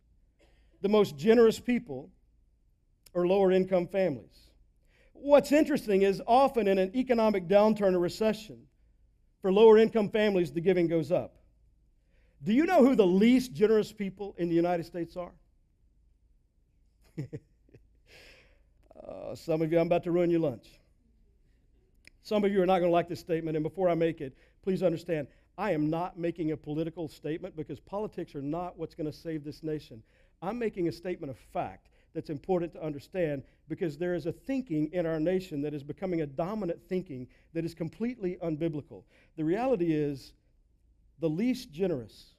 the 0.82 0.89
most 0.89 1.17
generous 1.17 1.60
people 1.60 2.10
are 3.15 3.25
lower 3.25 3.51
income 3.51 3.88
families. 3.88 4.48
What's 5.21 5.51
interesting 5.51 6.03
is 6.03 6.21
often 6.25 6.67
in 6.67 6.77
an 6.77 6.95
economic 6.95 7.47
downturn 7.47 7.93
or 7.93 7.99
recession, 7.99 8.63
for 9.41 9.51
lower 9.51 9.77
income 9.77 10.10
families, 10.10 10.51
the 10.51 10.62
giving 10.62 10.88
goes 10.88 11.12
up. 11.12 11.36
Do 12.43 12.53
you 12.53 12.65
know 12.65 12.86
who 12.86 12.95
the 12.95 13.05
least 13.05 13.53
generous 13.53 13.91
people 13.91 14.34
in 14.38 14.47
the 14.47 14.55
United 14.55 14.86
States 14.86 15.17
are? 15.17 15.32
uh, 19.08 19.36
some 19.36 19.62
of 19.62 19.71
you, 19.71 19.79
I'm 19.79 19.88
about 19.88 20.05
to 20.05 20.12
ruin 20.12 20.29
your 20.29 20.39
lunch. 20.39 20.67
Some 22.23 22.45
of 22.45 22.51
you 22.51 22.62
are 22.62 22.65
not 22.65 22.79
going 22.79 22.89
to 22.89 22.93
like 22.93 23.10
this 23.10 23.19
statement, 23.19 23.58
and 23.58 23.63
before 23.63 23.89
I 23.89 23.95
make 23.95 24.21
it, 24.21 24.38
please 24.63 24.84
understand 24.84 25.27
I 25.58 25.71
am 25.71 25.89
not 25.89 26.17
making 26.17 26.51
a 26.51 26.58
political 26.58 27.10
statement 27.10 27.58
because 27.58 27.82
politics 27.82 28.36
are 28.36 28.41
not 28.41 28.77
what's 28.77 28.95
going 28.95 29.12
to 29.12 29.17
save 29.17 29.43
this 29.43 29.63
nation. 29.63 30.01
I'm 30.41 30.58
making 30.58 30.88
a 30.88 30.91
statement 30.91 31.29
of 31.29 31.38
fact 31.51 31.89
that's 32.13 32.30
important 32.30 32.74
to 32.74 32.84
understand 32.84 33.43
because 33.67 33.98
there 33.98 34.15
is 34.15 34.26
a 34.26 34.32
thinking 34.32 34.89
in 34.93 35.06
our 35.06 35.19
nation 35.19 35.62
that 35.62 35.74
is 35.74 35.84
becoming 35.84 36.22
a 36.22 36.26
dominant 36.26 36.82
thinking 36.88 37.28
that 37.54 37.63
is 37.65 37.74
completely 37.74 38.38
unbiblical. 38.43 39.04
The 39.38 39.43
reality 39.43 39.93
is, 39.93 40.34
the 41.19 41.30
least 41.30 41.72
generous, 41.72 42.34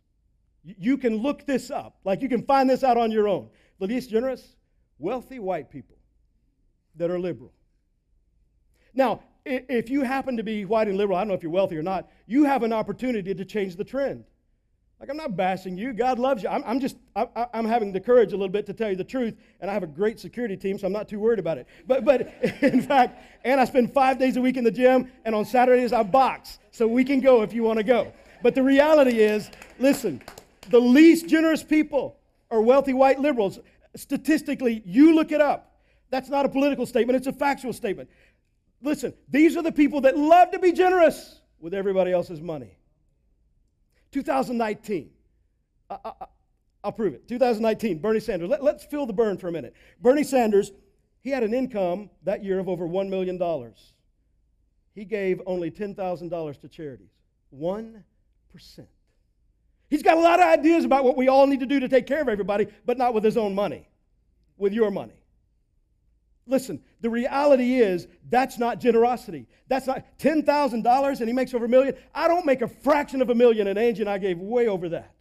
you 0.65 0.99
can 0.99 1.17
look 1.17 1.47
this 1.47 1.71
up, 1.71 1.99
like 2.05 2.23
you 2.23 2.29
can 2.29 2.43
find 2.43 2.69
this 2.69 2.83
out 2.83 2.97
on 2.97 3.11
your 3.11 3.29
own. 3.29 3.49
The 3.79 3.87
least 3.87 4.11
generous, 4.11 4.57
wealthy 4.99 5.39
white 5.39 5.71
people 5.71 5.97
that 6.97 7.11
are 7.11 7.19
liberal. 7.19 7.53
Now, 8.93 9.23
if 9.45 9.89
you 9.89 10.03
happen 10.03 10.37
to 10.37 10.43
be 10.43 10.65
white 10.65 10.89
and 10.89 10.99
liberal, 10.99 11.17
I 11.17 11.23
don't 11.23 11.29
know 11.29 11.35
if 11.35 11.43
you're 11.43 11.53
wealthy 11.53 11.77
or 11.77 11.83
not, 11.83 12.11
you 12.27 12.45
have 12.45 12.63
an 12.63 12.73
opportunity 12.73 13.35
to 13.35 13.45
change 13.45 13.77
the 13.77 13.85
trend. 13.85 14.25
Like, 15.01 15.09
I'm 15.09 15.17
not 15.17 15.35
bashing 15.35 15.79
you. 15.79 15.95
God 15.95 16.19
loves 16.19 16.43
you. 16.43 16.51
I'm, 16.51 16.63
I'm 16.67 16.79
just, 16.79 16.97
I, 17.17 17.47
am 17.55 17.65
having 17.65 17.91
the 17.91 18.01
courage 18.01 18.35
a 18.35 18.37
little 18.37 18.51
bit 18.51 18.67
to 18.67 18.75
tell 18.75 18.91
you 18.91 18.97
the 18.97 19.05
truth, 19.05 19.35
and 19.61 19.71
I 19.71 19.75
have 19.75 19.83
a 19.83 19.87
great 19.87 20.21
security 20.21 20.59
team, 20.59 20.79
so 20.79 20.87
I'm 20.87 20.93
not 20.93 21.09
too 21.09 21.19
worried 21.19 21.39
about 21.39 21.57
it. 21.57 21.67
But, 21.87 22.05
but 22.05 22.21
in 22.61 22.83
fact, 22.83 23.19
and 23.43 23.59
I 23.59 23.65
spend 23.65 23.95
five 23.95 24.19
days 24.19 24.37
a 24.37 24.43
week 24.43 24.59
in 24.59 24.65
the 24.65 24.71
gym, 24.71 25.11
and 25.25 25.35
on 25.35 25.47
Saturdays 25.47 25.95
I 25.95 26.03
box, 26.03 26.59
so 26.71 26.87
we 26.87 27.03
can 27.03 27.21
go 27.21 27.41
if 27.41 27.55
you 27.55 27.63
want 27.63 27.79
to 27.79 27.83
go. 27.83 28.13
But 28.43 28.55
the 28.55 28.63
reality 28.63 29.21
is, 29.21 29.51
listen, 29.79 30.21
the 30.69 30.81
least 30.81 31.29
generous 31.29 31.63
people 31.63 32.19
are 32.51 32.61
wealthy 32.61 32.93
white 32.93 33.21
liberals. 33.21 33.59
Statistically, 33.97 34.83
you 34.85 35.15
look 35.15 35.33
it 35.33 35.41
up. 35.41 35.79
That's 36.11 36.29
not 36.29 36.45
a 36.45 36.49
political 36.51 36.85
statement, 36.85 37.17
it's 37.17 37.27
a 37.27 37.33
factual 37.33 37.73
statement. 37.73 38.11
Listen, 38.83 39.15
these 39.31 39.57
are 39.57 39.63
the 39.63 39.73
people 39.73 40.03
that 40.03 40.19
love 40.19 40.51
to 40.51 40.59
be 40.59 40.73
generous 40.73 41.41
with 41.59 41.73
everybody 41.73 42.13
else's 42.13 42.41
money. 42.41 42.77
2019. 44.12 45.11
I, 45.90 46.12
will 46.85 46.92
prove 46.92 47.14
it. 47.14 47.29
2019, 47.29 47.99
Bernie 47.99 48.20
Sanders. 48.20 48.49
Let, 48.49 48.62
let's 48.62 48.85
feel 48.85 49.07
the 49.07 49.12
burn 49.12 49.37
for 49.38 49.49
a 49.49 49.53
minute. 49.53 49.75
Bernie 50.01 50.25
Sanders, 50.25 50.73
he 51.20 51.31
had 51.31 51.42
an 51.42 51.53
income 51.53 52.11
that 52.25 52.44
year 52.44 52.59
of 52.59 52.68
over 52.68 52.87
$1 52.87 53.09
million. 53.09 53.38
He 54.94 55.05
gave 55.05 55.40
only 55.46 55.70
$10,000 55.70 56.61
to 56.61 56.68
charities. 56.68 57.11
1%. 57.57 58.03
He's 59.88 60.03
got 60.03 60.16
a 60.16 60.20
lot 60.20 60.38
of 60.40 60.46
ideas 60.46 60.85
about 60.85 61.05
what 61.05 61.16
we 61.16 61.29
all 61.29 61.46
need 61.46 61.61
to 61.61 61.66
do 61.66 61.81
to 61.81 61.88
take 61.88 62.07
care 62.07 62.20
of 62.20 62.29
everybody, 62.29 62.68
but 62.87 62.96
not 62.96 63.12
with 63.12 63.25
his 63.25 63.37
own 63.37 63.55
money, 63.55 63.88
with 64.57 64.73
your 64.73 64.90
money. 64.90 65.20
Listen, 66.51 66.83
the 67.01 67.09
reality 67.09 67.77
is 67.77 68.09
that's 68.29 68.59
not 68.59 68.81
generosity. 68.81 69.47
That's 69.69 69.87
not 69.87 70.05
$10,000 70.19 71.21
and 71.21 71.29
he 71.29 71.33
makes 71.33 71.55
over 71.55 71.65
a 71.65 71.69
million. 71.69 71.95
I 72.13 72.27
don't 72.27 72.45
make 72.45 72.61
a 72.61 72.69
fraction 72.69 73.23
of 73.23 73.31
a 73.31 73.35
million, 73.35 73.69
and 73.69 73.79
Angie 73.79 74.03
and 74.03 74.11
I 74.11 74.19
gave 74.19 74.39
way 74.39 74.67
over 74.67 74.89
that. 74.91 75.15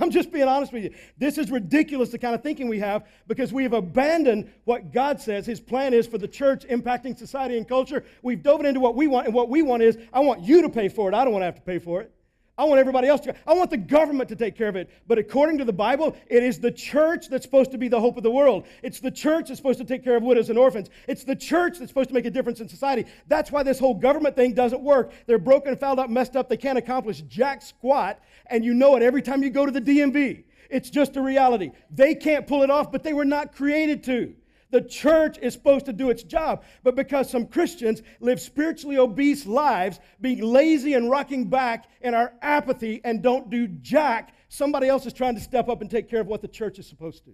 I'm 0.00 0.10
just 0.10 0.32
being 0.32 0.48
honest 0.48 0.72
with 0.72 0.84
you. 0.84 0.94
This 1.16 1.38
is 1.38 1.50
ridiculous, 1.50 2.10
the 2.10 2.18
kind 2.18 2.34
of 2.34 2.42
thinking 2.42 2.68
we 2.68 2.80
have, 2.80 3.06
because 3.28 3.52
we 3.52 3.62
have 3.62 3.72
abandoned 3.72 4.52
what 4.64 4.92
God 4.92 5.20
says 5.20 5.46
His 5.46 5.60
plan 5.60 5.94
is 5.94 6.06
for 6.06 6.18
the 6.18 6.28
church 6.28 6.66
impacting 6.66 7.16
society 7.16 7.56
and 7.56 7.66
culture. 7.66 8.04
We've 8.22 8.42
dove 8.42 8.64
into 8.64 8.80
what 8.80 8.96
we 8.96 9.06
want, 9.06 9.26
and 9.26 9.34
what 9.34 9.48
we 9.48 9.62
want 9.62 9.82
is 9.84 9.96
I 10.12 10.20
want 10.20 10.42
you 10.42 10.62
to 10.62 10.68
pay 10.68 10.88
for 10.88 11.08
it. 11.08 11.14
I 11.14 11.22
don't 11.24 11.32
want 11.32 11.42
to 11.42 11.46
have 11.46 11.56
to 11.56 11.62
pay 11.62 11.78
for 11.78 12.02
it. 12.02 12.12
I 12.58 12.64
want 12.64 12.80
everybody 12.80 13.06
else 13.06 13.20
to. 13.20 13.34
I 13.46 13.54
want 13.54 13.70
the 13.70 13.76
government 13.76 14.28
to 14.30 14.36
take 14.36 14.56
care 14.56 14.66
of 14.66 14.74
it. 14.74 14.90
But 15.06 15.16
according 15.16 15.58
to 15.58 15.64
the 15.64 15.72
Bible, 15.72 16.16
it 16.26 16.42
is 16.42 16.58
the 16.58 16.72
church 16.72 17.28
that's 17.28 17.44
supposed 17.44 17.70
to 17.70 17.78
be 17.78 17.86
the 17.86 18.00
hope 18.00 18.16
of 18.16 18.24
the 18.24 18.32
world. 18.32 18.66
It's 18.82 18.98
the 18.98 19.12
church 19.12 19.46
that's 19.46 19.60
supposed 19.60 19.78
to 19.78 19.84
take 19.84 20.02
care 20.02 20.16
of 20.16 20.24
widows 20.24 20.50
and 20.50 20.58
orphans. 20.58 20.90
It's 21.06 21.22
the 21.22 21.36
church 21.36 21.78
that's 21.78 21.90
supposed 21.90 22.08
to 22.08 22.14
make 22.14 22.26
a 22.26 22.30
difference 22.30 22.58
in 22.58 22.68
society. 22.68 23.04
That's 23.28 23.52
why 23.52 23.62
this 23.62 23.78
whole 23.78 23.94
government 23.94 24.34
thing 24.34 24.54
doesn't 24.54 24.82
work. 24.82 25.12
They're 25.26 25.38
broken, 25.38 25.76
fouled 25.76 26.00
up, 26.00 26.10
messed 26.10 26.34
up. 26.34 26.48
They 26.48 26.56
can't 26.56 26.78
accomplish 26.78 27.20
jack 27.22 27.62
squat. 27.62 28.18
And 28.46 28.64
you 28.64 28.74
know 28.74 28.96
it 28.96 29.04
every 29.04 29.22
time 29.22 29.44
you 29.44 29.50
go 29.50 29.64
to 29.64 29.70
the 29.70 29.80
DMV. 29.80 30.42
It's 30.68 30.90
just 30.90 31.16
a 31.16 31.22
reality. 31.22 31.70
They 31.92 32.16
can't 32.16 32.46
pull 32.46 32.64
it 32.64 32.70
off, 32.70 32.90
but 32.90 33.04
they 33.04 33.12
were 33.12 33.24
not 33.24 33.54
created 33.54 34.02
to. 34.04 34.34
The 34.70 34.82
church 34.82 35.38
is 35.40 35.54
supposed 35.54 35.86
to 35.86 35.92
do 35.92 36.10
its 36.10 36.22
job. 36.22 36.62
But 36.82 36.94
because 36.94 37.30
some 37.30 37.46
Christians 37.46 38.02
live 38.20 38.40
spiritually 38.40 38.98
obese 38.98 39.46
lives, 39.46 39.98
being 40.20 40.42
lazy 40.42 40.94
and 40.94 41.10
rocking 41.10 41.48
back 41.48 41.86
in 42.02 42.14
our 42.14 42.34
apathy 42.42 43.00
and 43.04 43.22
don't 43.22 43.48
do 43.48 43.66
jack, 43.66 44.34
somebody 44.48 44.88
else 44.88 45.06
is 45.06 45.12
trying 45.12 45.34
to 45.36 45.40
step 45.40 45.68
up 45.68 45.80
and 45.80 45.90
take 45.90 46.08
care 46.08 46.20
of 46.20 46.26
what 46.26 46.42
the 46.42 46.48
church 46.48 46.78
is 46.78 46.86
supposed 46.86 47.24
to. 47.24 47.30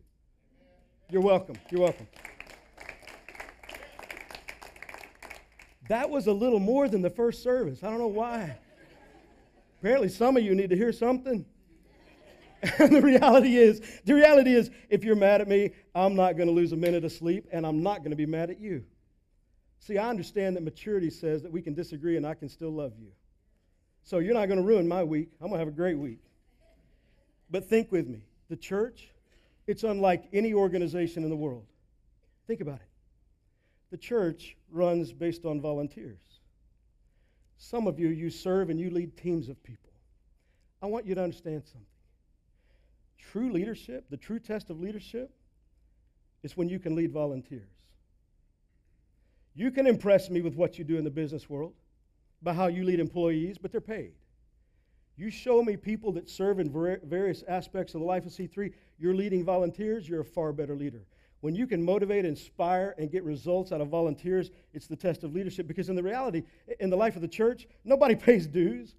You're 1.10 1.22
welcome. 1.22 1.56
You're 1.70 1.82
welcome. 1.82 2.06
That 5.88 6.08
was 6.08 6.28
a 6.28 6.32
little 6.32 6.60
more 6.60 6.88
than 6.88 7.02
the 7.02 7.10
first 7.10 7.42
service. 7.42 7.82
I 7.82 7.90
don't 7.90 7.98
know 7.98 8.06
why. 8.06 8.56
Apparently, 9.80 10.08
some 10.08 10.36
of 10.36 10.42
you 10.42 10.54
need 10.54 10.70
to 10.70 10.76
hear 10.76 10.92
something. 10.92 11.44
The 12.78 13.00
reality 13.02 13.56
is, 13.56 13.80
the 14.04 14.14
reality 14.14 14.54
is, 14.54 14.70
if 14.88 15.04
you're 15.04 15.16
mad 15.16 15.40
at 15.40 15.48
me, 15.48 15.70
I'm 15.94 16.14
not 16.14 16.36
going 16.36 16.48
to 16.48 16.54
lose 16.54 16.72
a 16.72 16.76
minute 16.76 17.04
of 17.04 17.12
sleep, 17.12 17.46
and 17.52 17.66
I'm 17.66 17.82
not 17.82 17.98
going 17.98 18.10
to 18.10 18.16
be 18.16 18.26
mad 18.26 18.50
at 18.50 18.60
you. 18.60 18.84
See, 19.80 19.98
I 19.98 20.08
understand 20.08 20.56
that 20.56 20.62
maturity 20.62 21.10
says 21.10 21.42
that 21.42 21.52
we 21.52 21.60
can 21.60 21.74
disagree 21.74 22.16
and 22.16 22.26
I 22.26 22.32
can 22.34 22.48
still 22.48 22.70
love 22.70 22.92
you. 22.98 23.08
So 24.02 24.18
you're 24.18 24.34
not 24.34 24.46
going 24.46 24.58
to 24.58 24.64
ruin 24.64 24.88
my 24.88 25.04
week. 25.04 25.28
I'm 25.40 25.48
going 25.48 25.58
to 25.58 25.58
have 25.58 25.68
a 25.68 25.76
great 25.76 25.98
week. 25.98 26.20
But 27.50 27.68
think 27.68 27.92
with 27.92 28.06
me 28.06 28.24
the 28.48 28.56
church, 28.56 29.08
it's 29.66 29.84
unlike 29.84 30.24
any 30.32 30.54
organization 30.54 31.22
in 31.22 31.30
the 31.30 31.36
world. 31.36 31.66
Think 32.46 32.60
about 32.60 32.76
it. 32.76 32.88
The 33.90 33.98
church 33.98 34.56
runs 34.70 35.12
based 35.12 35.44
on 35.44 35.60
volunteers. 35.60 36.18
Some 37.58 37.86
of 37.86 37.98
you, 37.98 38.08
you 38.08 38.30
serve 38.30 38.70
and 38.70 38.80
you 38.80 38.90
lead 38.90 39.16
teams 39.16 39.48
of 39.48 39.62
people. 39.62 39.92
I 40.82 40.86
want 40.86 41.06
you 41.06 41.14
to 41.14 41.22
understand 41.22 41.62
something. 41.64 41.86
True 43.30 43.52
leadership, 43.52 44.06
the 44.10 44.16
true 44.16 44.38
test 44.38 44.70
of 44.70 44.80
leadership, 44.80 45.30
is 46.42 46.56
when 46.56 46.68
you 46.68 46.78
can 46.78 46.94
lead 46.94 47.12
volunteers. 47.12 47.68
You 49.54 49.70
can 49.70 49.86
impress 49.86 50.30
me 50.30 50.40
with 50.40 50.54
what 50.54 50.78
you 50.78 50.84
do 50.84 50.98
in 50.98 51.04
the 51.04 51.10
business 51.10 51.48
world, 51.48 51.72
by 52.42 52.52
how 52.52 52.66
you 52.66 52.84
lead 52.84 53.00
employees, 53.00 53.56
but 53.56 53.72
they're 53.72 53.80
paid. 53.80 54.12
You 55.16 55.30
show 55.30 55.62
me 55.62 55.76
people 55.76 56.12
that 56.12 56.28
serve 56.28 56.58
in 56.58 56.70
various 57.04 57.44
aspects 57.46 57.94
of 57.94 58.00
the 58.00 58.06
life 58.06 58.26
of 58.26 58.32
C3, 58.32 58.72
you're 58.98 59.14
leading 59.14 59.44
volunteers, 59.44 60.08
you're 60.08 60.22
a 60.22 60.24
far 60.24 60.52
better 60.52 60.74
leader. 60.74 61.06
When 61.40 61.54
you 61.54 61.66
can 61.66 61.84
motivate, 61.84 62.24
inspire, 62.24 62.94
and 62.98 63.10
get 63.10 63.22
results 63.22 63.70
out 63.70 63.80
of 63.80 63.88
volunteers, 63.88 64.50
it's 64.72 64.86
the 64.86 64.96
test 64.96 65.24
of 65.24 65.34
leadership 65.34 65.68
because 65.68 65.88
in 65.88 65.94
the 65.94 66.02
reality, 66.02 66.42
in 66.80 66.90
the 66.90 66.96
life 66.96 67.16
of 67.16 67.22
the 67.22 67.28
church, 67.28 67.68
nobody 67.84 68.16
pays 68.16 68.46
dues. 68.46 68.94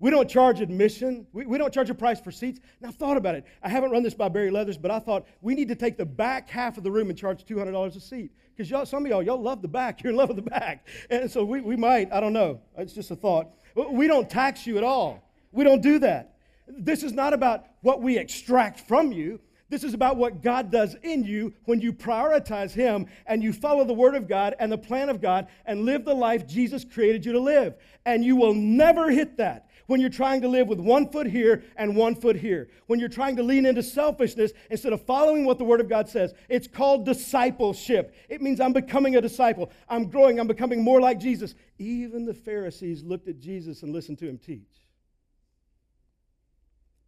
We 0.00 0.10
don't 0.10 0.28
charge 0.28 0.62
admission. 0.62 1.26
We, 1.32 1.44
we 1.44 1.58
don't 1.58 1.72
charge 1.72 1.90
a 1.90 1.94
price 1.94 2.20
for 2.20 2.30
seats. 2.30 2.58
Now, 2.80 2.88
I've 2.88 2.96
thought 2.96 3.18
about 3.18 3.34
it. 3.34 3.44
I 3.62 3.68
haven't 3.68 3.90
run 3.90 4.02
this 4.02 4.14
by 4.14 4.30
Barry 4.30 4.50
Leathers, 4.50 4.78
but 4.78 4.90
I 4.90 4.98
thought 4.98 5.26
we 5.42 5.54
need 5.54 5.68
to 5.68 5.74
take 5.74 5.98
the 5.98 6.06
back 6.06 6.48
half 6.48 6.78
of 6.78 6.84
the 6.84 6.90
room 6.90 7.10
and 7.10 7.18
charge 7.18 7.44
$200 7.44 7.96
a 7.96 8.00
seat. 8.00 8.32
Because 8.56 8.88
some 8.88 9.04
of 9.04 9.10
y'all, 9.10 9.22
y'all 9.22 9.40
love 9.40 9.60
the 9.60 9.68
back. 9.68 10.02
You're 10.02 10.12
in 10.12 10.16
love 10.16 10.30
with 10.30 10.36
the 10.36 10.50
back. 10.50 10.88
And 11.10 11.30
so 11.30 11.44
we, 11.44 11.60
we 11.60 11.76
might, 11.76 12.10
I 12.12 12.20
don't 12.20 12.32
know. 12.32 12.60
It's 12.78 12.94
just 12.94 13.10
a 13.10 13.16
thought. 13.16 13.48
We 13.74 14.08
don't 14.08 14.28
tax 14.28 14.66
you 14.66 14.78
at 14.78 14.84
all. 14.84 15.22
We 15.52 15.64
don't 15.64 15.82
do 15.82 15.98
that. 16.00 16.36
This 16.66 17.02
is 17.02 17.12
not 17.12 17.34
about 17.34 17.66
what 17.82 18.00
we 18.00 18.16
extract 18.16 18.80
from 18.80 19.12
you. 19.12 19.38
This 19.68 19.84
is 19.84 19.94
about 19.94 20.16
what 20.16 20.42
God 20.42 20.72
does 20.72 20.96
in 21.02 21.22
you 21.22 21.54
when 21.64 21.80
you 21.80 21.92
prioritize 21.92 22.72
Him 22.72 23.06
and 23.26 23.42
you 23.42 23.52
follow 23.52 23.84
the 23.84 23.94
Word 23.94 24.16
of 24.16 24.26
God 24.26 24.56
and 24.58 24.70
the 24.70 24.78
plan 24.78 25.08
of 25.08 25.20
God 25.20 25.46
and 25.64 25.84
live 25.84 26.04
the 26.04 26.14
life 26.14 26.46
Jesus 26.46 26.84
created 26.84 27.24
you 27.24 27.32
to 27.32 27.40
live. 27.40 27.74
And 28.04 28.24
you 28.24 28.34
will 28.34 28.54
never 28.54 29.10
hit 29.10 29.36
that 29.36 29.69
when 29.90 30.00
you're 30.00 30.08
trying 30.08 30.40
to 30.42 30.48
live 30.48 30.68
with 30.68 30.78
one 30.78 31.10
foot 31.10 31.26
here 31.26 31.64
and 31.76 31.96
one 31.96 32.14
foot 32.14 32.36
here. 32.36 32.68
When 32.86 33.00
you're 33.00 33.08
trying 33.08 33.34
to 33.36 33.42
lean 33.42 33.66
into 33.66 33.82
selfishness 33.82 34.52
instead 34.70 34.92
of 34.92 35.04
following 35.04 35.44
what 35.44 35.58
the 35.58 35.64
Word 35.64 35.80
of 35.80 35.88
God 35.88 36.08
says. 36.08 36.32
It's 36.48 36.68
called 36.68 37.04
discipleship. 37.04 38.14
It 38.28 38.40
means 38.40 38.60
I'm 38.60 38.72
becoming 38.72 39.16
a 39.16 39.20
disciple. 39.20 39.72
I'm 39.88 40.08
growing. 40.08 40.38
I'm 40.38 40.46
becoming 40.46 40.84
more 40.84 41.00
like 41.00 41.18
Jesus. 41.18 41.56
Even 41.78 42.24
the 42.24 42.34
Pharisees 42.34 43.02
looked 43.02 43.26
at 43.26 43.40
Jesus 43.40 43.82
and 43.82 43.92
listened 43.92 44.18
to 44.20 44.28
Him 44.28 44.38
teach. 44.38 44.70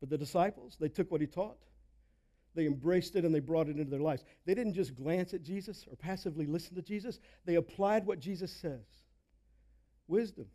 But 0.00 0.10
the 0.10 0.18
disciples, 0.18 0.76
they 0.80 0.88
took 0.88 1.10
what 1.12 1.20
He 1.20 1.28
taught 1.28 1.58
they 2.54 2.66
embraced 2.66 3.16
it 3.16 3.24
and 3.24 3.34
they 3.34 3.40
brought 3.40 3.68
it 3.68 3.78
into 3.78 3.90
their 3.90 4.00
lives. 4.00 4.24
They 4.44 4.54
didn't 4.54 4.74
just 4.74 4.94
glance 4.94 5.32
at 5.32 5.42
Jesus 5.42 5.86
or 5.90 5.96
passively 5.96 6.44
listen 6.44 6.74
to 6.74 6.82
Jesus, 6.82 7.18
they 7.46 7.54
applied 7.54 8.04
what 8.04 8.20
Jesus 8.20 8.52
says. 8.52 8.84
Wisdom. 10.06 10.46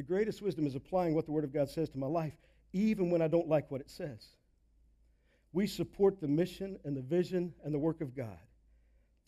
The 0.00 0.06
greatest 0.06 0.40
wisdom 0.40 0.66
is 0.66 0.74
applying 0.74 1.14
what 1.14 1.26
the 1.26 1.32
Word 1.32 1.44
of 1.44 1.52
God 1.52 1.68
says 1.68 1.90
to 1.90 1.98
my 1.98 2.06
life, 2.06 2.32
even 2.72 3.10
when 3.10 3.20
I 3.20 3.28
don't 3.28 3.50
like 3.50 3.70
what 3.70 3.82
it 3.82 3.90
says. 3.90 4.28
We 5.52 5.66
support 5.66 6.22
the 6.22 6.26
mission 6.26 6.78
and 6.86 6.96
the 6.96 7.02
vision 7.02 7.52
and 7.62 7.74
the 7.74 7.78
work 7.78 8.00
of 8.00 8.16
God 8.16 8.38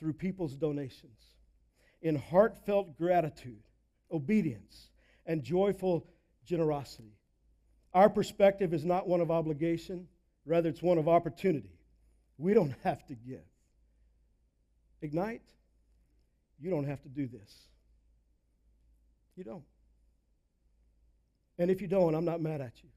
through 0.00 0.14
people's 0.14 0.56
donations 0.56 1.20
in 2.00 2.16
heartfelt 2.16 2.96
gratitude, 2.96 3.62
obedience, 4.10 4.88
and 5.26 5.42
joyful 5.42 6.06
generosity. 6.46 7.18
Our 7.92 8.08
perspective 8.08 8.72
is 8.72 8.86
not 8.86 9.06
one 9.06 9.20
of 9.20 9.30
obligation, 9.30 10.08
Rather, 10.46 10.70
it's 10.70 10.82
one 10.82 10.96
of 10.96 11.06
opportunity. 11.06 11.78
We 12.38 12.54
don't 12.54 12.74
have 12.82 13.04
to 13.08 13.14
give. 13.14 13.44
Ignite, 15.02 15.42
you 16.58 16.70
don't 16.70 16.86
have 16.86 17.02
to 17.02 17.10
do 17.10 17.28
this. 17.28 17.68
You 19.36 19.44
don't. 19.44 19.64
And 21.58 21.70
if 21.70 21.80
you 21.80 21.88
don't, 21.88 22.14
I'm 22.14 22.24
not 22.24 22.40
mad 22.40 22.60
at 22.60 22.82
you. 22.82 22.88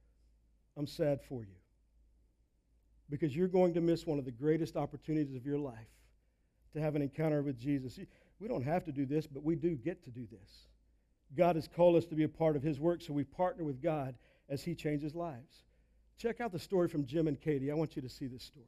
I'm 0.77 0.87
sad 0.87 1.21
for 1.27 1.41
you. 1.41 1.55
Because 3.09 3.35
you're 3.35 3.47
going 3.47 3.73
to 3.75 3.81
miss 3.81 4.05
one 4.05 4.19
of 4.19 4.25
the 4.25 4.31
greatest 4.31 4.75
opportunities 4.75 5.35
of 5.35 5.45
your 5.45 5.59
life 5.59 5.75
to 6.73 6.81
have 6.81 6.95
an 6.95 7.01
encounter 7.01 7.41
with 7.41 7.59
Jesus. 7.59 7.99
We 8.39 8.47
don't 8.47 8.63
have 8.63 8.83
to 8.85 8.91
do 8.91 9.05
this, 9.05 9.27
but 9.27 9.43
we 9.43 9.55
do 9.55 9.75
get 9.75 10.03
to 10.05 10.09
do 10.09 10.27
this. 10.31 10.67
God 11.35 11.55
has 11.55 11.67
called 11.67 11.95
us 11.95 12.05
to 12.07 12.15
be 12.15 12.23
a 12.23 12.29
part 12.29 12.55
of 12.55 12.63
His 12.63 12.79
work, 12.79 13.01
so 13.01 13.13
we 13.13 13.23
partner 13.23 13.63
with 13.63 13.81
God 13.81 14.15
as 14.49 14.63
He 14.63 14.75
changes 14.75 15.15
lives. 15.15 15.63
Check 16.17 16.41
out 16.41 16.51
the 16.51 16.59
story 16.59 16.87
from 16.87 17.05
Jim 17.05 17.27
and 17.27 17.39
Katie. 17.39 17.71
I 17.71 17.75
want 17.75 17.95
you 17.95 18.01
to 18.01 18.09
see 18.09 18.27
this 18.27 18.43
story. 18.43 18.65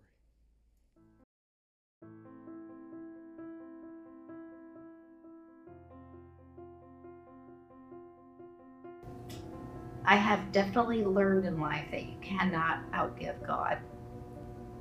I 10.08 10.16
have 10.16 10.53
definitely 10.53 11.03
learned 11.03 11.45
in 11.45 11.60
life 11.60 11.86
that 11.91 12.03
you 12.03 12.14
cannot 12.22 12.89
outgive 12.93 13.45
God. 13.45 13.78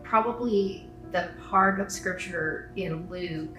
Probably 0.05 0.89
the 1.11 1.31
part 1.51 1.81
of 1.81 1.91
scripture 1.91 2.71
in 2.77 3.11
Luke 3.11 3.59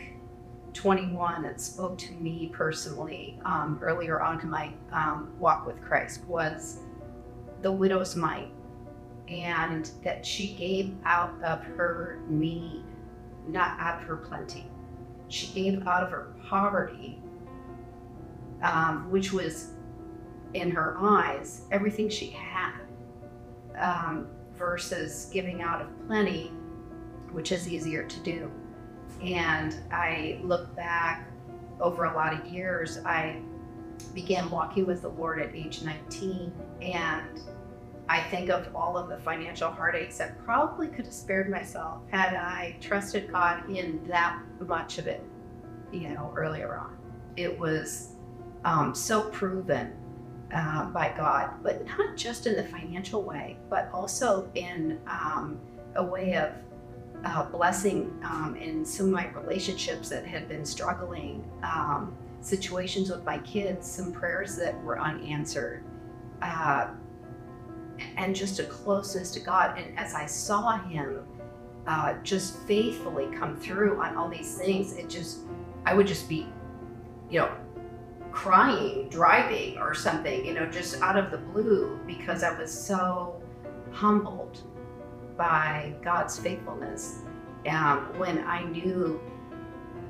21 0.73 1.43
that 1.43 1.59
spoke 1.59 1.97
to 1.97 2.13
me 2.13 2.49
personally 2.53 3.37
um, 3.43 3.79
earlier 3.81 4.21
on 4.21 4.39
in 4.39 4.49
my 4.49 4.71
um, 4.93 5.33
walk 5.39 5.67
with 5.67 5.81
Christ 5.81 6.23
was 6.23 6.79
the 7.61 7.71
widow's 7.71 8.15
mite 8.15 8.51
and 9.27 9.91
that 10.05 10.25
she 10.25 10.53
gave 10.53 10.95
out 11.03 11.33
of 11.43 11.61
her 11.63 12.19
need, 12.29 12.85
not 13.45 13.77
out 13.77 14.01
of 14.01 14.07
her 14.07 14.15
plenty. 14.15 14.71
She 15.27 15.47
gave 15.47 15.85
out 15.85 16.03
of 16.03 16.11
her 16.11 16.33
poverty, 16.47 17.21
um, 18.61 19.11
which 19.11 19.33
was 19.33 19.71
in 20.53 20.71
her 20.71 20.95
eyes 20.99 21.63
everything 21.71 22.09
she 22.09 22.27
had, 22.29 22.81
um, 23.77 24.27
versus 24.55 25.29
giving 25.31 25.61
out 25.61 25.81
of 25.81 26.07
plenty, 26.07 26.51
which 27.31 27.51
is 27.51 27.67
easier 27.67 28.03
to 28.03 28.19
do. 28.21 28.51
And 29.23 29.75
I 29.91 30.39
look 30.43 30.75
back 30.75 31.29
over 31.79 32.05
a 32.05 32.13
lot 32.13 32.33
of 32.33 32.45
years, 32.47 32.99
I 33.05 33.41
began 34.13 34.49
walking 34.49 34.85
with 34.85 35.01
the 35.01 35.09
Lord 35.09 35.39
at 35.41 35.55
age 35.55 35.81
19 35.83 36.51
and 36.81 37.41
I 38.09 38.21
think 38.23 38.49
of 38.49 38.73
all 38.73 38.97
of 38.97 39.09
the 39.09 39.17
financial 39.17 39.69
heartaches 39.69 40.17
that 40.19 40.37
probably 40.45 40.87
could 40.87 41.05
have 41.05 41.13
spared 41.13 41.49
myself 41.49 42.01
had 42.09 42.35
I 42.35 42.77
trusted 42.79 43.31
God 43.31 43.69
in 43.69 44.01
that 44.07 44.39
much 44.65 44.97
of 44.97 45.07
it, 45.07 45.23
you 45.91 46.09
know, 46.09 46.33
earlier 46.35 46.77
on. 46.77 46.97
It 47.35 47.59
was 47.59 48.13
um, 48.63 48.95
so 48.95 49.29
proven 49.29 49.93
uh, 50.53 50.85
by 50.85 51.13
God, 51.17 51.51
but 51.63 51.85
not 51.85 52.15
just 52.15 52.47
in 52.47 52.55
the 52.55 52.63
financial 52.63 53.23
way, 53.23 53.57
but 53.69 53.89
also 53.93 54.49
in 54.55 54.99
um, 55.07 55.59
a 55.95 56.03
way 56.03 56.35
of 56.35 56.51
uh, 57.25 57.43
blessing 57.49 58.17
um, 58.23 58.55
in 58.55 58.85
some 58.85 59.07
of 59.07 59.11
my 59.11 59.27
relationships 59.29 60.09
that 60.09 60.25
had 60.25 60.47
been 60.47 60.65
struggling, 60.65 61.43
um, 61.63 62.15
situations 62.41 63.09
with 63.09 63.23
my 63.25 63.39
kids, 63.39 63.89
some 63.89 64.11
prayers 64.11 64.55
that 64.55 64.81
were 64.83 64.99
unanswered. 64.99 65.83
Uh, 66.41 66.89
and 68.15 68.35
just 68.35 68.59
a 68.59 68.63
closeness 68.65 69.31
to 69.31 69.39
God. 69.39 69.77
And 69.77 69.97
as 69.97 70.13
I 70.13 70.25
saw 70.25 70.77
him 70.77 71.25
uh, 71.87 72.15
just 72.23 72.59
faithfully 72.59 73.27
come 73.35 73.55
through 73.55 73.99
on 74.01 74.15
all 74.15 74.29
these 74.29 74.57
things, 74.57 74.93
it 74.93 75.09
just, 75.09 75.39
I 75.85 75.93
would 75.93 76.07
just 76.07 76.29
be, 76.29 76.47
you 77.29 77.39
know, 77.39 77.51
crying, 78.37 79.09
driving 79.09 79.79
or 79.79 79.95
something, 79.95 80.45
you 80.45 80.53
know, 80.53 80.67
just 80.67 81.01
out 81.01 81.17
of 81.17 81.31
the 81.31 81.39
blue 81.39 81.99
because 82.05 82.43
I 82.43 82.55
was 82.55 82.71
so 82.71 83.41
humbled 83.91 84.61
by 85.35 85.95
God's 86.03 86.37
faithfulness 86.37 87.23
um, 87.67 88.13
when 88.19 88.45
I 88.45 88.63
knew 88.63 89.19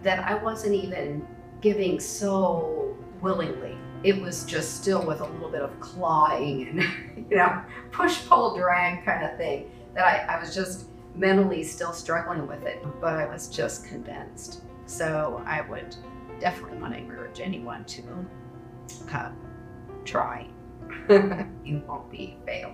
that 0.04 0.28
I 0.28 0.36
wasn't 0.44 0.76
even 0.76 1.26
giving 1.62 2.02
so 2.02 2.98
willingly 3.22 3.78
it 4.04 4.22
was 4.22 4.44
just 4.44 4.76
still 4.76 5.06
with 5.06 5.22
a 5.22 5.26
little 5.26 5.50
bit 5.50 5.62
of 5.62 5.80
clawing 5.80 6.68
and, 6.68 7.28
you 7.32 7.38
know, 7.38 7.62
push, 7.92 8.26
pull, 8.28 8.58
drag 8.58 9.06
kind 9.06 9.24
of 9.24 9.38
thing 9.38 9.72
that 9.96 10.06
I, 10.06 10.36
I 10.36 10.40
was 10.40 10.54
just 10.54 10.90
mentally 11.16 11.64
still 11.64 11.94
struggling 11.94 12.46
with 12.46 12.64
it, 12.64 12.86
but 13.00 13.14
I 13.14 13.26
was 13.26 13.48
just 13.48 13.86
convinced. 13.86 14.64
So 14.86 15.42
I 15.48 15.62
would 15.62 15.96
definitely 16.40 16.78
want 16.78 16.94
to 16.94 17.00
encourage 17.00 17.40
anyone 17.40 17.86
to 17.86 18.04
uh, 19.14 19.32
try. 20.06 20.48
you 21.64 21.84
won't 21.88 22.10
be 22.10 22.38
failed. 22.46 22.74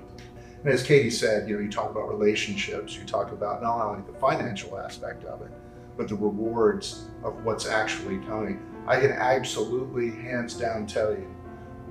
And 0.64 0.74
as 0.74 0.84
Katie 0.84 1.09
said, 1.09 1.47
you 1.47 1.55
know, 1.55 1.61
you 1.61 1.70
talk 1.70 1.91
about 1.91 2.07
relationships, 2.07 2.95
you 2.95 3.03
talk 3.03 3.32
about 3.32 3.61
not 3.61 3.86
only 3.86 4.03
the 4.09 4.18
financial 4.18 4.80
aspect 4.80 5.26
of 5.26 5.41
it, 5.41 5.51
but 5.97 6.07
the 6.07 6.16
rewards 6.16 7.07
of 7.24 7.43
what's 7.43 7.68
actually 7.68 8.18
coming. 8.20 8.66
I 8.88 8.99
can 8.99 9.11
absolutely, 9.11 10.11
hands 10.11 10.55
down, 10.55 10.88
tell 10.88 11.11
you 11.11 11.34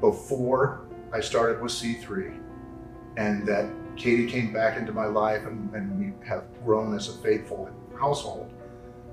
before 0.01 0.87
I 1.13 1.21
started 1.21 1.61
with 1.61 1.73
C3 1.73 2.39
and 3.17 3.47
that 3.47 3.71
Katie 3.97 4.27
came 4.27 4.53
back 4.53 4.79
into 4.79 4.93
my 4.93 5.07
life 5.07 5.47
and, 5.47 5.73
and 5.75 5.99
we 5.99 6.27
have 6.27 6.45
grown 6.65 6.95
as 6.97 7.09
a 7.09 7.19
faithful 7.19 7.69
household, 7.99 8.53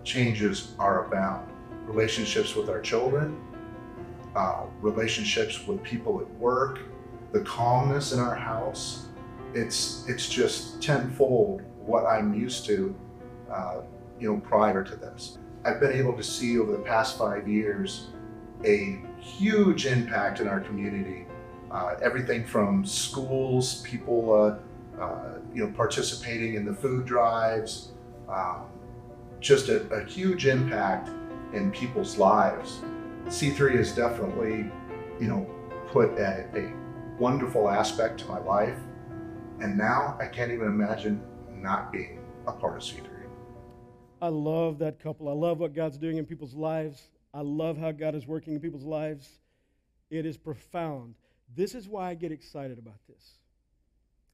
changes 0.04 0.74
are 0.80 1.06
abound. 1.06 1.52
Relationships 1.90 2.56
with 2.56 2.70
our 2.70 2.80
children, 2.80 3.42
uh, 4.36 4.66
relationships 4.80 5.66
with 5.68 5.82
people 5.82 6.22
at 6.22 6.30
work, 6.36 6.82
the 7.32 7.42
calmness 7.42 8.14
in 8.14 8.20
our 8.20 8.36
house. 8.36 9.08
It's, 9.56 10.06
it's 10.08 10.30
just 10.30 10.82
tenfold 10.84 11.64
what 11.84 12.06
I'm 12.06 12.36
used 12.36 12.66
to, 12.68 12.96
uh, 13.52 13.82
you 14.20 14.32
know, 14.32 14.40
prior 14.40 14.84
to 14.84 14.96
this. 14.96 15.40
I've 15.66 15.80
been 15.80 15.94
able 15.94 16.14
to 16.14 16.24
see 16.24 16.60
over 16.60 16.72
the 16.72 16.84
past 16.84 17.18
five 17.18 17.48
years 17.48 18.10
a 18.64 19.02
huge 19.20 19.88
impact 19.88 20.40
in 20.40 20.48
our 20.48 20.60
community. 20.60 21.26
Uh, 21.72 21.96
everything 22.04 22.46
from 22.46 22.86
schools, 22.86 23.82
people, 23.82 24.34
uh, 24.34 25.02
uh, 25.02 25.40
you 25.54 25.66
know, 25.66 25.72
participating 25.76 26.54
in 26.54 26.66
the 26.66 26.74
food 26.74 27.06
drives, 27.06 27.94
um, 28.28 28.66
just 29.40 29.70
a, 29.70 29.88
a, 29.92 30.04
huge 30.06 30.46
impact 30.46 31.10
in 31.54 31.72
people's 31.72 32.18
lives. 32.18 32.82
C3 33.28 33.76
has 33.76 33.96
definitely, 33.96 34.72
you 35.20 35.28
know, 35.28 35.50
put 35.92 36.10
a, 36.18 36.48
a 36.56 36.74
wonderful 37.20 37.70
aspect 37.70 38.20
to 38.22 38.28
my 38.28 38.40
life. 38.40 38.78
And 39.60 39.78
now 39.78 40.18
I 40.20 40.28
can't 40.28 40.52
even 40.52 40.68
imagine 40.68 41.22
not 41.52 41.92
being 41.92 42.26
a 42.48 42.52
part 42.52 42.78
of 42.78 42.84
C3. 42.84 43.08
I 44.22 44.28
love 44.28 44.80
that 44.80 45.00
couple. 45.00 45.30
I 45.30 45.34
love 45.34 45.60
what 45.60 45.74
God's 45.74 45.98
doing 45.98 46.18
in 46.18 46.26
people's 46.26 46.54
lives. 46.54 47.02
I 47.34 47.42
love 47.42 47.78
how 47.78 47.92
God 47.92 48.16
is 48.16 48.28
working 48.28 48.54
in 48.54 48.60
people's 48.60 48.84
lives. 48.84 49.30
It 50.10 50.26
is 50.26 50.38
profound. 50.38 51.16
This 51.56 51.76
is 51.76 51.88
why 51.88 52.10
I 52.10 52.16
get 52.16 52.32
excited 52.32 52.80
about 52.80 53.00
this. 53.08 53.38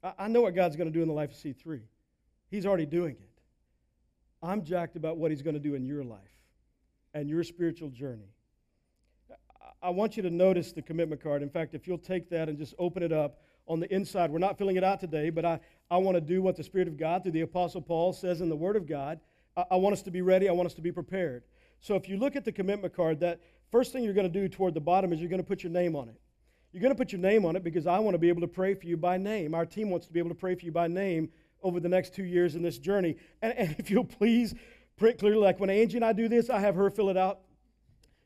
I, 0.04 0.26
I 0.26 0.28
know 0.28 0.42
what 0.42 0.56
God's 0.56 0.76
going 0.76 0.92
to 0.92 0.94
do 0.94 1.02
in 1.02 1.08
the 1.08 1.14
life 1.14 1.32
of 1.32 1.38
C3, 1.38 1.82
He's 2.50 2.66
already 2.66 2.86
doing 2.86 3.16
it. 3.20 3.42
I'm 4.42 4.64
jacked 4.64 4.96
about 4.96 5.18
what 5.18 5.32
He's 5.32 5.42
going 5.42 5.56
to 5.56 5.60
do 5.60 5.76
in 5.76 5.86
your 5.86 6.04
life 6.04 6.35
and 7.16 7.30
your 7.30 7.44
spiritual 7.44 7.90
journey. 7.90 8.30
I 9.82 9.90
want 9.90 10.18
you 10.18 10.24
to 10.24 10.30
notice 10.30 10.74
the 10.74 10.82
commitment 10.82 11.24
card. 11.24 11.42
In 11.42 11.50
fact, 11.50 11.74
if 11.74 11.88
you'll 11.88 11.98
take 11.98 12.30
that 12.30 12.50
and 12.50 12.58
just 12.58 12.76
open 12.78 13.02
it 13.02 13.14
up 13.14 13.40
on 13.68 13.80
the 13.80 13.92
inside, 13.94 14.30
we're 14.30 14.40
not 14.40 14.58
filling 14.58 14.76
it 14.76 14.84
out 14.84 15.00
today, 15.00 15.30
but 15.30 15.46
I, 15.46 15.60
I 15.90 15.98
want 15.98 16.16
to 16.16 16.22
do 16.22 16.42
what 16.42 16.56
the 16.56 16.64
Spirit 16.64 16.88
of 16.88 16.98
God 16.98 17.24
through 17.24 17.32
the 17.32 17.42
Apostle 17.42 17.82
Paul 17.82 18.14
says 18.14 18.42
in 18.42 18.50
the 18.50 18.56
Word 18.56 18.76
of 18.76 18.86
God. 18.88 19.20
I, 19.56 19.64
I 19.72 19.76
want 19.78 19.94
us 19.94 20.02
to 20.04 20.12
be 20.12 20.22
ready, 20.22 20.50
I 20.50 20.52
want 20.52 20.68
us 20.68 20.74
to 20.76 20.82
be 20.82 20.92
prepared. 20.92 21.44
So 21.80 21.96
if 21.96 22.10
you 22.10 22.18
look 22.18 22.36
at 22.36 22.46
the 22.46 22.52
commitment 22.52 22.94
card, 22.94 23.22
that 23.22 23.40
first 23.72 23.94
thing 23.94 24.04
you're 24.04 24.14
going 24.14 24.32
to 24.32 24.40
do 24.42 24.50
toward 24.50 24.74
the 24.74 24.82
bottom 24.82 25.14
is 25.14 25.20
you're 25.20 25.30
going 25.30 25.42
to 25.42 25.48
put 25.48 25.64
your 25.64 25.72
name 25.72 25.96
on 25.96 26.10
it. 26.10 26.20
You're 26.74 26.82
going 26.82 26.94
to 26.94 26.98
put 26.98 27.14
your 27.14 27.22
name 27.22 27.46
on 27.46 27.56
it 27.56 27.64
because 27.64 27.88
I 27.88 28.00
want 28.00 28.16
to 28.16 28.20
be 28.20 28.28
able 28.28 28.42
to 28.42 28.48
pray 28.48 28.74
for 28.74 28.86
you 28.86 28.98
by 28.98 29.18
name. 29.18 29.56
Our 29.56 29.66
team 29.66 29.90
wants 29.90 30.08
to 30.08 30.14
be 30.14 30.20
able 30.20 30.30
to 30.30 30.36
pray 30.36 30.56
for 30.56 30.66
you 30.66 30.74
by 30.74 30.88
name 30.88 31.30
over 31.64 31.80
the 31.80 31.90
next 31.90 32.14
two 32.14 32.24
years 32.24 32.56
in 32.56 32.62
this 32.62 32.78
journey. 32.78 33.16
And, 33.42 33.54
and 33.58 33.76
if 33.80 33.90
you'll 33.90 34.04
please 34.04 34.54
print 34.98 35.20
clearly, 35.20 35.40
like 35.40 35.60
when 35.60 35.70
Angie 35.70 35.98
and 35.98 36.06
I 36.06 36.14
do 36.14 36.28
this, 36.28 36.50
I 36.50 36.60
have 36.60 36.76
her 36.76 36.90
fill 36.90 37.10
it 37.10 37.18
out 37.18 37.40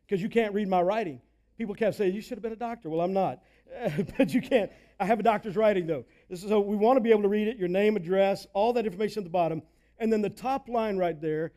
because 0.06 0.22
you 0.22 0.30
can't 0.30 0.54
read 0.54 0.68
my 0.68 0.82
writing. 0.82 1.22
People 1.58 1.76
kept 1.76 1.98
saying, 1.98 2.16
You 2.16 2.22
should 2.22 2.38
have 2.38 2.44
been 2.44 2.54
a 2.54 2.58
doctor. 2.58 2.90
Well, 2.90 3.02
I'm 3.02 3.14
not. 3.14 3.40
but 4.18 4.34
you 4.34 4.42
can't. 4.42 4.72
I 5.00 5.06
have 5.06 5.20
a 5.20 5.24
doctor's 5.24 5.56
writing, 5.56 5.88
though. 5.88 6.06
So 6.34 6.60
we 6.60 6.76
want 6.76 6.98
to 6.98 7.02
be 7.02 7.12
able 7.12 7.22
to 7.24 7.30
read 7.30 7.48
it, 7.48 7.58
your 7.58 7.68
name, 7.68 7.96
address, 7.96 8.48
all 8.54 8.74
that 8.74 8.86
information 8.86 9.22
at 9.22 9.24
the 9.26 9.30
bottom. 9.30 9.62
And 10.00 10.12
then 10.12 10.22
the 10.22 10.30
top 10.30 10.70
line 10.70 10.98
right 10.98 11.20
there, 11.20 11.52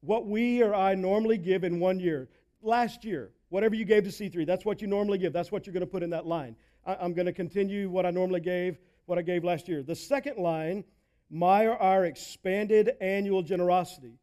what 0.00 0.26
we 0.26 0.62
or 0.62 0.74
I 0.74 0.94
normally 0.94 1.38
give 1.38 1.64
in 1.64 1.80
one 1.80 1.98
year. 1.98 2.28
Last 2.62 3.04
year, 3.04 3.30
whatever 3.50 3.74
you 3.74 3.84
gave 3.84 4.04
to 4.04 4.10
C3, 4.10 4.46
that's 4.46 4.64
what 4.64 4.80
you 4.80 4.88
normally 4.88 5.18
give. 5.18 5.32
That's 5.32 5.52
what 5.52 5.66
you're 5.66 5.72
going 5.72 5.80
to 5.80 5.90
put 5.90 6.02
in 6.02 6.10
that 6.10 6.26
line. 6.26 6.56
I, 6.86 7.04
am 7.04 7.12
going 7.14 7.26
to 7.26 7.32
continue 7.32 7.90
what 7.90 8.06
I 8.06 8.10
normally 8.10 8.40
gave, 8.40 8.78
what 9.06 9.18
I 9.18 9.22
gave 9.22 9.44
last 9.44 9.68
year. 9.68 9.82
The 9.82 9.96
second 9.96 10.38
line, 10.38 10.84
my 11.30 11.66
or 11.66 11.76
our 11.76 12.04
expanded 12.04 12.92
annual 13.00 13.42
generosity. 13.42 14.18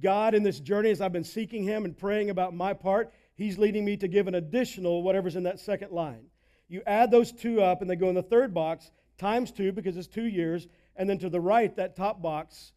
God, 0.00 0.34
in 0.34 0.42
this 0.42 0.60
journey, 0.60 0.90
as 0.90 1.00
I've 1.00 1.12
been 1.12 1.24
seeking 1.24 1.62
Him 1.62 1.84
and 1.84 1.96
praying 1.96 2.30
about 2.30 2.54
my 2.54 2.72
part, 2.72 3.12
He's 3.36 3.58
leading 3.58 3.84
me 3.84 3.96
to 3.98 4.08
give 4.08 4.28
an 4.28 4.34
additional 4.34 5.02
whatever's 5.02 5.36
in 5.36 5.42
that 5.44 5.60
second 5.60 5.90
line. 5.92 6.26
You 6.68 6.82
add 6.86 7.10
those 7.10 7.32
two 7.32 7.60
up, 7.62 7.80
and 7.80 7.90
they 7.90 7.96
go 7.96 8.08
in 8.08 8.14
the 8.14 8.22
third 8.22 8.54
box, 8.54 8.90
times 9.18 9.50
two, 9.50 9.72
because 9.72 9.96
it's 9.96 10.06
two 10.06 10.26
years. 10.26 10.66
And 10.96 11.08
then 11.08 11.18
to 11.18 11.28
the 11.28 11.40
right, 11.40 11.74
that 11.76 11.96
top 11.96 12.22
box, 12.22 12.72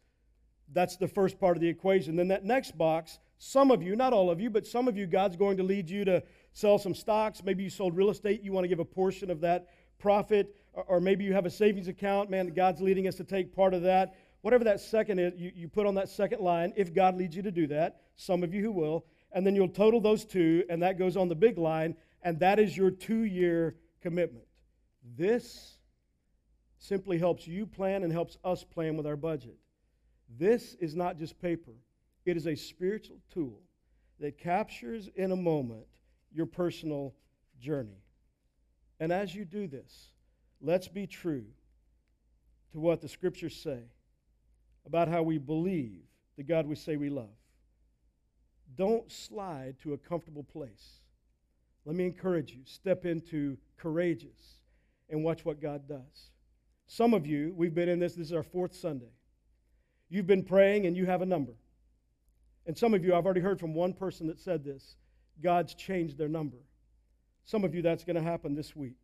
that's 0.72 0.96
the 0.96 1.08
first 1.08 1.38
part 1.38 1.56
of 1.56 1.60
the 1.60 1.68
equation. 1.68 2.16
Then 2.16 2.28
that 2.28 2.44
next 2.44 2.76
box, 2.76 3.18
some 3.38 3.70
of 3.70 3.82
you, 3.82 3.96
not 3.96 4.12
all 4.12 4.30
of 4.30 4.40
you, 4.40 4.50
but 4.50 4.66
some 4.66 4.88
of 4.88 4.96
you, 4.96 5.06
God's 5.06 5.36
going 5.36 5.56
to 5.56 5.62
lead 5.62 5.88
you 5.88 6.04
to 6.04 6.22
sell 6.52 6.78
some 6.78 6.94
stocks. 6.94 7.42
Maybe 7.44 7.62
you 7.62 7.70
sold 7.70 7.96
real 7.96 8.10
estate, 8.10 8.42
you 8.42 8.52
want 8.52 8.64
to 8.64 8.68
give 8.68 8.80
a 8.80 8.84
portion 8.84 9.30
of 9.30 9.40
that 9.40 9.68
profit. 9.98 10.54
Or, 10.72 11.00
maybe 11.00 11.24
you 11.24 11.32
have 11.32 11.46
a 11.46 11.50
savings 11.50 11.88
account, 11.88 12.30
man, 12.30 12.48
God's 12.48 12.80
leading 12.80 13.08
us 13.08 13.16
to 13.16 13.24
take 13.24 13.54
part 13.54 13.74
of 13.74 13.82
that. 13.82 14.14
Whatever 14.42 14.64
that 14.64 14.80
second 14.80 15.18
is, 15.18 15.34
you, 15.36 15.52
you 15.54 15.68
put 15.68 15.86
on 15.86 15.94
that 15.96 16.08
second 16.08 16.40
line, 16.40 16.72
if 16.76 16.94
God 16.94 17.16
leads 17.16 17.34
you 17.34 17.42
to 17.42 17.50
do 17.50 17.66
that, 17.68 18.02
some 18.16 18.42
of 18.42 18.54
you 18.54 18.62
who 18.62 18.72
will. 18.72 19.04
And 19.32 19.46
then 19.46 19.54
you'll 19.54 19.68
total 19.68 20.00
those 20.00 20.24
two, 20.24 20.64
and 20.70 20.82
that 20.82 20.98
goes 20.98 21.16
on 21.16 21.28
the 21.28 21.34
big 21.34 21.58
line, 21.58 21.96
and 22.22 22.38
that 22.40 22.58
is 22.58 22.76
your 22.76 22.90
two 22.90 23.24
year 23.24 23.76
commitment. 24.00 24.44
This 25.16 25.78
simply 26.78 27.18
helps 27.18 27.46
you 27.46 27.66
plan 27.66 28.04
and 28.04 28.12
helps 28.12 28.38
us 28.44 28.64
plan 28.64 28.96
with 28.96 29.06
our 29.06 29.16
budget. 29.16 29.56
This 30.38 30.74
is 30.80 30.94
not 30.94 31.18
just 31.18 31.40
paper, 31.40 31.72
it 32.24 32.36
is 32.36 32.46
a 32.46 32.54
spiritual 32.54 33.16
tool 33.32 33.60
that 34.20 34.38
captures 34.38 35.08
in 35.14 35.32
a 35.32 35.36
moment 35.36 35.86
your 36.32 36.46
personal 36.46 37.14
journey. 37.60 38.02
And 39.00 39.12
as 39.12 39.34
you 39.34 39.44
do 39.44 39.66
this, 39.66 40.10
let's 40.60 40.88
be 40.88 41.06
true 41.06 41.44
to 42.72 42.80
what 42.80 43.00
the 43.00 43.08
scriptures 43.08 43.56
say 43.56 43.80
about 44.88 45.08
how 45.08 45.22
we 45.22 45.36
believe 45.36 46.00
the 46.36 46.42
God 46.42 46.66
we 46.66 46.74
say 46.74 46.96
we 46.96 47.10
love. 47.10 47.28
Don't 48.74 49.10
slide 49.12 49.76
to 49.82 49.92
a 49.92 49.98
comfortable 49.98 50.42
place. 50.42 51.00
Let 51.84 51.94
me 51.94 52.06
encourage 52.06 52.52
you 52.52 52.62
step 52.64 53.04
into 53.04 53.58
courageous 53.76 54.60
and 55.10 55.22
watch 55.22 55.44
what 55.44 55.60
God 55.60 55.86
does. 55.86 56.30
Some 56.86 57.12
of 57.12 57.26
you, 57.26 57.52
we've 57.54 57.74
been 57.74 57.88
in 57.88 57.98
this, 57.98 58.14
this 58.14 58.28
is 58.28 58.32
our 58.32 58.42
fourth 58.42 58.74
Sunday. 58.74 59.12
You've 60.08 60.26
been 60.26 60.42
praying 60.42 60.86
and 60.86 60.96
you 60.96 61.04
have 61.04 61.20
a 61.20 61.26
number. 61.26 61.52
And 62.66 62.76
some 62.76 62.94
of 62.94 63.04
you, 63.04 63.14
I've 63.14 63.26
already 63.26 63.40
heard 63.40 63.60
from 63.60 63.74
one 63.74 63.92
person 63.92 64.26
that 64.28 64.40
said 64.40 64.64
this 64.64 64.96
God's 65.42 65.74
changed 65.74 66.16
their 66.16 66.28
number. 66.28 66.58
Some 67.44 67.62
of 67.62 67.74
you, 67.74 67.82
that's 67.82 68.04
going 68.04 68.16
to 68.16 68.22
happen 68.22 68.54
this 68.54 68.74
week. 68.74 68.96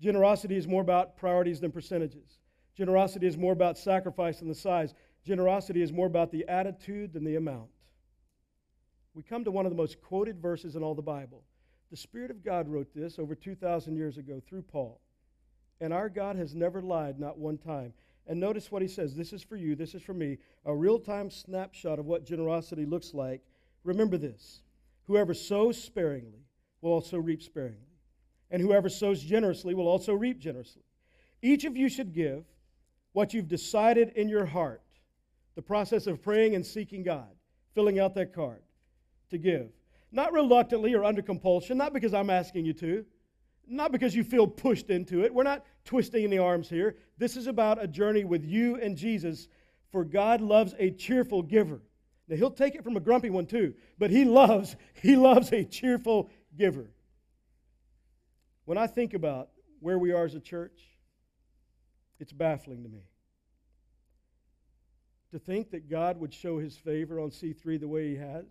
Generosity 0.00 0.56
is 0.56 0.68
more 0.68 0.82
about 0.82 1.16
priorities 1.16 1.60
than 1.60 1.72
percentages. 1.72 2.39
Generosity 2.76 3.26
is 3.26 3.36
more 3.36 3.52
about 3.52 3.78
sacrifice 3.78 4.38
than 4.38 4.48
the 4.48 4.54
size. 4.54 4.94
Generosity 5.24 5.82
is 5.82 5.92
more 5.92 6.06
about 6.06 6.30
the 6.30 6.46
attitude 6.48 7.12
than 7.12 7.24
the 7.24 7.36
amount. 7.36 7.68
We 9.14 9.22
come 9.22 9.44
to 9.44 9.50
one 9.50 9.66
of 9.66 9.72
the 9.72 9.76
most 9.76 10.00
quoted 10.00 10.40
verses 10.40 10.76
in 10.76 10.82
all 10.82 10.94
the 10.94 11.02
Bible. 11.02 11.42
The 11.90 11.96
Spirit 11.96 12.30
of 12.30 12.44
God 12.44 12.68
wrote 12.68 12.94
this 12.94 13.18
over 13.18 13.34
2,000 13.34 13.96
years 13.96 14.16
ago 14.16 14.40
through 14.48 14.62
Paul. 14.62 15.00
And 15.80 15.92
our 15.92 16.08
God 16.08 16.36
has 16.36 16.54
never 16.54 16.80
lied, 16.80 17.18
not 17.18 17.38
one 17.38 17.58
time. 17.58 17.92
And 18.26 18.38
notice 18.38 18.70
what 18.70 18.82
he 18.82 18.88
says 18.88 19.16
this 19.16 19.32
is 19.32 19.42
for 19.42 19.56
you, 19.56 19.74
this 19.74 19.94
is 19.94 20.02
for 20.02 20.14
me, 20.14 20.38
a 20.64 20.74
real 20.74 20.98
time 20.98 21.30
snapshot 21.30 21.98
of 21.98 22.06
what 22.06 22.24
generosity 22.24 22.86
looks 22.86 23.12
like. 23.12 23.42
Remember 23.82 24.16
this 24.16 24.62
whoever 25.06 25.34
sows 25.34 25.82
sparingly 25.82 26.46
will 26.80 26.92
also 26.92 27.18
reap 27.18 27.42
sparingly, 27.42 27.98
and 28.50 28.62
whoever 28.62 28.88
sows 28.88 29.22
generously 29.22 29.74
will 29.74 29.88
also 29.88 30.14
reap 30.14 30.38
generously. 30.38 30.82
Each 31.42 31.64
of 31.64 31.76
you 31.76 31.88
should 31.88 32.12
give 32.12 32.44
what 33.12 33.34
you've 33.34 33.48
decided 33.48 34.12
in 34.16 34.28
your 34.28 34.46
heart, 34.46 34.82
the 35.54 35.62
process 35.62 36.06
of 36.06 36.22
praying 36.22 36.54
and 36.54 36.64
seeking 36.64 37.02
God, 37.02 37.28
filling 37.74 37.98
out 37.98 38.14
that 38.14 38.32
card 38.32 38.62
to 39.30 39.38
give. 39.38 39.68
Not 40.12 40.32
reluctantly 40.32 40.94
or 40.94 41.04
under 41.04 41.22
compulsion, 41.22 41.78
not 41.78 41.92
because 41.92 42.14
I'm 42.14 42.30
asking 42.30 42.64
you 42.64 42.72
to, 42.74 43.04
not 43.66 43.92
because 43.92 44.14
you 44.14 44.24
feel 44.24 44.46
pushed 44.46 44.90
into 44.90 45.24
it. 45.24 45.32
We're 45.32 45.44
not 45.44 45.64
twisting 45.84 46.24
any 46.24 46.38
arms 46.38 46.68
here. 46.68 46.96
This 47.18 47.36
is 47.36 47.46
about 47.46 47.82
a 47.82 47.86
journey 47.86 48.24
with 48.24 48.44
you 48.44 48.76
and 48.76 48.96
Jesus, 48.96 49.48
for 49.90 50.04
God 50.04 50.40
loves 50.40 50.74
a 50.78 50.90
cheerful 50.90 51.42
giver. 51.42 51.80
Now 52.28 52.36
he'll 52.36 52.50
take 52.50 52.74
it 52.74 52.84
from 52.84 52.96
a 52.96 53.00
grumpy 53.00 53.30
one 53.30 53.46
too, 53.46 53.74
but 53.98 54.10
he 54.10 54.24
loves 54.24 54.76
he 55.02 55.16
loves 55.16 55.52
a 55.52 55.64
cheerful 55.64 56.30
giver. 56.56 56.90
When 58.64 58.78
I 58.78 58.86
think 58.86 59.14
about 59.14 59.50
where 59.80 59.98
we 59.98 60.12
are 60.12 60.24
as 60.24 60.34
a 60.34 60.40
church, 60.40 60.80
it's 62.20 62.32
baffling 62.32 62.82
to 62.82 62.88
me. 62.88 63.02
To 65.32 65.38
think 65.38 65.70
that 65.70 65.88
God 65.88 66.20
would 66.20 66.34
show 66.34 66.58
his 66.58 66.76
favor 66.76 67.18
on 67.18 67.30
C3 67.30 67.80
the 67.80 67.88
way 67.88 68.10
he 68.10 68.16
has 68.16 68.44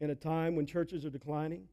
in 0.00 0.10
a 0.10 0.14
time 0.14 0.54
when 0.56 0.66
churches 0.66 1.04
are 1.04 1.10
declining 1.10 1.64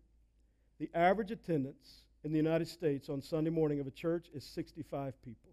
the 0.80 0.90
average 0.94 1.32
attendance 1.32 2.06
in 2.24 2.32
the 2.32 2.38
United 2.38 2.68
States 2.68 3.10
on 3.10 3.22
Sunday 3.22 3.50
morning 3.50 3.80
of 3.80 3.88
a 3.88 3.92
church 3.92 4.28
is 4.34 4.44
65 4.44 5.20
people 5.24 5.52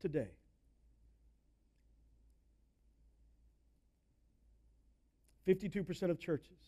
today. 0.00 0.28
Fifty-two 5.46 5.82
percent 5.82 6.12
of 6.12 6.18
churches 6.18 6.58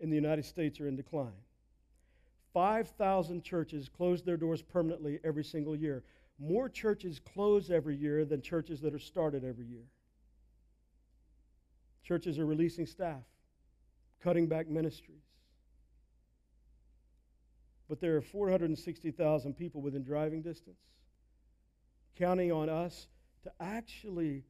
in 0.00 0.10
the 0.10 0.16
United 0.16 0.44
States 0.44 0.80
are 0.80 0.86
in 0.86 0.96
decline. 0.96 1.32
5,000 2.52 3.42
churches 3.42 3.88
close 3.88 4.22
their 4.22 4.36
doors 4.36 4.60
permanently 4.60 5.18
every 5.24 5.44
single 5.44 5.76
year. 5.76 6.02
More 6.40 6.68
churches 6.68 7.20
close 7.20 7.70
every 7.70 7.96
year 7.96 8.24
than 8.24 8.40
churches 8.40 8.80
that 8.80 8.94
are 8.94 8.98
started 8.98 9.44
every 9.44 9.66
year. 9.66 9.84
Churches 12.02 12.38
are 12.38 12.46
releasing 12.46 12.86
staff, 12.86 13.22
cutting 14.22 14.46
back 14.46 14.66
ministries 14.68 15.22
but 17.90 18.00
there 18.00 18.16
are 18.16 18.22
460,000 18.22 19.52
people 19.54 19.82
within 19.82 20.04
driving 20.04 20.42
distance, 20.42 20.78
counting 22.16 22.52
on 22.52 22.68
us 22.68 23.08
to 23.42 23.50
actually 23.58 24.44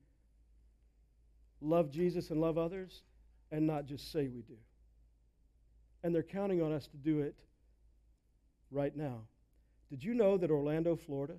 love 1.62 1.90
Jesus 1.90 2.28
and 2.28 2.38
love 2.38 2.58
others 2.58 3.02
and 3.50 3.66
not 3.66 3.86
just 3.86 4.12
say 4.12 4.28
we 4.28 4.42
do. 4.42 4.58
And 6.04 6.14
they're 6.14 6.22
counting 6.22 6.60
on 6.60 6.70
us 6.70 6.86
to 6.88 6.98
do 6.98 7.20
it 7.20 7.40
right 8.70 8.94
now. 8.94 9.22
Did 9.88 10.04
you 10.04 10.12
know 10.12 10.36
that 10.36 10.50
Orlando, 10.50 10.94
Florida 10.94 11.36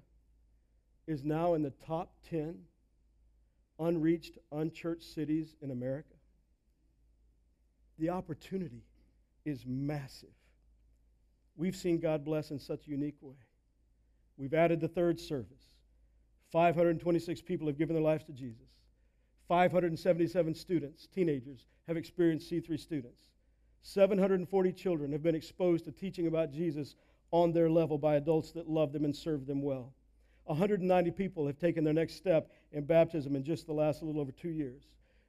is 1.08 1.24
now 1.24 1.54
in 1.54 1.64
the 1.64 1.74
top 1.86 2.14
10 2.30 2.56
unreached, 3.80 4.38
unchurched 4.52 5.14
cities 5.14 5.56
in 5.62 5.72
America? 5.72 6.16
The 7.98 8.10
opportunity 8.10 8.84
is 9.46 9.66
massive 9.66 10.30
we've 11.62 11.76
seen 11.76 12.00
God 12.00 12.26
bless 12.26 12.50
in 12.50 12.60
such 12.60 12.88
a 12.88 12.90
unique 12.90 13.18
way. 13.22 13.36
We've 14.36 14.54
added 14.54 14.82
the 14.82 14.88
third 14.88 15.20
service. 15.20 15.64
526 16.52 17.42
people 17.42 17.68
have 17.68 17.78
given 17.78 17.96
their 17.96 18.04
lives 18.04 18.24
to 18.26 18.34
Jesus. 18.34 18.68
577 19.48 20.56
students, 20.56 21.08
teenagers, 21.08 21.68
have 21.88 21.98
experienced 21.98 22.52
C3 22.52 22.80
students. 22.80 23.22
740 23.84 24.74
children 24.74 25.12
have 25.12 25.24
been 25.24 25.36
exposed 25.36 25.86
to 25.86 25.92
teaching 25.92 26.28
about 26.28 26.52
Jesus 26.52 26.96
on 27.32 27.52
their 27.52 27.70
level 27.70 27.98
by 27.98 28.16
adults 28.16 28.52
that 28.54 28.68
love 28.68 28.92
them 28.92 29.06
and 29.06 29.16
serve 29.16 29.46
them 29.46 29.62
well. 29.62 29.94
190 30.46 31.12
people 31.12 31.46
have 31.48 31.58
taken 31.58 31.84
their 31.84 31.94
next 31.94 32.16
step 32.16 32.52
in 32.72 32.84
baptism 32.86 33.36
in 33.36 33.44
just 33.44 33.68
the 33.68 33.74
last 33.74 34.02
little 34.02 34.22
over 34.22 34.32
two 34.32 34.50
years. 34.50 34.84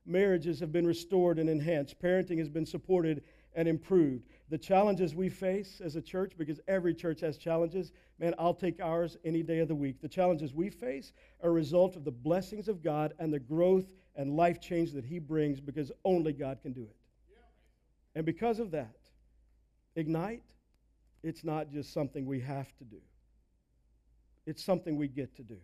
Marriages 0.05 0.59
have 0.61 0.73
been 0.73 0.87
restored 0.87 1.39
and 1.39 1.49
enhanced. 1.49 2.01
Parenting 2.01 2.39
has 2.39 2.49
been 2.49 2.67
supported 2.67 3.23
and 3.55 3.69
improved. 3.69 4.27
The 4.49 4.59
challenges 4.59 5.15
we 5.15 5.29
face 5.29 5.81
as 5.85 5.97
a 5.97 6.03
church, 6.03 6.33
because 6.37 6.61
every 6.67 6.95
church 6.95 7.21
has 7.21 7.37
challenges, 7.37 7.93
man, 8.19 8.35
I'll 8.39 8.55
take 8.55 8.81
ours 8.81 9.17
any 9.25 9.43
day 9.43 9.59
of 9.59 9.69
the 9.69 9.75
week. 9.75 10.01
The 10.01 10.09
challenges 10.09 10.55
we 10.55 10.71
face 10.71 11.13
are 11.43 11.51
a 11.51 11.53
result 11.53 11.97
of 11.97 12.05
the 12.05 12.11
blessings 12.11 12.69
of 12.69 12.83
God 12.83 13.15
and 13.19 13.33
the 13.33 13.39
growth 13.39 13.93
and 14.17 14.37
life 14.37 14.61
change 14.61 14.93
that 14.93 15.05
He 15.05 15.19
brings 15.19 15.61
because 15.61 15.93
only 16.05 16.33
God 16.33 16.61
can 16.63 16.73
do 16.73 16.83
it. 16.83 16.97
And 18.15 18.27
because 18.27 18.59
of 18.59 18.71
that, 18.73 18.97
Ignite, 19.97 20.43
it's 21.23 21.45
not 21.45 21.71
just 21.71 21.93
something 21.93 22.27
we 22.27 22.41
have 22.41 22.75
to 22.79 22.85
do, 22.85 23.01
it's 24.47 24.64
something 24.64 24.97
we 24.97 25.09
get 25.09 25.36
to 25.36 25.43
do. 25.43 25.59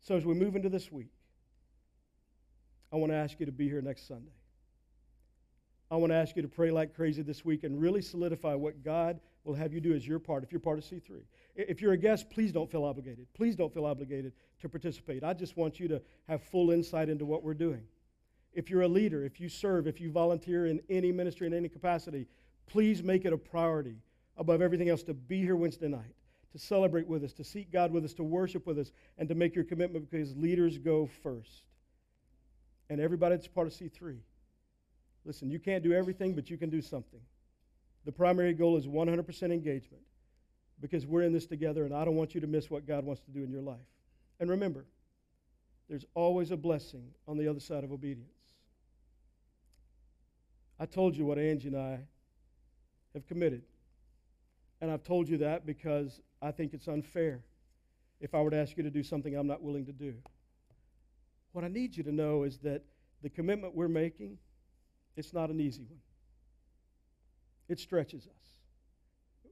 So 0.00 0.16
as 0.16 0.24
we 0.24 0.34
move 0.34 0.56
into 0.56 0.68
this 0.68 0.90
week, 0.90 1.12
I 2.92 2.96
want 2.96 3.12
to 3.12 3.16
ask 3.16 3.38
you 3.38 3.46
to 3.46 3.52
be 3.52 3.68
here 3.68 3.82
next 3.82 4.08
Sunday. 4.08 4.32
I 5.90 5.96
want 5.96 6.12
to 6.12 6.16
ask 6.16 6.36
you 6.36 6.42
to 6.42 6.48
pray 6.48 6.70
like 6.70 6.94
crazy 6.94 7.22
this 7.22 7.44
week 7.44 7.64
and 7.64 7.80
really 7.80 8.00
solidify 8.00 8.54
what 8.54 8.84
God 8.84 9.20
will 9.44 9.54
have 9.54 9.72
you 9.72 9.80
do 9.80 9.92
as 9.92 10.06
your 10.06 10.18
part, 10.18 10.44
if 10.44 10.52
you're 10.52 10.60
part 10.60 10.78
of 10.78 10.84
C3. 10.84 11.22
If 11.56 11.82
you're 11.82 11.92
a 11.92 11.96
guest, 11.98 12.30
please 12.30 12.52
don't 12.52 12.70
feel 12.70 12.84
obligated. 12.84 13.26
Please 13.34 13.56
don't 13.56 13.72
feel 13.72 13.86
obligated 13.86 14.32
to 14.60 14.68
participate. 14.68 15.24
I 15.24 15.32
just 15.32 15.56
want 15.56 15.80
you 15.80 15.88
to 15.88 16.00
have 16.28 16.42
full 16.42 16.70
insight 16.70 17.08
into 17.08 17.24
what 17.24 17.42
we're 17.42 17.54
doing. 17.54 17.82
If 18.52 18.70
you're 18.70 18.82
a 18.82 18.88
leader, 18.88 19.24
if 19.24 19.40
you 19.40 19.48
serve, 19.48 19.86
if 19.86 20.00
you 20.00 20.10
volunteer 20.10 20.66
in 20.66 20.80
any 20.88 21.12
ministry 21.12 21.46
in 21.46 21.54
any 21.54 21.68
capacity, 21.68 22.26
please 22.66 23.02
make 23.02 23.24
it 23.24 23.32
a 23.32 23.38
priority 23.38 23.96
above 24.36 24.62
everything 24.62 24.88
else 24.88 25.02
to 25.04 25.14
be 25.14 25.40
here 25.40 25.56
Wednesday 25.56 25.88
night, 25.88 26.14
to 26.52 26.58
celebrate 26.58 27.06
with 27.06 27.22
us, 27.24 27.32
to 27.34 27.44
seek 27.44 27.72
God 27.72 27.92
with 27.92 28.04
us, 28.04 28.14
to 28.14 28.24
worship 28.24 28.66
with 28.66 28.78
us, 28.78 28.92
and 29.18 29.28
to 29.28 29.34
make 29.34 29.54
your 29.54 29.64
commitment 29.64 30.10
because 30.10 30.36
leaders 30.36 30.78
go 30.78 31.08
first. 31.22 31.64
And 32.88 33.00
everybody 33.00 33.36
that's 33.36 33.46
part 33.46 33.66
of 33.66 33.72
C3 33.72 34.18
Listen, 35.24 35.50
you 35.50 35.58
can't 35.58 35.84
do 35.84 35.92
everything, 35.92 36.34
but 36.34 36.50
you 36.50 36.56
can 36.56 36.70
do 36.70 36.80
something. 36.80 37.20
The 38.04 38.12
primary 38.12 38.54
goal 38.54 38.76
is 38.76 38.86
100% 38.86 39.42
engagement 39.42 40.02
because 40.80 41.06
we're 41.06 41.22
in 41.22 41.32
this 41.32 41.46
together, 41.46 41.84
and 41.84 41.94
I 41.94 42.04
don't 42.04 42.16
want 42.16 42.34
you 42.34 42.40
to 42.40 42.46
miss 42.46 42.70
what 42.70 42.86
God 42.86 43.04
wants 43.04 43.20
to 43.22 43.30
do 43.30 43.42
in 43.42 43.50
your 43.50 43.60
life. 43.60 43.76
And 44.38 44.48
remember, 44.48 44.86
there's 45.88 46.06
always 46.14 46.50
a 46.50 46.56
blessing 46.56 47.10
on 47.28 47.36
the 47.36 47.48
other 47.48 47.60
side 47.60 47.84
of 47.84 47.92
obedience. 47.92 48.30
I 50.78 50.86
told 50.86 51.14
you 51.14 51.26
what 51.26 51.38
Angie 51.38 51.68
and 51.68 51.76
I 51.76 52.00
have 53.12 53.26
committed. 53.26 53.62
And 54.80 54.90
I've 54.90 55.02
told 55.02 55.28
you 55.28 55.38
that 55.38 55.66
because 55.66 56.20
I 56.42 56.50
think 56.50 56.74
it's 56.74 56.88
unfair 56.88 57.40
if 58.20 58.34
I 58.34 58.40
were 58.40 58.50
to 58.50 58.56
ask 58.56 58.76
you 58.76 58.82
to 58.82 58.90
do 58.90 59.02
something 59.02 59.34
I'm 59.34 59.46
not 59.46 59.62
willing 59.62 59.86
to 59.86 59.92
do. 59.92 60.14
What 61.52 61.64
I 61.64 61.68
need 61.68 61.96
you 61.96 62.02
to 62.04 62.12
know 62.12 62.44
is 62.44 62.58
that 62.58 62.84
the 63.22 63.28
commitment 63.28 63.74
we're 63.74 63.88
making 63.88 64.38
it's 65.16 65.34
not 65.34 65.50
an 65.50 65.60
easy 65.60 65.82
one. 65.82 66.00
It 67.68 67.78
stretches 67.78 68.26
us. 68.26 68.48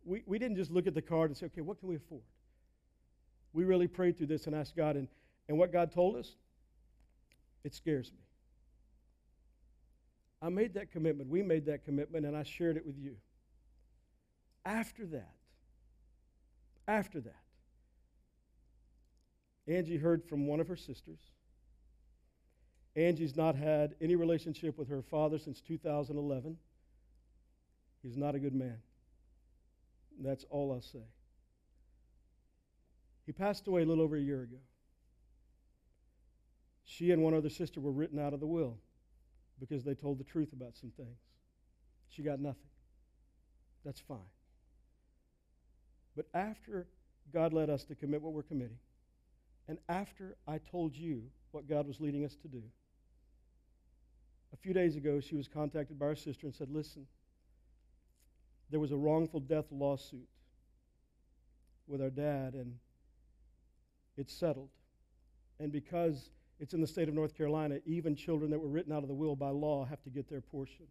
We, 0.04 0.22
we 0.26 0.38
didn't 0.38 0.56
just 0.56 0.70
look 0.70 0.86
at 0.86 0.94
the 0.94 1.02
card 1.02 1.30
and 1.30 1.36
say, 1.36 1.46
okay, 1.46 1.60
what 1.60 1.78
can 1.78 1.88
we 1.88 1.96
afford? 1.96 2.22
We 3.52 3.64
really 3.64 3.86
prayed 3.86 4.16
through 4.16 4.28
this 4.28 4.46
and 4.46 4.54
asked 4.54 4.76
God, 4.76 4.96
and, 4.96 5.08
and 5.48 5.58
what 5.58 5.72
God 5.72 5.92
told 5.92 6.16
us, 6.16 6.36
it 7.64 7.74
scares 7.74 8.10
me. 8.12 8.18
I 10.40 10.48
made 10.48 10.74
that 10.74 10.92
commitment. 10.92 11.28
We 11.28 11.42
made 11.42 11.66
that 11.66 11.84
commitment, 11.84 12.24
and 12.24 12.36
I 12.36 12.44
shared 12.44 12.76
it 12.76 12.86
with 12.86 12.96
you. 12.96 13.16
After 14.64 15.04
that, 15.06 15.34
after 16.88 17.20
that, 17.20 17.44
Angie 19.68 19.98
heard 19.98 20.24
from 20.24 20.48
one 20.48 20.58
of 20.58 20.66
her 20.66 20.76
sisters 20.76 21.20
Angie's 22.98 23.36
not 23.36 23.54
had 23.54 23.94
any 24.00 24.16
relationship 24.16 24.76
with 24.76 24.88
her 24.88 25.02
father 25.02 25.38
since 25.38 25.60
2011. 25.60 26.56
He's 28.02 28.16
not 28.16 28.34
a 28.34 28.40
good 28.40 28.54
man. 28.54 28.78
That's 30.20 30.44
all 30.50 30.72
I'll 30.72 30.82
say. 30.82 31.06
He 33.24 33.30
passed 33.30 33.68
away 33.68 33.82
a 33.82 33.86
little 33.86 34.02
over 34.02 34.16
a 34.16 34.20
year 34.20 34.42
ago. 34.42 34.56
She 36.84 37.12
and 37.12 37.22
one 37.22 37.34
other 37.34 37.50
sister 37.50 37.80
were 37.80 37.92
written 37.92 38.18
out 38.18 38.32
of 38.32 38.40
the 38.40 38.46
will 38.46 38.78
because 39.60 39.84
they 39.84 39.94
told 39.94 40.18
the 40.18 40.24
truth 40.24 40.52
about 40.52 40.76
some 40.76 40.90
things. 40.96 41.18
She 42.08 42.22
got 42.22 42.40
nothing. 42.40 42.70
That's 43.84 44.00
fine. 44.00 44.18
But 46.18 46.26
after 46.34 46.88
God 47.32 47.52
led 47.52 47.70
us 47.70 47.84
to 47.84 47.94
commit 47.94 48.20
what 48.20 48.32
we're 48.32 48.42
committing, 48.42 48.80
and 49.68 49.78
after 49.88 50.36
I 50.48 50.58
told 50.58 50.96
you 50.96 51.22
what 51.52 51.68
God 51.68 51.86
was 51.86 52.00
leading 52.00 52.24
us 52.24 52.34
to 52.42 52.48
do, 52.48 52.60
a 54.52 54.56
few 54.56 54.72
days 54.72 54.96
ago, 54.96 55.20
she 55.20 55.36
was 55.36 55.46
contacted 55.46 55.96
by 55.96 56.06
her 56.06 56.16
sister 56.16 56.48
and 56.48 56.52
said, 56.52 56.70
Listen, 56.72 57.06
there 58.68 58.80
was 58.80 58.90
a 58.90 58.96
wrongful 58.96 59.38
death 59.38 59.66
lawsuit 59.70 60.26
with 61.86 62.02
our 62.02 62.10
dad, 62.10 62.54
and 62.54 62.74
it's 64.16 64.34
settled. 64.34 64.70
And 65.60 65.70
because 65.70 66.30
it's 66.58 66.74
in 66.74 66.80
the 66.80 66.86
state 66.88 67.08
of 67.08 67.14
North 67.14 67.36
Carolina, 67.36 67.78
even 67.86 68.16
children 68.16 68.50
that 68.50 68.58
were 68.58 68.66
written 68.66 68.92
out 68.92 69.04
of 69.04 69.08
the 69.08 69.14
will 69.14 69.36
by 69.36 69.50
law 69.50 69.84
have 69.84 70.02
to 70.02 70.10
get 70.10 70.28
their 70.28 70.40
portion. 70.40 70.86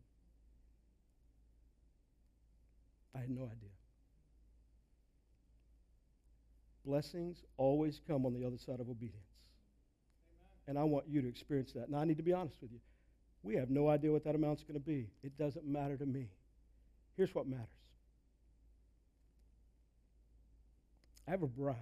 I 3.14 3.20
had 3.20 3.30
no 3.30 3.44
idea. 3.44 3.77
Blessings 6.88 7.44
always 7.58 8.00
come 8.08 8.26
on 8.26 8.34
the 8.34 8.48
other 8.48 8.58
side 8.58 8.80
of 8.80 8.90
obedience. 8.90 9.28
Amen. 10.32 10.70
And 10.70 10.80
I 10.80 10.84
want 10.84 11.06
you 11.10 11.22
to 11.22 11.28
experience 11.28 11.74
that. 11.74 11.90
Now, 11.90 11.98
I 11.98 12.06
need 12.06 12.16
to 12.16 12.24
be 12.24 12.32
honest 12.32 12.56
with 12.62 12.72
you. 12.72 12.80
We 13.44 13.56
have 13.56 13.70
no 13.70 13.90
idea 13.90 14.10
what 14.10 14.24
that 14.24 14.36
amount's 14.36 14.64
going 14.64 14.80
to 14.80 14.86
be. 14.86 15.10
It 15.22 15.38
doesn't 15.38 15.68
matter 15.68 15.98
to 15.98 16.06
me. 16.06 16.30
Here's 17.18 17.36
what 17.36 17.46
matters 17.46 17.68
I 21.28 21.32
have 21.32 21.44
a 21.44 21.48
bride 21.48 21.76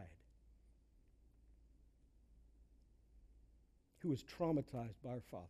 who 4.00 4.10
was 4.10 4.24
traumatized 4.24 5.04
by 5.04 5.12
her 5.12 5.24
father 5.30 5.46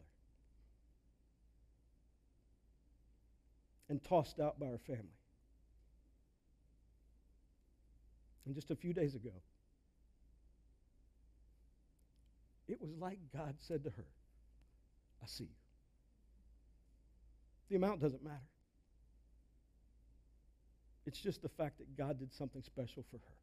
and 3.87 4.03
tossed 4.03 4.41
out 4.41 4.59
by 4.59 4.65
her 4.65 4.79
family. 4.85 5.15
And 8.45 8.53
just 8.53 8.71
a 8.71 8.75
few 8.75 8.93
days 8.93 9.15
ago, 9.15 9.31
it 12.67 12.79
was 12.79 12.91
like 12.99 13.17
God 13.33 13.55
said 13.59 13.83
to 13.83 13.89
her, 13.89 14.05
I 15.23 15.27
see 15.27 15.45
you. 15.45 15.49
The 17.69 17.75
amount 17.77 18.01
doesn't 18.01 18.23
matter. 18.23 18.37
It's 21.07 21.19
just 21.19 21.41
the 21.41 21.49
fact 21.49 21.77
that 21.77 21.95
God 21.97 22.19
did 22.19 22.33
something 22.33 22.63
special 22.63 23.03
for 23.09 23.17
her. 23.17 23.35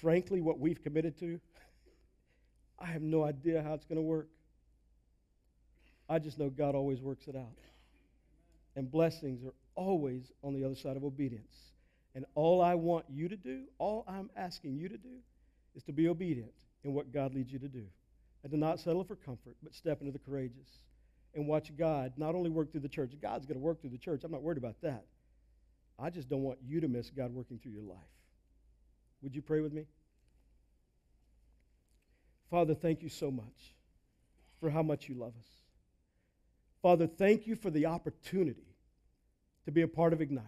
Frankly, 0.00 0.40
what 0.40 0.58
we've 0.58 0.82
committed 0.82 1.16
to, 1.20 1.40
I 2.78 2.86
have 2.86 3.02
no 3.02 3.22
idea 3.22 3.62
how 3.62 3.74
it's 3.74 3.84
going 3.84 3.96
to 3.96 4.02
work. 4.02 4.28
I 6.08 6.18
just 6.18 6.40
know 6.40 6.50
God 6.50 6.74
always 6.74 7.00
works 7.00 7.28
it 7.28 7.36
out. 7.36 7.56
And 8.76 8.90
blessings 8.90 9.44
are 9.44 9.54
always 9.74 10.32
on 10.42 10.54
the 10.54 10.64
other 10.64 10.74
side 10.74 10.96
of 10.96 11.04
obedience. 11.04 11.56
And 12.14 12.24
all 12.34 12.62
I 12.62 12.74
want 12.74 13.06
you 13.08 13.28
to 13.28 13.36
do, 13.36 13.64
all 13.78 14.04
I'm 14.06 14.30
asking 14.36 14.76
you 14.76 14.88
to 14.88 14.98
do, 14.98 15.20
is 15.74 15.82
to 15.84 15.92
be 15.92 16.08
obedient 16.08 16.52
in 16.84 16.92
what 16.92 17.12
God 17.12 17.34
leads 17.34 17.52
you 17.52 17.58
to 17.58 17.68
do. 17.68 17.84
And 18.42 18.52
to 18.52 18.58
not 18.58 18.80
settle 18.80 19.04
for 19.04 19.16
comfort, 19.16 19.56
but 19.62 19.74
step 19.74 20.00
into 20.00 20.12
the 20.12 20.18
courageous. 20.18 20.68
And 21.34 21.46
watch 21.46 21.74
God 21.76 22.12
not 22.16 22.34
only 22.34 22.50
work 22.50 22.72
through 22.72 22.80
the 22.80 22.88
church, 22.88 23.12
God's 23.20 23.46
going 23.46 23.58
to 23.58 23.64
work 23.64 23.80
through 23.80 23.90
the 23.90 23.98
church. 23.98 24.24
I'm 24.24 24.32
not 24.32 24.42
worried 24.42 24.58
about 24.58 24.80
that. 24.82 25.04
I 25.98 26.10
just 26.10 26.28
don't 26.28 26.42
want 26.42 26.58
you 26.66 26.80
to 26.80 26.88
miss 26.88 27.10
God 27.10 27.32
working 27.32 27.58
through 27.58 27.72
your 27.72 27.84
life. 27.84 27.98
Would 29.22 29.34
you 29.34 29.42
pray 29.42 29.60
with 29.60 29.72
me? 29.72 29.84
Father, 32.50 32.74
thank 32.74 33.02
you 33.02 33.08
so 33.08 33.30
much 33.30 33.74
for 34.60 34.68
how 34.68 34.82
much 34.82 35.08
you 35.08 35.14
love 35.14 35.32
us. 35.40 35.61
Father, 36.82 37.06
thank 37.06 37.46
you 37.46 37.54
for 37.54 37.70
the 37.70 37.86
opportunity 37.86 38.66
to 39.64 39.70
be 39.70 39.82
a 39.82 39.88
part 39.88 40.12
of 40.12 40.20
Ignite, 40.20 40.44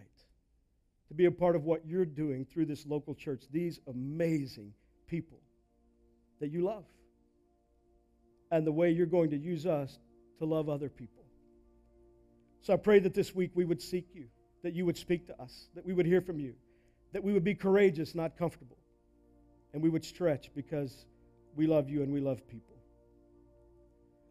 to 1.09 1.15
be 1.15 1.27
a 1.27 1.31
part 1.31 1.55
of 1.55 1.65
what 1.65 1.87
you're 1.87 2.05
doing 2.05 2.45
through 2.45 2.67
this 2.67 2.85
local 2.87 3.15
church, 3.15 3.45
these 3.53 3.79
amazing 3.87 4.73
people 5.07 5.39
that 6.41 6.51
you 6.51 6.63
love 6.63 6.85
and 8.51 8.67
the 8.67 8.73
way 8.73 8.91
you're 8.91 9.07
going 9.07 9.31
to 9.31 9.37
use 9.37 9.65
us 9.65 9.99
to 10.39 10.45
love 10.45 10.69
other 10.69 10.89
people. 10.89 11.23
So 12.63 12.73
I 12.73 12.77
pray 12.77 12.99
that 12.99 13.15
this 13.15 13.35
week 13.35 13.53
we 13.55 13.65
would 13.65 13.81
seek 13.81 14.09
you, 14.15 14.27
that 14.65 14.75
you 14.75 14.85
would 14.87 14.97
speak 14.97 15.29
to 15.29 15.41
us, 15.41 15.69
that 15.75 15.87
we 15.87 15.93
would 15.93 16.07
hear 16.07 16.21
from 16.21 16.41
you, 16.41 16.55
that 17.13 17.23
we 17.23 17.33
would 17.33 17.45
be 17.45 17.55
courageous, 17.55 18.15
not 18.15 18.37
comfortable, 18.37 18.79
and 19.73 19.83
we 19.83 19.89
would 19.89 20.05
stretch 20.05 20.51
because 20.55 21.07
we 21.55 21.69
love 21.69 21.89
you 21.89 22.03
and 22.03 22.13
we 22.13 22.21
love 22.21 22.47
people. 22.49 22.74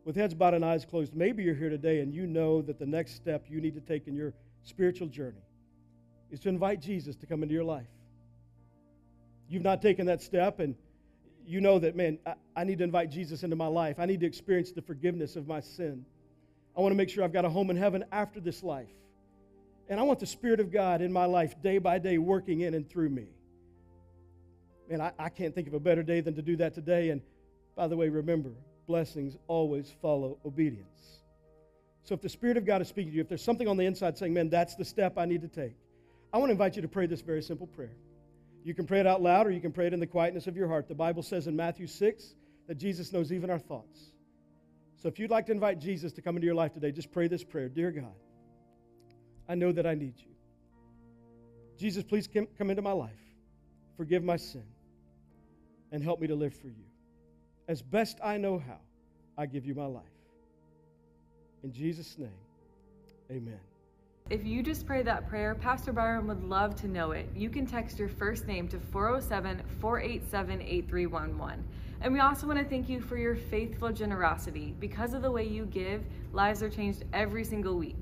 With 0.06 0.16
heads 0.16 0.34
bowed 0.34 0.54
and 0.54 0.66
eyes 0.66 0.86
closed, 0.86 1.16
maybe 1.16 1.44
you're 1.44 1.56
here 1.56 1.70
today 1.70 2.02
and 2.02 2.14
you 2.14 2.28
know 2.28 2.62
that 2.64 2.78
the 2.78 2.86
next 2.86 3.16
step 3.16 3.46
you 3.50 3.62
need 3.62 3.76
to 3.76 3.82
take 3.82 4.08
in 4.08 4.16
your 4.16 4.34
spiritual 4.64 5.08
journey 5.08 5.42
is 6.30 6.40
to 6.42 6.50
invite 6.50 6.82
Jesus 6.82 7.16
to 7.18 7.26
come 7.26 7.44
into 7.44 7.54
your 7.54 7.64
life. 7.64 7.88
You've 9.48 9.64
not 9.64 9.82
taken 9.82 10.08
that 10.08 10.22
step 10.22 10.60
and 10.60 10.76
you 11.46 11.62
know 11.62 11.80
that, 11.80 11.96
man, 11.96 12.20
I, 12.26 12.34
I, 12.56 12.64
need 12.64 12.78
to 12.80 12.84
invite 12.84 13.12
Jesus 13.12 13.44
into 13.44 13.56
my 13.56 13.68
life. 13.68 14.00
I 14.00 14.06
need 14.06 14.22
to 14.22 14.26
experience 14.26 14.72
the 14.72 14.82
forgiveness 14.82 15.36
of 15.36 15.48
my 15.48 15.60
sin. 15.60 16.06
I 16.76 16.82
want 16.82 16.94
to 16.94 16.98
make 16.98 17.10
sure 17.10 17.24
I've 17.24 17.34
got 17.34 17.46
a 17.46 17.50
home 17.50 17.70
in 17.70 17.76
heaven 17.76 18.06
after 18.12 18.40
this 18.40 18.64
life. 18.64 18.90
And 19.90 20.00
I 20.00 20.04
want 20.04 20.20
the 20.20 20.26
Spirit 20.26 20.60
of 20.60 20.72
God 20.72 21.02
in 21.02 21.12
my 21.12 21.26
life 21.26 21.62
day 21.62 21.78
by 21.78 22.00
day 22.00 22.18
working 22.18 22.62
in 22.62 22.74
and 22.74 22.90
through 22.90 23.10
me. 23.10 23.28
Man, 24.90 25.02
I, 25.02 25.12
I 25.20 25.30
can't 25.30 25.54
think 25.54 25.68
of 25.68 25.74
a 25.74 25.80
better 25.80 26.04
day 26.04 26.22
than 26.22 26.36
to 26.36 26.42
do 26.42 26.56
that 26.58 26.74
today. 26.74 27.10
And 27.10 27.22
by 27.76 27.88
the 27.88 27.98
way, 27.98 28.10
remember, 28.10 28.52
blessings 28.88 29.38
always 29.48 29.94
follow 30.02 30.38
obedience. 30.46 31.20
So 32.04 32.14
if 32.14 32.22
the 32.22 32.30
Spirit 32.30 32.58
of 32.58 32.66
God 32.66 32.82
is 32.82 32.88
speaking 32.88 33.12
to 33.12 33.16
you, 33.16 33.22
if 33.22 33.30
there's 33.30 33.44
something 33.44 33.68
on 33.68 33.78
the 33.78 33.86
inside 33.86 34.18
saying, 34.18 34.34
man, 34.34 34.50
that's 34.50 34.76
the 34.76 34.86
step 34.86 35.18
I 35.18 35.26
need 35.26 35.42
to 35.42 35.48
take, 35.48 35.76
I 36.34 36.38
want 36.38 36.50
to 36.50 36.52
invite 36.52 36.76
you 36.76 36.82
to 36.82 36.88
pray 36.88 37.06
this 37.06 37.22
very 37.22 37.42
simple 37.42 37.68
prayer. 37.68 37.96
You 38.64 38.74
can 38.74 38.86
pray 38.86 39.00
it 39.00 39.08
out 39.08 39.22
loud 39.22 39.48
or 39.48 39.52
you 39.52 39.62
can 39.62 39.72
pray 39.72 39.88
it 39.88 39.94
in 39.94 40.00
the 40.00 40.08
quietness 40.08 40.48
of 40.48 40.58
your 40.58 40.68
heart. 40.68 40.88
The 40.88 40.96
Bible 40.96 41.24
says 41.24 41.48
in 41.48 41.56
Matthew 41.56 41.88
6 41.88 42.36
that 42.68 42.76
Jesus 42.76 43.12
knows 43.12 43.32
even 43.32 43.50
our 43.50 43.60
thoughts. 43.60 44.00
So 44.98 45.10
if 45.10 45.20
you'd 45.20 45.32
like 45.32 45.48
to 45.48 45.52
invite 45.52 45.80
Jesus 45.80 46.14
to 46.14 46.22
come 46.22 46.36
into 46.36 46.46
your 46.46 46.56
life 46.56 46.74
today, 46.74 46.92
just 46.92 47.12
pray 47.12 47.28
this 47.28 47.44
prayer 47.44 47.70
Dear 47.70 47.92
God, 47.92 48.16
I 49.48 49.56
know 49.56 49.72
that 49.72 49.86
I 49.86 49.96
need 49.96 50.14
you. 50.18 50.32
Jesus, 51.78 52.04
please 52.04 52.30
come 52.58 52.70
into 52.70 52.82
my 52.82 52.94
life, 52.94 53.12
forgive 53.98 54.24
my 54.24 54.38
sin, 54.38 54.64
and 55.92 56.02
help 56.04 56.22
me 56.22 56.28
to 56.28 56.36
live 56.36 56.54
for 56.54 56.68
you. 56.68 56.86
As 57.68 57.82
best 57.82 58.18
I 58.24 58.38
know 58.38 58.60
how, 58.60 58.80
I 59.38 59.46
give 59.46 59.66
you 59.66 59.74
my 59.74 59.86
life. 59.86 60.04
In 61.64 61.72
Jesus' 61.72 62.18
name, 62.18 62.30
amen. 63.32 63.60
If 64.30 64.46
you 64.46 64.64
just 64.64 64.86
prayed 64.86 65.06
that 65.06 65.28
prayer, 65.28 65.54
Pastor 65.56 65.92
Byron 65.94 66.28
would 66.28 66.44
love 66.44 66.76
to 66.78 66.88
know 66.88 67.12
it. 67.12 67.28
You 67.36 67.50
can 67.50 67.66
text 67.66 68.00
your 68.00 68.10
first 68.10 68.48
name 68.48 68.68
to 68.70 68.80
407 68.80 69.62
487 69.80 70.62
8311. 70.62 71.64
And 72.02 72.14
we 72.14 72.20
also 72.20 72.48
want 72.48 72.60
to 72.60 72.66
thank 72.66 72.90
you 72.90 73.00
for 73.00 73.18
your 73.18 73.36
faithful 73.36 73.92
generosity. 73.92 74.76
Because 74.80 75.14
of 75.14 75.22
the 75.22 75.32
way 75.32 75.46
you 75.46 75.66
give, 75.66 76.04
lives 76.34 76.62
are 76.62 76.70
changed 76.70 77.04
every 77.14 77.46
single 77.46 77.76
week. 77.76 78.00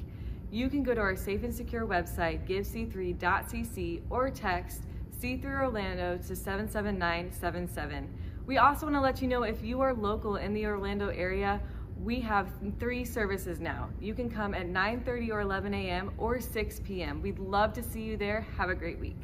You 0.51 0.69
can 0.69 0.83
go 0.83 0.93
to 0.93 1.01
our 1.01 1.15
safe 1.15 1.43
and 1.43 1.53
secure 1.53 1.85
website, 1.85 2.47
givec3.cc, 2.47 4.01
or 4.09 4.29
text 4.29 4.81
C3 5.19 5.45
Orlando 5.45 6.17
to 6.17 6.35
77977. 6.35 8.09
We 8.51 8.57
also 8.57 8.85
want 8.85 8.97
to 8.97 8.99
let 8.99 9.21
you 9.21 9.29
know 9.29 9.43
if 9.43 9.63
you 9.63 9.79
are 9.79 9.93
local 9.93 10.35
in 10.35 10.53
the 10.53 10.65
Orlando 10.65 11.07
area, 11.07 11.61
we 12.03 12.19
have 12.19 12.49
three 12.81 13.05
services 13.05 13.61
now. 13.61 13.87
You 14.01 14.13
can 14.13 14.29
come 14.29 14.53
at 14.53 14.67
9:30 14.67 15.31
or 15.31 15.39
11 15.39 15.73
a.m. 15.73 16.11
or 16.17 16.41
6 16.41 16.81
p.m. 16.81 17.21
We'd 17.21 17.39
love 17.39 17.71
to 17.71 17.81
see 17.81 18.01
you 18.01 18.17
there. 18.17 18.45
Have 18.57 18.69
a 18.69 18.75
great 18.75 18.99
week. 18.99 19.15